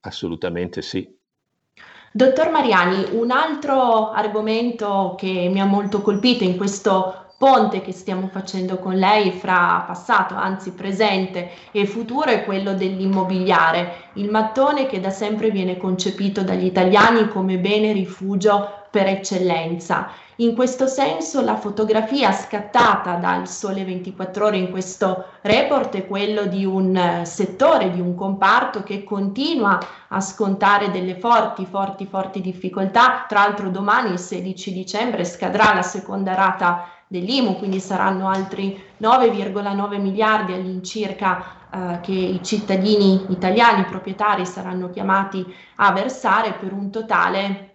Assolutamente 0.00 0.82
sì. 0.82 1.18
Dottor 2.12 2.50
Mariani, 2.50 3.10
un 3.12 3.30
altro 3.30 4.10
argomento 4.10 5.14
che 5.16 5.48
mi 5.48 5.60
ha 5.60 5.64
molto 5.64 6.02
colpito 6.02 6.42
in 6.42 6.56
questo 6.56 7.26
ponte 7.38 7.82
che 7.82 7.92
stiamo 7.92 8.26
facendo 8.26 8.78
con 8.78 8.96
lei 8.96 9.30
fra 9.30 9.84
passato, 9.86 10.34
anzi 10.34 10.72
presente 10.72 11.50
e 11.70 11.86
futuro 11.86 12.30
è 12.30 12.44
quello 12.44 12.74
dell'immobiliare, 12.74 14.08
il 14.14 14.28
mattone 14.28 14.86
che 14.86 14.98
da 14.98 15.10
sempre 15.10 15.52
viene 15.52 15.76
concepito 15.76 16.42
dagli 16.42 16.64
italiani 16.64 17.28
come 17.28 17.58
bene 17.58 17.92
rifugio 17.92 18.68
per 18.90 19.06
eccellenza. 19.06 20.10
In 20.40 20.54
questo 20.54 20.86
senso 20.86 21.42
la 21.42 21.58
fotografia 21.58 22.32
scattata 22.32 23.16
dal 23.16 23.46
Sole 23.46 23.84
24 23.84 24.46
ore 24.46 24.56
in 24.56 24.70
questo 24.70 25.26
report 25.42 25.94
è 25.96 26.06
quello 26.06 26.46
di 26.46 26.64
un 26.64 26.96
eh, 26.96 27.26
settore, 27.26 27.90
di 27.90 28.00
un 28.00 28.14
comparto 28.14 28.82
che 28.82 29.04
continua 29.04 29.78
a 30.08 30.20
scontare 30.22 30.90
delle 30.90 31.18
forti, 31.18 31.66
forti, 31.66 32.06
forti 32.06 32.40
difficoltà. 32.40 33.26
Tra 33.28 33.40
l'altro 33.40 33.68
domani, 33.68 34.12
il 34.12 34.18
16 34.18 34.72
dicembre, 34.72 35.26
scadrà 35.26 35.74
la 35.74 35.82
seconda 35.82 36.32
rata 36.32 36.88
dell'IMU, 37.06 37.58
quindi 37.58 37.78
saranno 37.78 38.26
altri 38.26 38.82
9,9 38.98 40.00
miliardi 40.00 40.54
all'incirca 40.54 41.44
eh, 41.70 42.00
che 42.00 42.12
i 42.12 42.40
cittadini 42.42 43.26
italiani 43.28 43.84
proprietari 43.84 44.46
saranno 44.46 44.88
chiamati 44.88 45.44
a 45.76 45.92
versare 45.92 46.54
per 46.54 46.72
un 46.72 46.90
totale 46.90 47.69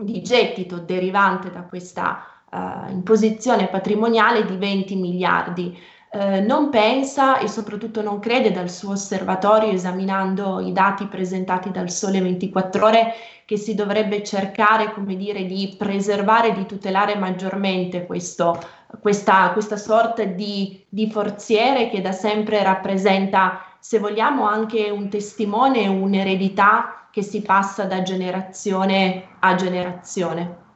di 0.00 0.22
gettito 0.22 0.78
derivante 0.78 1.50
da 1.50 1.62
questa 1.62 2.24
uh, 2.50 2.90
imposizione 2.90 3.66
patrimoniale 3.66 4.44
di 4.44 4.56
20 4.56 4.94
miliardi. 4.94 5.76
Uh, 6.10 6.46
non 6.46 6.70
pensa 6.70 7.38
e 7.38 7.48
soprattutto 7.48 8.00
non 8.00 8.20
crede 8.20 8.52
dal 8.52 8.70
suo 8.70 8.92
osservatorio, 8.92 9.72
esaminando 9.72 10.60
i 10.60 10.72
dati 10.72 11.06
presentati 11.06 11.72
dal 11.72 11.90
Sole 11.90 12.20
24 12.20 12.86
ore, 12.86 13.14
che 13.44 13.56
si 13.56 13.74
dovrebbe 13.74 14.22
cercare, 14.22 14.92
come 14.92 15.16
dire, 15.16 15.46
di 15.46 15.74
preservare, 15.76 16.52
di 16.52 16.64
tutelare 16.64 17.16
maggiormente 17.16 18.06
questo, 18.06 18.56
questa, 19.00 19.50
questa 19.50 19.76
sorta 19.76 20.22
di, 20.22 20.84
di 20.88 21.10
forziere 21.10 21.90
che 21.90 22.00
da 22.00 22.12
sempre 22.12 22.62
rappresenta, 22.62 23.64
se 23.80 23.98
vogliamo, 23.98 24.46
anche 24.46 24.90
un 24.90 25.08
testimone, 25.08 25.88
un'eredità 25.88 27.07
che 27.18 27.24
si 27.24 27.42
passa 27.42 27.84
da 27.84 28.02
generazione 28.02 29.38
a 29.40 29.56
generazione? 29.56 30.66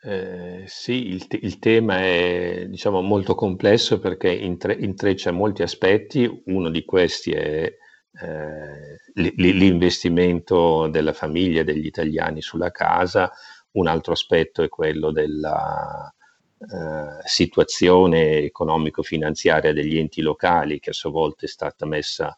Eh, 0.00 0.64
sì, 0.66 1.08
il, 1.08 1.26
te- 1.26 1.40
il, 1.42 1.58
tema 1.58 1.98
è 1.98 2.64
diciamo, 2.66 3.02
molto 3.02 3.34
complesso 3.34 3.98
perché 3.98 4.30
intre- 4.30 4.76
intreccia 4.80 5.30
molti 5.30 5.62
aspetti. 5.62 6.42
Uno 6.46 6.70
di 6.70 6.82
questi 6.86 7.32
è 7.32 7.64
eh, 7.64 8.94
l- 9.14 9.34
l'investimento 9.36 10.86
della 10.86 11.12
famiglia, 11.12 11.62
degli 11.62 11.84
italiani 11.84 12.40
sulla 12.40 12.70
casa. 12.70 13.30
Un 13.72 13.86
altro 13.86 14.12
aspetto 14.12 14.62
è 14.62 14.70
quello 14.70 15.10
della 15.10 16.10
eh, 16.58 17.22
situazione 17.26 18.38
economico-finanziaria 18.38 19.74
degli 19.74 19.98
enti 19.98 20.22
locali 20.22 20.80
che 20.80 20.88
a 20.90 20.94
sua 20.94 21.10
volta 21.10 21.44
è 21.44 21.48
stata 21.48 21.84
messa 21.84 22.34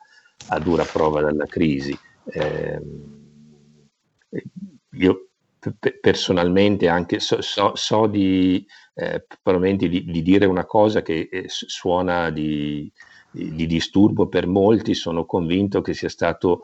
a 0.48 0.58
dura 0.58 0.82
prova 0.82 1.20
dalla 1.20 1.46
crisi. 1.46 1.96
Eh, 2.24 2.80
io 4.92 5.28
personalmente 6.00 6.88
anche 6.88 7.20
so, 7.20 7.42
so, 7.42 7.74
so 7.74 8.06
di, 8.06 8.64
eh, 8.94 9.26
di, 9.76 10.04
di, 10.04 10.22
dire 10.22 10.46
una 10.46 10.64
cosa 10.64 11.02
che 11.02 11.28
eh, 11.30 11.44
suona 11.48 12.30
di, 12.30 12.90
di, 13.30 13.66
disturbo 13.66 14.28
per 14.28 14.46
molti, 14.46 14.94
sono 14.94 15.26
convinto 15.26 15.82
che 15.82 15.92
sia 15.92 16.08
stato 16.08 16.62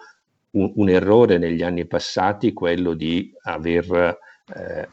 un, 0.53 0.73
un 0.77 0.89
errore 0.89 1.39
negli 1.39 1.63
anni 1.63 1.87
passati 1.87 2.53
quello 2.53 2.95
di 2.95 3.33
aver 3.43 4.19
eh, 4.55 4.89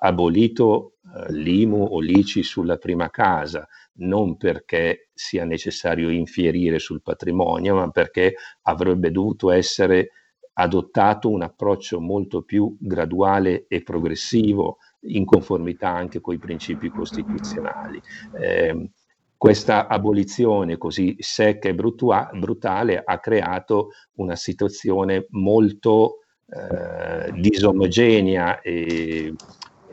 abolito 0.00 0.94
eh, 1.14 1.32
l'IMU 1.32 1.86
o 1.90 2.00
l'ICI 2.00 2.42
sulla 2.42 2.76
prima 2.76 3.10
casa, 3.10 3.68
non 3.96 4.36
perché 4.36 5.10
sia 5.14 5.44
necessario 5.44 6.10
infierire 6.10 6.78
sul 6.78 7.02
patrimonio, 7.02 7.76
ma 7.76 7.90
perché 7.90 8.34
avrebbe 8.62 9.10
dovuto 9.10 9.50
essere 9.50 10.10
adottato 10.54 11.30
un 11.30 11.42
approccio 11.42 12.00
molto 12.00 12.42
più 12.42 12.76
graduale 12.78 13.66
e 13.68 13.82
progressivo, 13.82 14.78
in 15.06 15.24
conformità 15.24 15.90
anche 15.90 16.20
con 16.20 16.34
i 16.34 16.38
principi 16.38 16.88
costituzionali. 16.88 18.00
Eh, 18.40 18.90
questa 19.36 19.88
abolizione 19.88 20.78
così 20.78 21.16
secca 21.18 21.68
e 21.68 21.74
brutua- 21.74 22.30
brutale 22.32 23.02
ha 23.04 23.18
creato 23.18 23.90
una 24.14 24.36
situazione 24.36 25.26
molto 25.30 26.20
eh, 26.46 27.32
disomogenea 27.32 28.60
e, 28.60 29.34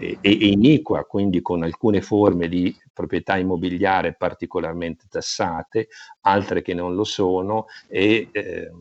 e, 0.01 0.17
e, 0.19 0.31
iniqua, 0.31 1.03
quindi 1.03 1.41
con 1.41 1.61
alcune 1.61 2.01
forme 2.01 2.47
di 2.47 2.75
proprietà 2.91 3.37
immobiliare 3.37 4.13
particolarmente 4.13 5.05
tassate, 5.07 5.89
altre 6.21 6.63
che 6.63 6.73
non 6.73 6.95
lo 6.95 7.03
sono 7.03 7.67
e 7.87 8.29
eh, 8.31 8.71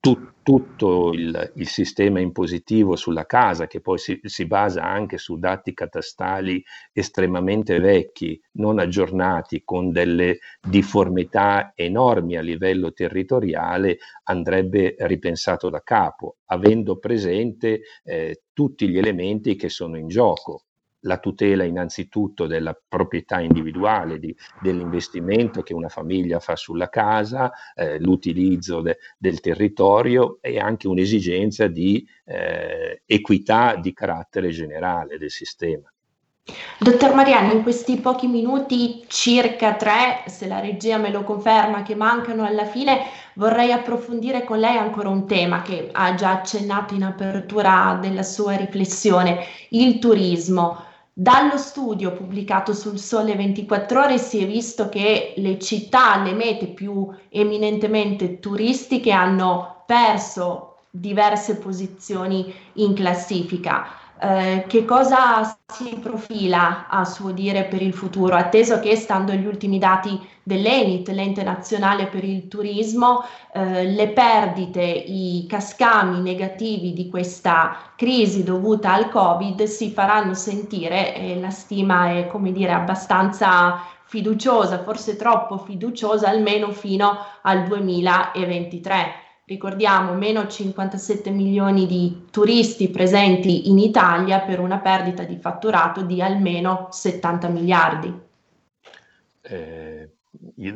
tu, 0.00 0.32
tutto 0.42 1.12
il, 1.12 1.52
il, 1.56 1.68
sistema 1.68 2.20
impositivo 2.20 2.96
sulla 2.96 3.26
casa, 3.26 3.66
che 3.66 3.80
poi 3.80 3.98
si, 3.98 4.18
si, 4.22 4.46
basa 4.46 4.82
anche 4.82 5.18
su 5.18 5.38
dati 5.38 5.74
catastali 5.74 6.64
estremamente 6.92 7.78
vecchi, 7.78 8.40
non 8.52 8.78
aggiornati, 8.78 9.62
con 9.62 9.92
delle 9.92 10.38
difformità 10.60 11.72
enormi 11.74 12.36
a 12.36 12.40
livello 12.40 12.92
territoriale, 12.92 13.98
andrebbe 14.24 14.96
ripensato 15.00 15.68
da 15.68 15.82
capo, 15.82 16.38
avendo 16.46 16.98
presente 16.98 17.82
eh, 18.02 18.42
tutti 18.54 18.88
gli 18.88 18.96
elementi 18.96 19.54
che 19.54 19.68
sono 19.68 19.98
in 19.98 20.08
gioco. 20.08 20.64
La 21.00 21.18
tutela 21.18 21.64
innanzitutto 21.64 22.46
della 22.46 22.78
proprietà 22.88 23.40
individuale, 23.40 24.18
di, 24.18 24.34
dell'investimento 24.60 25.62
che 25.62 25.74
una 25.74 25.88
famiglia 25.88 26.40
fa 26.40 26.56
sulla 26.56 26.88
casa, 26.88 27.52
eh, 27.74 27.98
l'utilizzo 27.98 28.80
de, 28.80 28.98
del 29.18 29.40
territorio 29.40 30.38
e 30.40 30.58
anche 30.58 30.88
un'esigenza 30.88 31.66
di 31.66 32.06
eh, 32.24 33.02
equità 33.06 33.76
di 33.76 33.92
carattere 33.92 34.50
generale 34.50 35.18
del 35.18 35.30
sistema. 35.30 35.90
Dottor 36.78 37.14
Mariano, 37.14 37.52
in 37.52 37.62
questi 37.62 37.96
pochi 37.98 38.26
minuti, 38.26 39.04
circa 39.06 39.74
tre, 39.74 40.24
se 40.26 40.48
la 40.48 40.58
regia 40.58 40.96
me 40.96 41.10
lo 41.10 41.22
conferma, 41.22 41.82
che 41.82 41.94
mancano 41.94 42.44
alla 42.44 42.64
fine, 42.64 43.02
vorrei 43.34 43.70
approfondire 43.70 44.44
con 44.44 44.58
lei 44.58 44.76
ancora 44.76 45.10
un 45.10 45.26
tema 45.26 45.62
che 45.62 45.90
ha 45.92 46.14
già 46.14 46.32
accennato 46.32 46.94
in 46.94 47.04
apertura 47.04 47.98
della 48.00 48.22
sua 48.22 48.56
riflessione, 48.56 49.44
il 49.70 49.98
turismo. 49.98 50.88
Dallo 51.20 51.58
studio 51.58 52.12
pubblicato 52.12 52.72
sul 52.72 52.98
Sole 52.98 53.36
24 53.36 54.04
Ore 54.04 54.16
si 54.16 54.42
è 54.42 54.46
visto 54.46 54.88
che 54.88 55.34
le 55.36 55.58
città, 55.58 56.16
le 56.22 56.32
mete 56.32 56.68
più 56.68 57.06
eminentemente 57.28 58.40
turistiche 58.40 59.10
hanno 59.10 59.82
perso 59.84 60.76
diverse 60.88 61.58
posizioni 61.58 62.50
in 62.76 62.94
classifica. 62.94 63.84
Eh, 64.22 64.64
che 64.66 64.84
cosa 64.84 65.58
si 65.66 65.98
profila 65.98 66.88
a 66.88 67.06
suo 67.06 67.30
dire 67.30 67.64
per 67.64 67.80
il 67.80 67.94
futuro, 67.94 68.36
atteso 68.36 68.78
che 68.78 68.94
stando 68.94 69.32
agli 69.32 69.46
ultimi 69.46 69.78
dati 69.78 70.20
dell'ENIT, 70.42 71.08
l'ente 71.08 71.42
nazionale 71.42 72.06
per 72.06 72.24
il 72.24 72.46
turismo, 72.46 73.24
eh, 73.54 73.86
le 73.86 74.08
perdite, 74.08 74.82
i 74.82 75.46
cascami 75.48 76.20
negativi 76.20 76.92
di 76.92 77.08
questa 77.08 77.74
crisi 77.96 78.42
dovuta 78.42 78.92
al 78.92 79.08
Covid 79.08 79.62
si 79.62 79.90
faranno 79.90 80.34
sentire 80.34 81.14
e 81.16 81.40
la 81.40 81.50
stima 81.50 82.10
è 82.10 82.26
come 82.26 82.52
dire 82.52 82.72
abbastanza 82.72 83.80
fiduciosa, 84.04 84.82
forse 84.82 85.16
troppo 85.16 85.56
fiduciosa, 85.56 86.28
almeno 86.28 86.72
fino 86.72 87.16
al 87.40 87.64
2023 87.64 89.28
ricordiamo 89.50 90.14
meno 90.14 90.46
57 90.46 91.30
milioni 91.30 91.88
di 91.88 92.26
turisti 92.30 92.88
presenti 92.88 93.68
in 93.68 93.80
Italia 93.80 94.42
per 94.42 94.60
una 94.60 94.78
perdita 94.78 95.24
di 95.24 95.38
fatturato 95.38 96.02
di 96.02 96.22
almeno 96.22 96.86
70 96.92 97.48
miliardi. 97.48 98.20
Eh, 99.42 100.08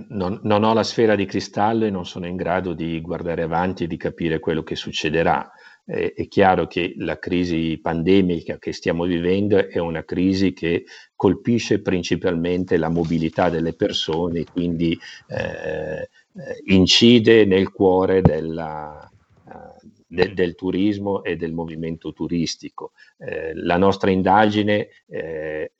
non, 0.09 0.41
non, 0.43 0.64
ho 0.64 0.75
la 0.75 0.83
sfera 0.83 1.14
di 1.14 1.25
cristallo 1.25 1.85
e 1.85 1.91
non 1.91 2.05
sono 2.05 2.27
in 2.27 2.35
grado 2.35 2.72
di 2.72 3.01
guardare 3.01 3.43
avanti 3.43 3.85
e 3.85 3.87
di 3.87 3.97
capire 3.97 4.41
quello 4.41 4.64
che 4.64 4.75
succederà. 4.75 5.49
Eh, 5.87 6.12
è 6.12 6.27
chiaro 6.27 6.66
che 6.66 6.95
la 6.97 7.20
crisi 7.20 7.79
pandemica 7.81 8.59
che 8.59 8.72
stiamo 8.72 9.05
vivendo 9.05 9.68
è 9.68 9.79
una 9.79 10.03
crisi 10.03 10.53
che 10.53 10.85
colpisce 11.14 11.81
principalmente 11.81 12.77
la 12.77 12.89
mobilità 12.89 13.51
delle 13.51 13.75
persone, 13.75 14.43
quindi 14.43 14.99
eh, 15.29 16.09
eh, 16.35 16.72
incide 16.72 17.45
nel 17.45 17.70
cuore 17.70 18.20
della, 18.20 19.09
uh, 19.45 19.89
de, 20.07 20.35
del 20.35 20.55
turismo 20.55 21.22
e 21.22 21.37
del 21.37 21.53
movimento 21.53 22.12
turistico. 22.12 22.93
Eh, 23.18 23.55
la 23.55 23.76
nostra 23.76 24.11
indagine 24.11 24.89
eh, 25.07 25.72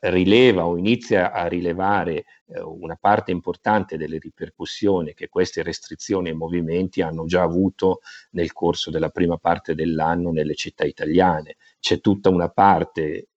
rileva 0.00 0.66
o 0.66 0.76
inizia 0.78 1.32
a 1.32 1.46
rilevare 1.46 2.24
eh, 2.46 2.60
una 2.60 2.96
parte 2.98 3.30
importante 3.30 3.96
delle 3.96 4.18
ripercussioni 4.18 5.12
che 5.14 5.28
queste 5.28 5.62
restrizioni 5.62 6.30
e 6.30 6.34
movimenti 6.34 7.02
hanno 7.02 7.26
già 7.26 7.42
avuto 7.42 8.00
nel 8.30 8.52
corso 8.52 8.90
della 8.90 9.10
prima 9.10 9.36
parte 9.36 9.74
dell'anno 9.74 10.30
nelle 10.30 10.54
città 10.54 10.84
italiane. 10.84 11.56
C'è 11.78 12.00
tutta 12.00 12.30
una 12.30 12.48
parte 12.48 13.28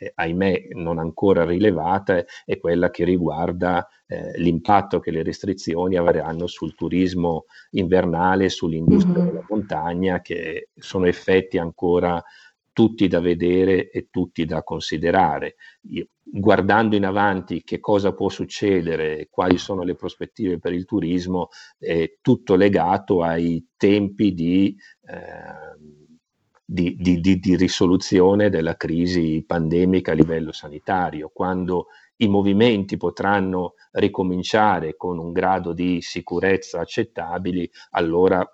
eh, 0.00 0.12
ahimè 0.14 0.68
non 0.72 0.98
ancora 0.98 1.44
rilevata, 1.44 2.24
è 2.44 2.58
quella 2.58 2.90
che 2.90 3.04
riguarda 3.04 3.86
eh, 4.06 4.38
l'impatto 4.38 4.98
che 4.98 5.10
le 5.10 5.22
restrizioni 5.22 5.96
avranno 5.96 6.46
sul 6.46 6.74
turismo 6.74 7.44
invernale, 7.72 8.48
sull'industria 8.48 9.18
mm-hmm. 9.18 9.26
della 9.26 9.46
montagna, 9.48 10.20
che 10.22 10.70
sono 10.74 11.04
effetti 11.04 11.58
ancora 11.58 12.22
tutti 12.72 13.08
da 13.08 13.20
vedere 13.20 13.90
e 13.90 14.08
tutti 14.10 14.46
da 14.46 14.62
considerare. 14.62 15.56
Io, 15.90 16.06
guardando 16.22 16.96
in 16.96 17.04
avanti 17.04 17.62
che 17.62 17.78
cosa 17.78 18.14
può 18.14 18.30
succedere, 18.30 19.28
quali 19.30 19.58
sono 19.58 19.82
le 19.82 19.96
prospettive 19.96 20.58
per 20.58 20.72
il 20.72 20.86
turismo, 20.86 21.48
è 21.78 22.16
tutto 22.22 22.54
legato 22.54 23.22
ai 23.22 23.66
tempi 23.76 24.32
di... 24.32 24.74
Eh, 25.06 25.98
di, 26.72 26.94
di, 26.96 27.20
di, 27.20 27.40
di, 27.40 27.56
risoluzione 27.56 28.48
della 28.48 28.76
crisi 28.76 29.42
pandemica 29.44 30.12
a 30.12 30.14
livello 30.14 30.52
sanitario, 30.52 31.28
quando 31.34 31.86
i 32.18 32.28
movimenti 32.28 32.96
potranno 32.96 33.74
ricominciare 33.92 34.94
con 34.96 35.18
un 35.18 35.32
grado 35.32 35.72
di 35.72 36.00
sicurezza 36.00 36.78
accettabili, 36.78 37.68
allora 37.90 38.48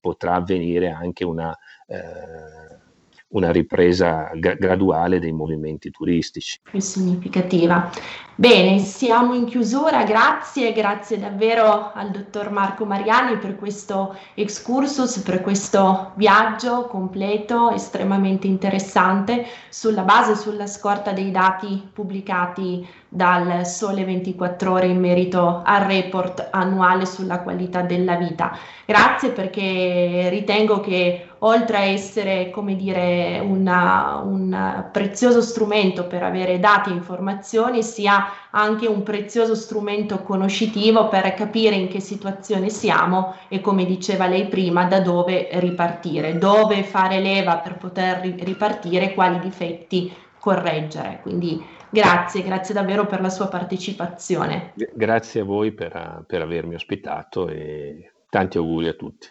potrà 0.00 0.34
avvenire 0.34 0.90
anche 0.90 1.24
una, 1.24 1.56
eh, 1.86 2.89
una 3.30 3.50
ripresa 3.50 4.30
gra- 4.34 4.54
graduale 4.54 5.18
dei 5.18 5.32
movimenti 5.32 5.90
turistici. 5.90 6.58
Più 6.62 6.80
significativa. 6.80 7.90
Bene, 8.34 8.78
siamo 8.78 9.34
in 9.34 9.44
chiusura, 9.44 10.02
grazie, 10.04 10.72
grazie 10.72 11.18
davvero 11.18 11.92
al 11.92 12.10
dottor 12.10 12.50
Marco 12.50 12.86
Mariani 12.86 13.36
per 13.36 13.56
questo 13.56 14.16
excursus, 14.34 15.18
per 15.18 15.42
questo 15.42 16.12
viaggio 16.14 16.86
completo, 16.86 17.70
estremamente 17.70 18.46
interessante, 18.46 19.44
sulla 19.68 20.04
base, 20.04 20.36
sulla 20.36 20.66
scorta 20.66 21.12
dei 21.12 21.30
dati 21.30 21.90
pubblicati 21.92 22.88
dal 23.06 23.66
Sole 23.66 24.04
24 24.04 24.72
ore 24.72 24.86
in 24.86 25.00
merito 25.00 25.60
al 25.62 25.82
report 25.82 26.48
annuale 26.50 27.04
sulla 27.04 27.40
qualità 27.40 27.82
della 27.82 28.14
vita. 28.14 28.56
Grazie 28.86 29.30
perché 29.32 30.28
ritengo 30.30 30.80
che 30.80 31.26
oltre 31.40 31.76
a 31.76 31.82
essere, 31.82 32.50
come 32.50 32.76
dire, 32.76 33.40
una, 33.42 34.20
un 34.24 34.88
prezioso 34.92 35.40
strumento 35.40 36.06
per 36.06 36.22
avere 36.22 36.58
dati 36.58 36.90
e 36.90 36.94
informazioni, 36.94 37.82
sia 37.82 38.26
anche 38.50 38.86
un 38.86 39.02
prezioso 39.02 39.54
strumento 39.54 40.22
conoscitivo 40.22 41.08
per 41.08 41.32
capire 41.34 41.76
in 41.76 41.88
che 41.88 42.00
situazione 42.00 42.68
siamo 42.68 43.36
e 43.48 43.60
come 43.60 43.84
diceva 43.84 44.26
lei 44.26 44.46
prima, 44.46 44.84
da 44.84 45.00
dove 45.00 45.48
ripartire, 45.52 46.38
dove 46.38 46.82
fare 46.82 47.20
leva 47.20 47.58
per 47.58 47.76
poter 47.76 48.20
ripartire, 48.20 49.14
quali 49.14 49.38
difetti 49.38 50.12
correggere. 50.38 51.20
Quindi 51.22 51.62
grazie, 51.88 52.42
grazie 52.42 52.74
davvero 52.74 53.06
per 53.06 53.20
la 53.20 53.30
sua 53.30 53.48
partecipazione. 53.48 54.72
Grazie 54.94 55.40
a 55.40 55.44
voi 55.44 55.72
per, 55.72 56.24
per 56.26 56.42
avermi 56.42 56.74
ospitato 56.74 57.48
e 57.48 58.12
tanti 58.28 58.58
auguri 58.58 58.88
a 58.88 58.94
tutti. 58.94 59.28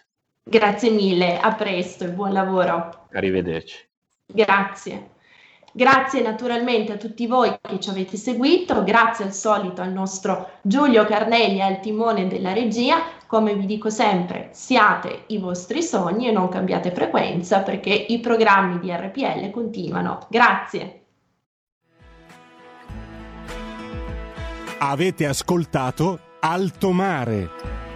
Grazie 0.49 0.89
mille, 0.89 1.39
a 1.39 1.53
presto 1.53 2.05
e 2.05 2.09
buon 2.09 2.33
lavoro. 2.33 3.05
Arrivederci. 3.13 3.87
Grazie. 4.25 5.11
Grazie 5.71 6.23
naturalmente 6.23 6.93
a 6.93 6.97
tutti 6.97 7.27
voi 7.27 7.55
che 7.61 7.79
ci 7.79 7.91
avete 7.91 8.17
seguito, 8.17 8.83
grazie 8.83 9.25
al 9.25 9.33
solito 9.33 9.83
al 9.83 9.91
nostro 9.91 10.49
Giulio 10.63 11.05
Carnelli 11.05 11.61
al 11.61 11.79
timone 11.79 12.27
della 12.27 12.51
regia. 12.53 13.03
Come 13.27 13.53
vi 13.53 13.67
dico 13.67 13.91
sempre, 13.91 14.49
siate 14.53 15.25
i 15.27 15.37
vostri 15.37 15.83
sogni 15.83 16.27
e 16.27 16.31
non 16.31 16.49
cambiate 16.49 16.89
frequenza 16.89 17.59
perché 17.59 17.93
i 17.93 18.19
programmi 18.19 18.79
di 18.79 18.91
RPL 18.91 19.51
continuano. 19.51 20.25
Grazie. 20.29 21.03
Avete 24.79 25.27
ascoltato 25.27 26.19
Alto 26.39 26.91
Mare. 26.91 27.88